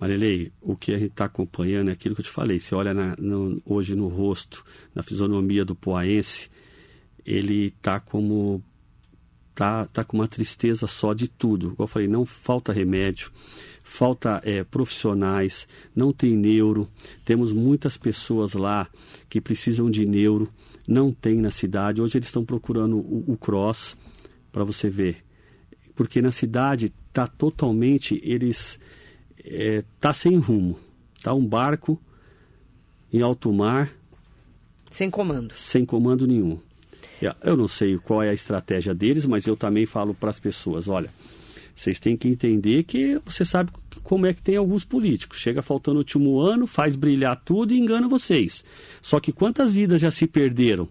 Marilei, 0.00 0.50
o 0.62 0.74
que 0.74 0.92
a 0.92 0.98
gente 0.98 1.10
está 1.10 1.26
acompanhando 1.26 1.90
é 1.90 1.92
aquilo 1.92 2.14
que 2.14 2.22
eu 2.22 2.24
te 2.24 2.30
falei. 2.30 2.58
Você 2.58 2.74
olha 2.74 2.94
na, 2.94 3.14
no, 3.18 3.60
hoje 3.66 3.94
no 3.94 4.08
rosto, 4.08 4.64
na 4.94 5.02
fisionomia 5.02 5.62
do 5.62 5.74
poaense, 5.74 6.50
ele 7.24 7.66
está 7.66 8.00
como. 8.00 8.64
Tá, 9.54 9.84
tá 9.84 10.02
com 10.02 10.16
uma 10.16 10.28
tristeza 10.28 10.86
só 10.86 11.12
de 11.12 11.28
tudo. 11.28 11.72
Como 11.72 11.82
eu 11.82 11.86
falei, 11.86 12.08
não 12.08 12.24
falta 12.24 12.72
remédio, 12.72 13.30
falta 13.82 14.40
é, 14.42 14.64
profissionais, 14.64 15.68
não 15.94 16.14
tem 16.14 16.34
neuro. 16.34 16.88
Temos 17.22 17.52
muitas 17.52 17.98
pessoas 17.98 18.54
lá 18.54 18.88
que 19.28 19.38
precisam 19.38 19.90
de 19.90 20.06
neuro, 20.06 20.48
não 20.88 21.12
tem 21.12 21.36
na 21.36 21.50
cidade. 21.50 22.00
Hoje 22.00 22.16
eles 22.16 22.28
estão 22.28 22.42
procurando 22.42 22.96
o, 22.96 23.32
o 23.32 23.36
cross, 23.36 23.98
para 24.50 24.64
você 24.64 24.88
ver. 24.88 25.22
Porque 25.94 26.22
na 26.22 26.30
cidade 26.30 26.90
está 27.08 27.26
totalmente. 27.26 28.18
Eles 28.24 28.80
é, 29.44 29.82
tá 29.98 30.12
sem 30.12 30.36
rumo. 30.36 30.78
Tá 31.22 31.34
um 31.34 31.44
barco 31.44 32.00
em 33.12 33.20
alto 33.22 33.52
mar. 33.52 33.92
Sem 34.90 35.10
comando. 35.10 35.52
Sem 35.54 35.84
comando 35.84 36.26
nenhum. 36.26 36.58
Eu 37.42 37.56
não 37.56 37.68
sei 37.68 37.98
qual 37.98 38.22
é 38.22 38.30
a 38.30 38.34
estratégia 38.34 38.94
deles, 38.94 39.26
mas 39.26 39.46
eu 39.46 39.56
também 39.56 39.84
falo 39.84 40.14
para 40.14 40.30
as 40.30 40.40
pessoas, 40.40 40.88
olha, 40.88 41.10
vocês 41.74 42.00
têm 42.00 42.16
que 42.16 42.28
entender 42.28 42.82
que 42.84 43.20
você 43.24 43.44
sabe 43.44 43.70
como 44.02 44.26
é 44.26 44.32
que 44.32 44.42
tem 44.42 44.56
alguns 44.56 44.84
políticos. 44.84 45.38
Chega 45.38 45.60
faltando 45.60 45.96
o 45.96 46.00
último 46.00 46.40
ano, 46.40 46.66
faz 46.66 46.96
brilhar 46.96 47.40
tudo 47.44 47.72
e 47.72 47.78
engana 47.78 48.08
vocês. 48.08 48.64
Só 49.02 49.20
que 49.20 49.32
quantas 49.32 49.74
vidas 49.74 50.00
já 50.00 50.10
se 50.10 50.26
perderam? 50.26 50.88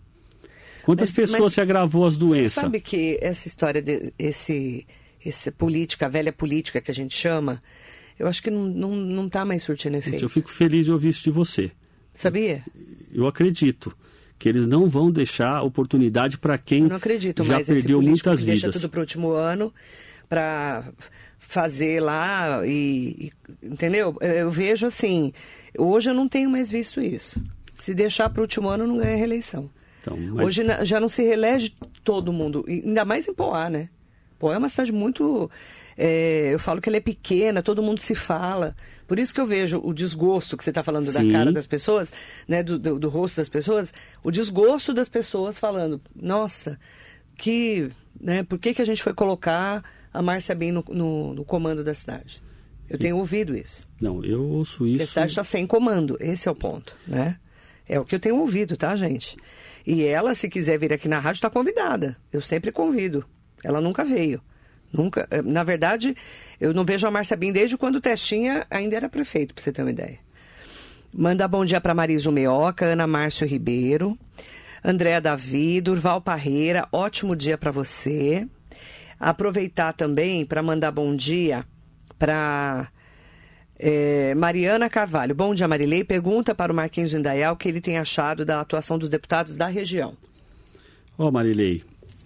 Quantas 0.83 1.09
mas, 1.09 1.15
pessoas 1.15 1.39
mas 1.41 1.53
se 1.53 1.61
agravou 1.61 2.05
as 2.05 2.15
doenças? 2.15 2.53
Você 2.53 2.61
sabe 2.61 2.79
que 2.79 3.17
essa 3.21 3.47
história, 3.47 3.81
de, 3.81 4.13
esse, 4.17 4.87
essa 5.23 5.51
política, 5.51 6.05
a 6.05 6.09
velha 6.09 6.33
política 6.33 6.81
que 6.81 6.89
a 6.89 6.93
gente 6.93 7.15
chama, 7.15 7.61
eu 8.19 8.27
acho 8.27 8.43
que 8.43 8.51
não 8.51 8.67
está 8.67 8.79
não, 8.79 8.95
não 8.95 9.29
tá 9.29 9.45
mais 9.45 9.63
surtindo 9.63 9.97
efeito. 9.97 10.23
Eu 10.23 10.29
fico 10.29 10.49
feliz 10.49 10.85
de 10.85 10.91
ouvir 10.91 11.09
isso 11.09 11.23
de 11.23 11.31
você. 11.31 11.71
Sabia? 12.13 12.63
Eu 13.13 13.25
acredito 13.25 13.95
que 14.37 14.47
eles 14.47 14.67
não 14.67 14.87
vão 14.87 15.09
deixar 15.09 15.61
oportunidade 15.63 16.37
para 16.37 16.57
quem 16.57 16.83
eu 16.83 16.89
não 16.89 16.95
acredito, 16.97 17.43
já 17.43 17.63
perdeu 17.63 18.01
muitas 18.01 18.41
vidas. 18.41 18.61
Deixa 18.61 18.71
tudo 18.71 18.89
para 18.89 18.99
o 18.99 19.01
último 19.01 19.31
ano 19.31 19.73
para 20.27 20.91
fazer 21.39 22.01
lá 22.01 22.65
e, 22.65 23.31
e, 23.61 23.65
entendeu? 23.65 24.15
Eu 24.21 24.51
vejo 24.51 24.85
assim, 24.85 25.33
hoje 25.77 26.09
eu 26.09 26.13
não 26.13 26.27
tenho 26.27 26.49
mais 26.49 26.69
visto 26.69 27.01
isso. 27.01 27.41
Se 27.75 27.93
deixar 27.93 28.29
para 28.29 28.41
o 28.41 28.43
último 28.43 28.69
ano 28.69 28.85
não 28.85 28.97
ganha 28.97 29.15
reeleição. 29.15 29.69
Então, 30.01 30.17
mas... 30.17 30.45
Hoje 30.45 30.63
já 30.83 30.99
não 30.99 31.09
se 31.09 31.23
reelege 31.23 31.73
todo 32.03 32.31
mundo, 32.31 32.65
ainda 32.67 33.03
mais 33.03 33.27
em 33.27 33.33
Poá, 33.33 33.69
né? 33.69 33.89
Poá 34.37 34.53
é 34.55 34.57
uma 34.57 34.69
cidade 34.69 34.91
muito 34.91 35.49
é, 36.01 36.53
eu 36.53 36.59
falo 36.59 36.79
que 36.79 36.87
ela 36.87 36.95
é 36.95 37.01
pequena, 37.01 37.61
todo 37.61 37.83
mundo 37.83 37.99
se 37.99 38.15
fala. 38.15 38.73
Por 39.05 39.19
isso 39.19 39.33
que 39.33 39.41
eu 39.41 39.45
vejo 39.45 39.81
o 39.83 39.93
desgosto 39.93 40.55
que 40.55 40.63
você 40.63 40.69
está 40.69 40.81
falando 40.81 41.05
Sim. 41.05 41.11
da 41.29 41.37
cara 41.37 41.51
das 41.51 41.67
pessoas, 41.67 42.13
né, 42.47 42.63
do, 42.63 42.79
do, 42.79 42.97
do, 42.97 43.09
rosto 43.09 43.35
das 43.35 43.49
pessoas, 43.49 43.93
o 44.23 44.31
desgosto 44.31 44.93
das 44.93 45.09
pessoas 45.09 45.59
falando, 45.59 45.99
nossa, 46.15 46.79
que, 47.35 47.91
né, 48.17 48.43
por 48.43 48.57
que, 48.57 48.73
que 48.73 48.81
a 48.81 48.85
gente 48.85 49.03
foi 49.03 49.13
colocar 49.13 49.83
a 50.13 50.21
Márcia 50.21 50.55
bem 50.55 50.71
no, 50.71 50.85
no, 50.87 51.33
no 51.33 51.43
comando 51.43 51.83
da 51.83 51.93
cidade? 51.93 52.41
Eu 52.89 52.97
tenho 52.97 53.17
ouvido 53.17 53.53
isso. 53.53 53.85
Não, 53.99 54.23
eu 54.23 54.41
ouço 54.41 54.87
isso. 54.87 55.03
A 55.03 55.07
cidade 55.07 55.31
está 55.31 55.43
sem 55.43 55.67
comando, 55.67 56.15
esse 56.21 56.47
é 56.47 56.51
o 56.51 56.55
ponto, 56.55 56.95
né? 57.05 57.37
É 57.85 57.99
o 57.99 58.05
que 58.05 58.15
eu 58.15 58.19
tenho 58.21 58.37
ouvido, 58.37 58.77
tá, 58.77 58.95
gente? 58.95 59.35
E 59.85 60.05
ela, 60.05 60.33
se 60.33 60.47
quiser 60.47 60.79
vir 60.79 60.93
aqui 60.93 61.09
na 61.09 61.19
rádio, 61.19 61.39
está 61.39 61.49
convidada. 61.49 62.15
Eu 62.31 62.41
sempre 62.41 62.71
convido. 62.71 63.25
Ela 63.65 63.81
nunca 63.81 64.05
veio. 64.05 64.41
Nunca. 64.91 65.27
Eh, 65.29 65.41
na 65.41 65.63
verdade, 65.63 66.15
eu 66.59 66.73
não 66.73 66.83
vejo 66.83 67.07
a 67.07 67.11
Márcia 67.11 67.37
Bim 67.37 67.51
desde 67.51 67.77
quando 67.77 67.95
o 67.95 68.01
Testinha 68.01 68.65
ainda 68.69 68.95
era 68.95 69.09
prefeito, 69.09 69.53
para 69.53 69.63
você 69.63 69.71
ter 69.71 69.81
uma 69.81 69.91
ideia. 69.91 70.19
Manda 71.13 71.47
bom 71.47 71.65
dia 71.65 71.81
para 71.81 71.93
Marisa 71.93 72.31
Meoca, 72.31 72.85
Ana 72.85 73.07
Márcio 73.07 73.47
Ribeiro, 73.47 74.17
Andréa 74.83 75.19
Davi, 75.19 75.81
Durval 75.81 76.21
Parreira, 76.21 76.87
ótimo 76.91 77.35
dia 77.35 77.57
para 77.57 77.71
você. 77.71 78.47
Aproveitar 79.19 79.93
também 79.93 80.45
para 80.45 80.63
mandar 80.63 80.91
bom 80.91 81.15
dia 81.15 81.65
para 82.17 82.89
é, 83.77 84.35
Mariana 84.35 84.89
Carvalho. 84.89 85.33
Bom 85.33 85.53
dia, 85.53 85.67
Marilei. 85.67 86.03
Pergunta 86.03 86.53
para 86.53 86.71
o 86.71 86.75
Marquinhos 86.75 87.13
Indaial 87.13 87.53
o 87.53 87.57
que 87.57 87.67
ele 87.67 87.81
tem 87.81 87.97
achado 87.97 88.45
da 88.45 88.59
atuação 88.59 88.97
dos 88.97 89.09
deputados 89.09 89.57
da 89.57 89.67
região. 89.67 90.15
Ó, 91.17 91.27
oh, 91.27 91.31
Marilei, 91.31 91.83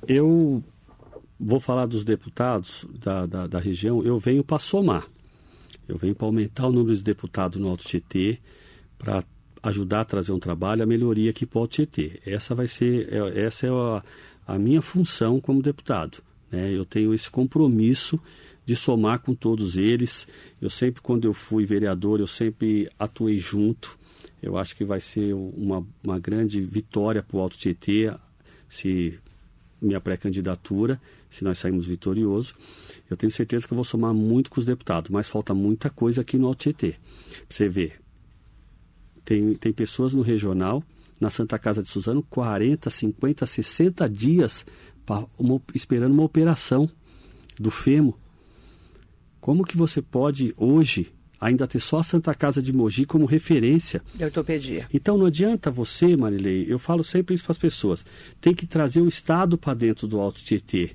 eu 0.08 0.64
vou 1.46 1.60
falar 1.60 1.86
dos 1.86 2.04
deputados 2.04 2.86
da, 3.00 3.26
da, 3.26 3.48
da 3.48 3.60
região, 3.60 4.04
eu 4.04 4.18
venho 4.18 4.44
para 4.44 4.60
somar. 4.60 5.06
Eu 5.88 5.98
venho 5.98 6.16
para 6.16 6.26
aumentar 6.26 6.68
o 6.68 6.72
número 6.72 6.96
de 6.96 7.04
deputados 7.04 7.60
no 7.60 7.68
Alto 7.68 7.84
Tietê, 7.84 8.40
para 8.98 9.24
ajudar 9.62 10.02
a 10.02 10.06
trazer 10.06 10.32
um 10.32 10.40
trabalho, 10.40 10.84
a 10.84 10.86
melhoria 10.86 11.30
aqui 11.30 11.46
para 11.46 11.60
o 11.60 11.62
Alto 11.62 11.74
Tietê. 11.74 12.22
Essa 12.26 12.56
vai 12.56 12.68
ser, 12.68 13.10
é, 13.12 13.42
essa 13.42 13.68
é 13.68 13.70
a, 13.70 14.04
a 14.48 14.58
minha 14.58 14.82
função 14.82 15.42
como 15.42 15.62
deputado. 15.62 16.20
Né? 16.50 16.72
Eu 16.72 16.86
tenho 16.86 17.14
esse 17.14 17.30
compromisso 17.30 18.20
de 18.66 18.76
somar 18.76 19.20
com 19.20 19.36
todos 19.36 19.76
eles. 19.76 20.26
Eu 20.62 20.70
sempre, 20.70 21.02
quando 21.02 21.26
eu 21.26 21.34
fui 21.34 21.66
vereador, 21.66 22.20
eu 22.20 22.28
sempre 22.28 22.90
atuei 22.98 23.40
junto. 23.40 23.98
Eu 24.42 24.58
acho 24.58 24.76
que 24.76 24.86
vai 24.86 25.02
ser 25.02 25.34
uma, 25.34 25.86
uma 26.04 26.20
grande 26.20 26.62
vitória 26.62 27.22
para 27.22 27.38
o 27.38 27.40
Alto 27.42 27.58
Tietê 27.58 28.14
se 28.70 29.20
minha 29.82 30.00
pré-candidatura, 30.00 31.00
se 31.34 31.44
nós 31.44 31.58
sairmos 31.58 31.86
vitoriosos. 31.86 32.56
Eu 33.10 33.18
tenho 33.18 33.32
certeza 33.32 33.68
que 33.68 33.74
eu 33.74 33.76
vou 33.76 33.84
somar 33.84 34.14
muito 34.14 34.50
com 34.50 34.60
os 34.60 34.66
deputados, 34.66 35.10
mas 35.10 35.28
falta 35.28 35.54
muita 35.54 35.90
coisa 35.90 36.22
aqui 36.22 36.38
no 36.38 36.48
Alto 36.48 36.60
Tietê. 36.60 36.96
Você 37.50 37.68
ver, 37.68 38.00
tem, 39.26 39.54
tem 39.56 39.74
pessoas 39.74 40.14
no 40.14 40.22
regional, 40.22 40.84
na 41.20 41.30
Santa 41.30 41.58
Casa 41.58 41.82
de 41.82 41.90
Suzano, 41.90 42.24
40, 42.24 42.90
50, 42.90 43.46
60 43.46 44.10
dias 44.10 44.66
pra, 45.06 45.26
uma, 45.38 45.62
esperando 45.74 46.14
uma 46.14 46.24
operação 46.24 46.90
do 47.60 47.72
fêmur. 47.72 48.18
Como 49.40 49.66
que 49.66 49.76
você 49.76 50.02
pode 50.02 50.54
hoje 50.56 51.12
ainda 51.44 51.68
ter 51.68 51.80
só 51.80 52.00
a 52.00 52.04
Santa 52.04 52.34
Casa 52.34 52.62
de 52.62 52.72
Mogi 52.72 53.06
como 53.06 53.26
referência. 53.26 54.02
De 54.16 54.24
ortopedia. 54.24 54.88
Então 54.94 55.18
não 55.18 55.26
adianta 55.26 55.70
você, 55.70 56.16
Marilei, 56.16 56.66
eu 56.70 56.80
falo 56.80 57.04
sempre 57.04 57.36
isso 57.36 57.44
para 57.44 57.52
as 57.52 57.58
pessoas, 57.58 58.06
tem 58.40 58.54
que 58.54 58.66
trazer 58.66 59.02
o 59.02 59.08
Estado 59.08 59.58
para 59.58 59.74
dentro 59.74 60.08
do 60.08 60.20
Alto 60.20 60.42
Tietê. 60.42 60.92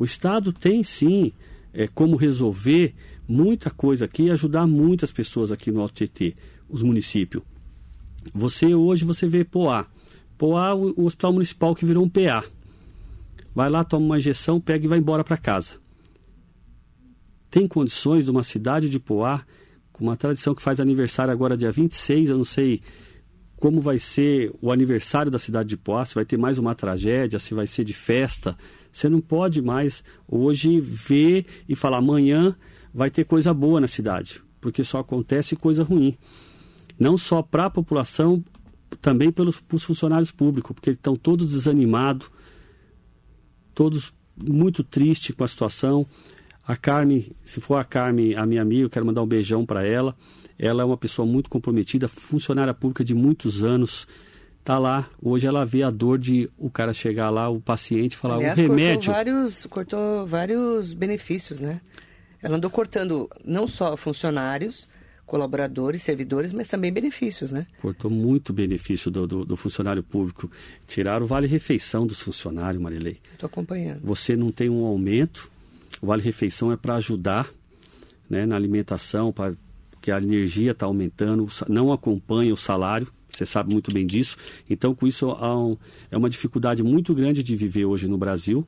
O 0.00 0.04
Estado 0.04 0.52
tem 0.52 0.82
sim 0.82 1.32
é, 1.72 1.86
como 1.86 2.16
resolver 2.16 2.94
muita 3.28 3.70
coisa 3.70 4.06
aqui 4.06 4.24
e 4.24 4.30
ajudar 4.30 4.66
muitas 4.66 5.12
pessoas 5.12 5.52
aqui 5.52 5.70
no 5.70 5.80
Alto 5.80 5.94
Tietê, 5.94 6.34
os 6.68 6.82
municípios. 6.82 7.44
Você 8.34 8.74
hoje 8.74 9.04
você 9.04 9.28
vê 9.28 9.44
Poá. 9.44 9.86
Poá, 10.36 10.74
o, 10.74 10.94
o 11.02 11.04
hospital 11.04 11.34
municipal 11.34 11.74
que 11.74 11.84
virou 11.84 12.02
um 12.02 12.08
PA. 12.08 12.42
Vai 13.54 13.68
lá, 13.70 13.84
toma 13.84 14.06
uma 14.06 14.18
injeção, 14.18 14.60
pega 14.60 14.84
e 14.86 14.88
vai 14.88 14.98
embora 14.98 15.22
para 15.22 15.36
casa. 15.36 15.74
Tem 17.50 17.68
condições 17.68 18.24
de 18.24 18.30
uma 18.30 18.42
cidade 18.42 18.88
de 18.88 18.98
Poá 18.98 19.44
uma 20.00 20.16
tradição 20.16 20.54
que 20.54 20.62
faz 20.62 20.80
aniversário 20.80 21.32
agora 21.32 21.56
dia 21.56 21.70
26, 21.70 22.30
eu 22.30 22.38
não 22.38 22.44
sei 22.44 22.80
como 23.56 23.80
vai 23.80 23.98
ser 23.98 24.50
o 24.62 24.72
aniversário 24.72 25.30
da 25.30 25.38
cidade 25.38 25.68
de 25.68 25.76
Poá, 25.76 26.06
se 26.06 26.14
vai 26.14 26.24
ter 26.24 26.38
mais 26.38 26.56
uma 26.56 26.74
tragédia, 26.74 27.38
se 27.38 27.52
vai 27.52 27.66
ser 27.66 27.84
de 27.84 27.92
festa. 27.92 28.56
Você 28.92 29.08
não 29.08 29.20
pode 29.20 29.62
mais 29.62 30.02
hoje 30.28 30.80
ver 30.80 31.46
e 31.68 31.76
falar 31.76 31.98
amanhã 31.98 32.54
vai 32.92 33.10
ter 33.10 33.24
coisa 33.24 33.54
boa 33.54 33.80
na 33.80 33.88
cidade, 33.88 34.42
porque 34.60 34.82
só 34.82 34.98
acontece 34.98 35.56
coisa 35.56 35.82
ruim. 35.82 36.16
Não 36.98 37.16
só 37.16 37.42
para 37.42 37.66
a 37.66 37.70
população, 37.70 38.44
também 39.00 39.30
pelos, 39.30 39.60
pelos 39.60 39.84
funcionários 39.84 40.30
públicos, 40.30 40.74
porque 40.74 40.90
estão 40.90 41.16
todos 41.16 41.50
desanimados, 41.50 42.30
todos 43.74 44.12
muito 44.36 44.82
tristes 44.82 45.34
com 45.34 45.44
a 45.44 45.48
situação. 45.48 46.06
A 46.66 46.76
Carme, 46.76 47.32
se 47.44 47.60
for 47.60 47.76
a 47.76 47.84
Carme, 47.84 48.34
a 48.34 48.44
minha 48.44 48.62
amiga, 48.62 48.82
eu 48.82 48.90
quero 48.90 49.06
mandar 49.06 49.22
um 49.22 49.26
beijão 49.26 49.64
para 49.64 49.86
ela. 49.86 50.14
Ela 50.58 50.82
é 50.82 50.84
uma 50.84 50.96
pessoa 50.96 51.26
muito 51.26 51.48
comprometida, 51.48 52.06
funcionária 52.08 52.74
pública 52.74 53.04
de 53.04 53.14
muitos 53.14 53.64
anos. 53.64 54.06
Tá 54.70 54.78
lá, 54.78 55.10
hoje 55.20 55.48
ela 55.48 55.66
vê 55.66 55.82
a 55.82 55.90
dor 55.90 56.16
de 56.16 56.48
o 56.56 56.70
cara 56.70 56.94
chegar 56.94 57.28
lá, 57.28 57.48
o 57.48 57.60
paciente 57.60 58.16
falar 58.16 58.36
Aliás, 58.36 58.56
o 58.56 58.62
remédio. 58.62 59.12
Cortou 59.12 59.14
vários, 59.14 59.66
cortou 59.66 60.26
vários 60.28 60.94
benefícios, 60.94 61.60
né? 61.60 61.80
Ela 62.40 62.54
andou 62.54 62.70
cortando 62.70 63.28
não 63.44 63.66
só 63.66 63.96
funcionários, 63.96 64.88
colaboradores, 65.26 66.04
servidores, 66.04 66.52
mas 66.52 66.68
também 66.68 66.92
benefícios, 66.92 67.50
né? 67.50 67.66
Cortou 67.82 68.08
muito 68.08 68.52
benefício 68.52 69.10
do, 69.10 69.26
do, 69.26 69.44
do 69.44 69.56
funcionário 69.56 70.04
público. 70.04 70.48
Tiraram 70.86 71.24
o 71.24 71.26
vale-refeição 71.26 72.06
dos 72.06 72.20
funcionários, 72.20 72.80
Marilei. 72.80 73.18
Estou 73.32 73.48
acompanhando. 73.48 74.02
Você 74.04 74.36
não 74.36 74.52
tem 74.52 74.70
um 74.70 74.84
aumento, 74.84 75.50
o 76.00 76.06
Vale 76.06 76.22
Refeição 76.22 76.70
é 76.70 76.76
para 76.76 76.94
ajudar 76.94 77.50
né, 78.28 78.46
na 78.46 78.54
alimentação, 78.54 79.32
para 79.32 79.52
que 80.00 80.12
a 80.12 80.18
energia 80.18 80.70
está 80.70 80.86
aumentando, 80.86 81.48
não 81.68 81.92
acompanha 81.92 82.54
o 82.54 82.56
salário, 82.56 83.08
você 83.30 83.46
sabe 83.46 83.72
muito 83.72 83.92
bem 83.92 84.06
disso. 84.06 84.36
Então, 84.68 84.94
com 84.94 85.06
isso, 85.06 85.30
um, 85.30 85.76
é 86.10 86.16
uma 86.16 86.28
dificuldade 86.28 86.82
muito 86.82 87.14
grande 87.14 87.42
de 87.42 87.56
viver 87.56 87.84
hoje 87.84 88.08
no 88.08 88.18
Brasil, 88.18 88.66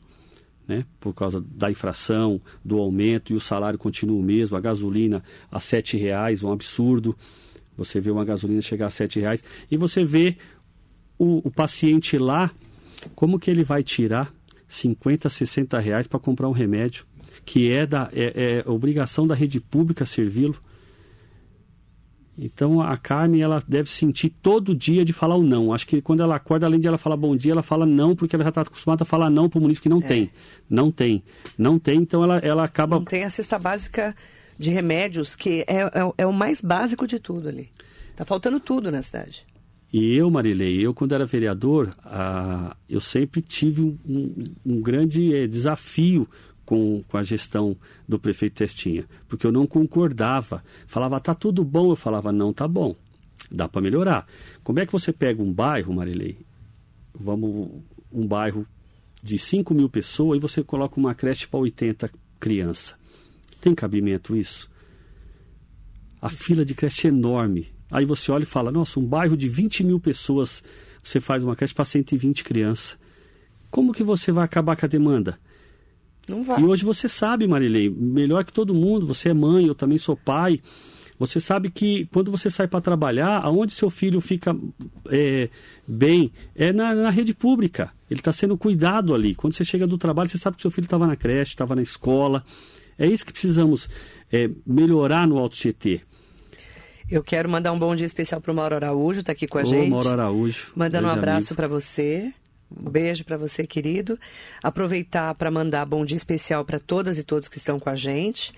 né, 0.66 0.84
por 1.00 1.12
causa 1.12 1.40
da 1.40 1.70
infração, 1.70 2.40
do 2.64 2.78
aumento, 2.78 3.32
e 3.32 3.36
o 3.36 3.40
salário 3.40 3.78
continua 3.78 4.18
o 4.18 4.22
mesmo, 4.22 4.56
a 4.56 4.60
gasolina 4.60 5.22
a 5.50 5.58
R$ 5.58 5.98
reais, 5.98 6.42
um 6.42 6.52
absurdo. 6.52 7.16
Você 7.76 8.00
vê 8.00 8.10
uma 8.10 8.24
gasolina 8.24 8.60
chegar 8.60 8.86
a 8.86 8.90
R$ 8.90 9.20
reais 9.20 9.42
e 9.70 9.76
você 9.76 10.04
vê 10.04 10.36
o, 11.18 11.46
o 11.46 11.50
paciente 11.50 12.16
lá, 12.16 12.50
como 13.14 13.38
que 13.38 13.50
ele 13.50 13.64
vai 13.64 13.82
tirar 13.82 14.32
50, 14.68 15.28
60 15.28 15.78
reais 15.78 16.06
para 16.06 16.20
comprar 16.20 16.48
um 16.48 16.52
remédio? 16.52 17.04
que 17.44 17.70
é, 17.70 17.86
da, 17.86 18.08
é, 18.12 18.62
é 18.66 18.70
obrigação 18.70 19.26
da 19.26 19.34
rede 19.34 19.60
pública 19.60 20.06
servi-lo. 20.06 20.56
Então 22.36 22.80
a 22.80 22.96
carne 22.96 23.40
ela 23.40 23.62
deve 23.66 23.90
sentir 23.90 24.30
todo 24.30 24.74
dia 24.74 25.04
de 25.04 25.12
falar 25.12 25.36
o 25.36 25.42
não. 25.42 25.72
Acho 25.72 25.86
que 25.86 26.00
quando 26.00 26.22
ela 26.22 26.36
acorda, 26.36 26.66
além 26.66 26.80
de 26.80 26.88
ela 26.88 26.98
falar 26.98 27.16
bom 27.16 27.36
dia, 27.36 27.52
ela 27.52 27.62
fala 27.62 27.84
não, 27.84 28.16
porque 28.16 28.34
ela 28.34 28.44
já 28.44 28.48
está 28.48 28.62
acostumada 28.62 29.02
a 29.02 29.06
falar 29.06 29.28
não 29.30 29.48
para 29.48 29.58
o 29.58 29.62
município 29.62 29.82
que 29.82 29.88
não 29.88 30.02
é. 30.02 30.06
tem. 30.06 30.30
Não 30.68 30.90
tem. 30.90 31.22
Não 31.58 31.78
tem, 31.78 31.98
então 32.00 32.22
ela, 32.24 32.38
ela 32.38 32.64
acaba. 32.64 32.96
Não 32.96 33.04
tem 33.04 33.24
a 33.24 33.30
cesta 33.30 33.58
básica 33.58 34.16
de 34.58 34.70
remédios, 34.70 35.34
que 35.34 35.64
é, 35.66 35.82
é, 35.82 36.12
é 36.18 36.26
o 36.26 36.32
mais 36.32 36.60
básico 36.60 37.06
de 37.06 37.18
tudo 37.18 37.48
ali. 37.48 37.70
Está 38.10 38.24
faltando 38.24 38.60
tudo 38.60 38.90
na 38.90 39.02
cidade. 39.02 39.44
E 39.92 40.16
eu, 40.16 40.30
Marilei, 40.30 40.80
eu 40.80 40.94
quando 40.94 41.14
era 41.14 41.26
vereador, 41.26 41.94
ah, 42.02 42.74
eu 42.88 43.00
sempre 43.00 43.42
tive 43.42 43.82
um, 43.82 43.98
um, 44.06 44.44
um 44.64 44.80
grande 44.80 45.34
eh, 45.34 45.46
desafio 45.46 46.26
com, 46.72 47.04
com 47.06 47.18
a 47.18 47.22
gestão 47.22 47.76
do 48.08 48.18
prefeito 48.18 48.54
Testinha, 48.54 49.04
porque 49.28 49.46
eu 49.46 49.52
não 49.52 49.66
concordava. 49.66 50.64
Falava, 50.86 51.20
tá 51.20 51.34
tudo 51.34 51.62
bom, 51.62 51.90
eu 51.90 51.96
falava, 51.96 52.32
não 52.32 52.50
tá 52.50 52.66
bom, 52.66 52.96
dá 53.50 53.68
para 53.68 53.82
melhorar. 53.82 54.26
Como 54.64 54.80
é 54.80 54.86
que 54.86 54.92
você 54.92 55.12
pega 55.12 55.42
um 55.42 55.52
bairro, 55.52 55.92
Marilei, 55.92 56.38
vamos, 57.14 57.68
um 58.10 58.26
bairro 58.26 58.66
de 59.22 59.38
5 59.38 59.74
mil 59.74 59.86
pessoas 59.90 60.38
e 60.38 60.40
você 60.40 60.64
coloca 60.64 60.98
uma 60.98 61.14
creche 61.14 61.46
para 61.46 61.60
80 61.60 62.10
crianças? 62.40 62.96
Tem 63.60 63.74
cabimento 63.74 64.34
isso? 64.34 64.70
A 66.22 66.30
fila 66.30 66.64
de 66.64 66.72
creche 66.74 67.06
é 67.06 67.10
enorme. 67.10 67.68
Aí 67.90 68.06
você 68.06 68.32
olha 68.32 68.44
e 68.44 68.46
fala, 68.46 68.72
nossa, 68.72 68.98
um 68.98 69.04
bairro 69.04 69.36
de 69.36 69.46
20 69.46 69.84
mil 69.84 70.00
pessoas, 70.00 70.62
você 71.04 71.20
faz 71.20 71.44
uma 71.44 71.54
creche 71.54 71.74
para 71.74 71.84
120 71.84 72.42
crianças. 72.42 72.96
Como 73.70 73.92
que 73.92 74.02
você 74.02 74.32
vai 74.32 74.46
acabar 74.46 74.74
com 74.74 74.86
a 74.86 74.88
demanda? 74.88 75.38
Não 76.28 76.42
vai. 76.42 76.60
E 76.60 76.64
hoje 76.64 76.84
você 76.84 77.08
sabe, 77.08 77.46
Marilei, 77.46 77.90
melhor 77.90 78.44
que 78.44 78.52
todo 78.52 78.74
mundo, 78.74 79.06
você 79.06 79.30
é 79.30 79.34
mãe, 79.34 79.66
eu 79.66 79.74
também 79.74 79.98
sou 79.98 80.16
pai. 80.16 80.60
Você 81.18 81.38
sabe 81.38 81.70
que 81.70 82.06
quando 82.06 82.30
você 82.32 82.50
sai 82.50 82.66
para 82.66 82.80
trabalhar, 82.80 83.38
aonde 83.44 83.72
seu 83.72 83.88
filho 83.88 84.20
fica 84.20 84.56
é, 85.08 85.48
bem 85.86 86.32
é 86.54 86.72
na, 86.72 86.94
na, 86.94 87.10
rede 87.10 87.32
pública. 87.32 87.92
Ele 88.10 88.18
está 88.18 88.32
sendo 88.32 88.58
cuidado 88.58 89.14
ali. 89.14 89.34
Quando 89.34 89.52
você 89.52 89.64
chega 89.64 89.86
do 89.86 89.96
trabalho, 89.96 90.28
você 90.28 90.38
sabe 90.38 90.56
que 90.56 90.62
seu 90.62 90.70
filho 90.70 90.86
estava 90.86 91.06
na 91.06 91.14
creche, 91.14 91.52
estava 91.52 91.76
na 91.76 91.82
escola. 91.82 92.44
É 92.98 93.06
isso 93.06 93.24
que 93.24 93.32
precisamos 93.32 93.88
é, 94.32 94.50
melhorar 94.66 95.28
no 95.28 95.38
Alto 95.38 95.56
GT. 95.56 96.00
Eu 97.08 97.22
quero 97.22 97.48
mandar 97.48 97.72
um 97.72 97.78
bom 97.78 97.94
dia 97.94 98.06
especial 98.06 98.40
para 98.40 98.50
o 98.50 98.54
Mauro 98.54 98.74
Araújo, 98.74 99.20
está 99.20 99.32
aqui 99.32 99.46
com 99.46 99.58
a 99.58 99.62
Ô, 99.62 99.66
gente. 99.66 99.90
Mauro 99.90 100.08
Araújo. 100.08 100.72
Mandando 100.74 101.06
um 101.06 101.10
abraço 101.10 101.54
para 101.54 101.68
você. 101.68 102.32
Um 102.80 102.90
beijo 102.90 103.24
para 103.24 103.36
você, 103.36 103.66
querido. 103.66 104.18
Aproveitar 104.62 105.34
para 105.34 105.50
mandar 105.50 105.84
bom 105.84 106.04
dia 106.04 106.16
especial 106.16 106.64
para 106.64 106.78
todas 106.78 107.18
e 107.18 107.24
todos 107.24 107.48
que 107.48 107.58
estão 107.58 107.78
com 107.78 107.90
a 107.90 107.94
gente. 107.94 108.52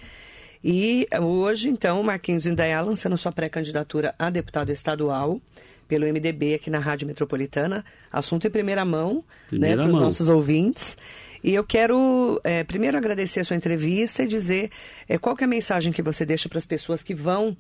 E 0.62 1.07
hoje, 1.21 1.69
então, 1.69 2.03
Marquinhos 2.03 2.47
Indaiá 2.47 2.81
lançando 2.81 3.19
sua 3.19 3.33
pré-candidatura 3.33 4.15
a 4.19 4.31
deputado 4.31 4.71
estadual 4.71 5.41
pelo 5.87 6.07
MDB 6.07 6.55
aqui 6.55 6.71
na 6.71 6.79
Rádio 6.79 7.07
Metropolitana. 7.07 7.85
Assunto 8.11 8.47
em 8.47 8.51
primeira 8.51 8.85
mão, 8.85 9.23
primeira 9.49 9.77
né, 9.77 9.83
para 9.83 9.93
os 9.93 10.01
nossos 10.01 10.29
ouvintes. 10.29 10.97
E 11.43 11.55
eu 11.55 11.62
quero 11.62 12.41
é, 12.43 12.65
primeiro 12.65 12.97
agradecer 12.97 13.41
a 13.41 13.45
sua 13.45 13.57
entrevista 13.57 14.23
e 14.23 14.27
dizer 14.27 14.71
é, 15.07 15.19
qual 15.19 15.37
é 15.39 15.45
a 15.45 15.47
mensagem 15.47 15.93
que 15.93 16.01
você 16.01 16.25
deixa 16.25 16.49
para 16.49 16.59
as 16.59 16.65
pessoas 16.65 17.03
que 17.03 17.15
vão 17.15 17.55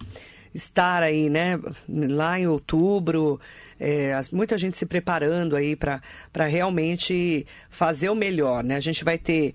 estar 0.54 1.02
aí, 1.02 1.28
né, 1.28 1.58
lá 1.88 2.38
em 2.38 2.46
outubro, 2.46 3.40
é, 3.78 4.12
muita 4.32 4.56
gente 4.56 4.78
se 4.78 4.86
preparando 4.86 5.56
aí 5.56 5.74
para 5.74 6.00
realmente 6.46 7.46
fazer 7.68 8.08
o 8.08 8.14
melhor, 8.14 8.62
né? 8.62 8.76
A 8.76 8.80
gente 8.80 9.04
vai 9.04 9.18
ter 9.18 9.54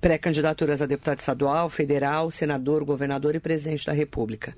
pré-candidaturas 0.00 0.82
a 0.82 0.86
deputado 0.86 1.20
estadual, 1.20 1.70
federal, 1.70 2.30
senador, 2.30 2.84
governador 2.84 3.34
e 3.34 3.40
presidente 3.40 3.86
da 3.86 3.92
República. 3.92 4.54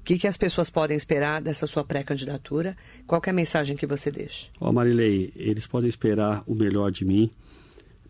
O 0.00 0.04
que, 0.08 0.18
que 0.18 0.26
as 0.26 0.36
pessoas 0.36 0.70
podem 0.70 0.96
esperar 0.96 1.42
dessa 1.42 1.66
sua 1.66 1.84
pré-candidatura? 1.84 2.76
Qual 3.06 3.20
é 3.24 3.30
a 3.30 3.32
mensagem 3.32 3.76
que 3.76 3.86
você 3.86 4.10
deixa? 4.10 4.48
Ó, 4.58 4.72
Marilei, 4.72 5.32
eles 5.36 5.66
podem 5.66 5.88
esperar 5.88 6.42
o 6.46 6.54
melhor 6.54 6.90
de 6.90 7.04
mim, 7.04 7.30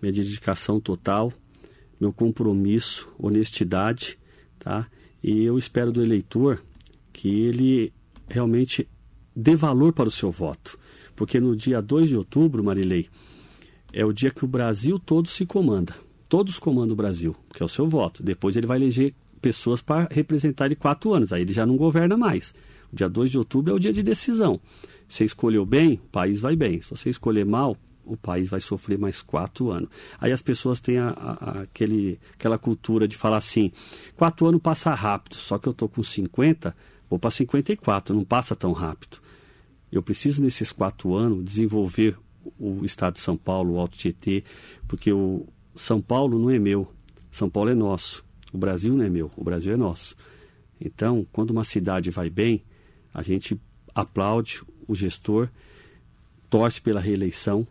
minha 0.01 0.13
dedicação 0.13 0.81
total, 0.81 1.33
meu 2.01 2.13
compromisso, 2.13 3.09
honestidade, 3.19 4.17
tá? 4.61 4.87
E 5.23 5.45
eu 5.45 5.59
espero 5.59 5.91
do 5.91 6.01
eleitor 6.01 6.63
que 7.19 7.29
ele 7.29 7.93
realmente 8.29 8.89
dê 9.35 9.57
valor 9.57 9.93
para 9.93 10.09
o 10.09 10.11
seu 10.11 10.31
voto. 10.31 10.79
Porque 11.17 11.41
no 11.41 11.57
dia 11.57 11.83
2 11.83 12.11
de 12.11 12.17
outubro, 12.17 12.63
Marilei, 12.63 13.09
é 13.93 14.05
o 14.05 14.13
dia 14.13 14.31
que 14.31 14.45
o 14.45 14.49
Brasil 14.49 15.01
todo 15.01 15.27
se 15.27 15.45
comanda. 15.45 15.97
Todos 16.29 16.61
comandam 16.61 16.93
o 16.93 16.97
Brasil, 16.97 17.35
que 17.53 17.61
é 17.61 17.67
o 17.67 17.69
seu 17.69 17.89
voto. 17.89 18.23
Depois 18.23 18.57
ele 18.57 18.69
vai 18.69 18.79
eleger 18.79 19.15
pessoas 19.43 19.83
para 19.83 20.07
representar 20.13 20.67
ele 20.67 20.77
quatro 20.77 21.13
anos. 21.13 21.33
Aí 21.33 21.43
ele 21.43 21.53
já 21.53 21.67
não 21.67 21.77
governa 21.77 22.17
mais. 22.17 22.55
O 22.93 22.95
dia 22.95 23.09
2 23.09 23.33
de 23.33 23.39
outubro 23.39 23.73
é 23.73 23.75
o 23.75 23.81
dia 23.81 23.93
de 23.93 24.03
decisão. 24.03 24.61
Se 25.09 25.25
escolheu 25.25 25.67
bem, 25.67 25.95
o 25.95 26.09
país 26.11 26.41
vai 26.41 26.55
bem. 26.55 26.81
Se 26.81 26.89
você 26.89 27.11
escolher 27.11 27.45
mal, 27.45 27.77
o 28.05 28.17
país 28.17 28.49
vai 28.49 28.61
sofrer 28.61 28.97
mais 28.97 29.23
quatro 29.23 29.73
anos. 29.73 29.91
Aí 30.21 30.31
as 30.31 30.41
pessoas 30.41 30.79
têm 30.79 30.99
a, 30.99 31.09
a, 31.11 31.61
aquele, 31.63 32.21
aquela 32.35 32.59
cultura 32.59 33.09
de 33.09 33.17
falar 33.17 33.39
assim: 33.39 33.73
quatro 34.17 34.47
anos 34.47 34.63
passa 34.63 34.95
rápido, 34.95 35.35
só 35.35 35.59
que 35.59 35.67
eu 35.67 35.73
estou 35.73 35.89
com 35.89 36.03
50, 36.03 36.75
vou 37.09 37.19
para 37.19 37.31
54, 37.31 38.15
não 38.15 38.25
passa 38.25 38.55
tão 38.55 38.73
rápido. 38.73 39.19
Eu 39.91 40.03
preciso, 40.03 40.43
nesses 40.43 40.71
quatro 40.71 41.15
anos, 41.15 41.45
desenvolver 41.45 42.17
o 42.59 42.85
estado 42.85 43.15
de 43.15 43.21
São 43.21 43.37
Paulo, 43.37 43.75
o 43.75 43.79
Alto 43.79 43.97
Tietê, 43.97 44.45
porque 44.87 45.13
o 45.13 45.47
São 45.75 46.01
Paulo 46.01 46.39
não 46.39 46.51
é 46.51 46.59
meu, 46.59 46.93
São 47.31 47.49
Paulo 47.49 47.71
é 47.71 47.75
nosso. 47.75 48.25
O 48.53 48.59
Brasil 48.59 48.95
não 48.95 49.05
é 49.05 49.11
meu, 49.11 49.31
o 49.37 49.45
Brasil 49.45 49.73
é 49.73 49.77
nosso. 49.77 50.17
Então, 50.81 51.27
quando 51.33 51.51
uma 51.51 51.65
cidade 51.65 52.11
vai 52.11 52.31
bem, 52.31 52.63
a 53.13 53.23
gente 53.23 53.61
aplaude 53.95 54.63
o 54.87 54.95
gestor, 54.95 55.49
torce 56.49 56.81
pela 56.81 57.01
reeleição, 57.01 57.67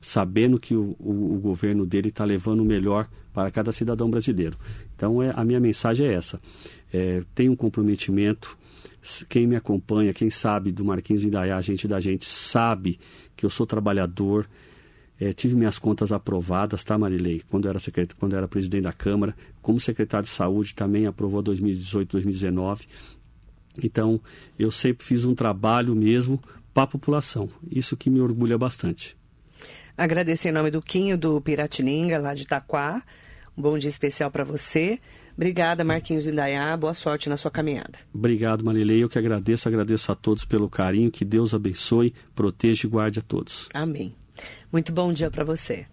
sabendo 0.00 0.58
que 0.58 0.74
o, 0.74 0.96
o, 0.98 1.34
o 1.34 1.38
governo 1.38 1.84
dele 1.84 2.08
está 2.08 2.24
levando 2.24 2.60
o 2.60 2.64
melhor 2.64 3.08
para 3.32 3.50
cada 3.50 3.72
cidadão 3.72 4.08
brasileiro. 4.08 4.56
Então, 4.94 5.22
é, 5.22 5.32
a 5.34 5.44
minha 5.44 5.60
mensagem 5.60 6.06
é 6.06 6.14
essa. 6.14 6.40
É, 6.92 7.22
tem 7.34 7.48
um 7.48 7.56
comprometimento. 7.56 8.56
Quem 9.28 9.46
me 9.46 9.56
acompanha, 9.56 10.12
quem 10.12 10.30
sabe 10.30 10.72
do 10.72 10.84
Marquinhos 10.84 11.24
Indaiá, 11.24 11.60
gente 11.60 11.86
da 11.86 12.00
gente, 12.00 12.24
sabe 12.24 12.98
que 13.36 13.44
eu 13.44 13.50
sou 13.50 13.66
trabalhador. 13.66 14.48
É, 15.18 15.32
tive 15.32 15.54
minhas 15.54 15.78
contas 15.78 16.12
aprovadas, 16.12 16.84
tá, 16.84 16.98
Marilei? 16.98 17.42
Quando 17.48 17.68
era, 17.68 17.78
secret... 17.78 18.14
Quando 18.18 18.36
era 18.36 18.46
presidente 18.46 18.82
da 18.82 18.92
Câmara, 18.92 19.34
como 19.62 19.80
secretário 19.80 20.24
de 20.26 20.30
Saúde, 20.30 20.74
também 20.74 21.06
aprovou 21.06 21.40
2018, 21.40 22.12
2019. 22.12 22.86
Então, 23.82 24.20
eu 24.58 24.70
sempre 24.70 25.06
fiz 25.06 25.24
um 25.24 25.34
trabalho 25.34 25.94
mesmo 25.94 26.42
para 26.74 26.82
a 26.82 26.86
população. 26.86 27.48
Isso 27.70 27.96
que 27.96 28.10
me 28.10 28.20
orgulha 28.20 28.58
bastante. 28.58 29.16
Agradecer 29.96 30.50
em 30.50 30.52
nome 30.52 30.70
do 30.70 30.82
Quinho 30.82 31.16
do 31.16 31.40
Piratininga, 31.40 32.18
lá 32.18 32.34
de 32.34 32.42
Itaquá. 32.42 33.02
Um 33.56 33.62
bom 33.62 33.78
dia 33.78 33.88
especial 33.88 34.30
para 34.30 34.44
você. 34.44 35.00
Obrigada, 35.36 35.84
Marquinhos 35.84 36.26
Indaiá. 36.26 36.74
Boa 36.76 36.94
sorte 36.94 37.28
na 37.28 37.36
sua 37.36 37.50
caminhada. 37.50 37.98
Obrigado, 38.12 38.64
Marilei. 38.64 39.02
Eu 39.02 39.08
que 39.08 39.18
agradeço, 39.18 39.68
agradeço 39.68 40.10
a 40.10 40.14
todos 40.14 40.44
pelo 40.44 40.68
carinho. 40.68 41.10
Que 41.10 41.24
Deus 41.24 41.52
abençoe, 41.52 42.14
proteja 42.34 42.86
e 42.86 42.90
guarde 42.90 43.18
a 43.18 43.22
todos. 43.22 43.68
Amém. 43.74 44.14
Muito 44.72 44.92
bom 44.92 45.12
dia 45.12 45.30
para 45.30 45.44
você. 45.44 45.86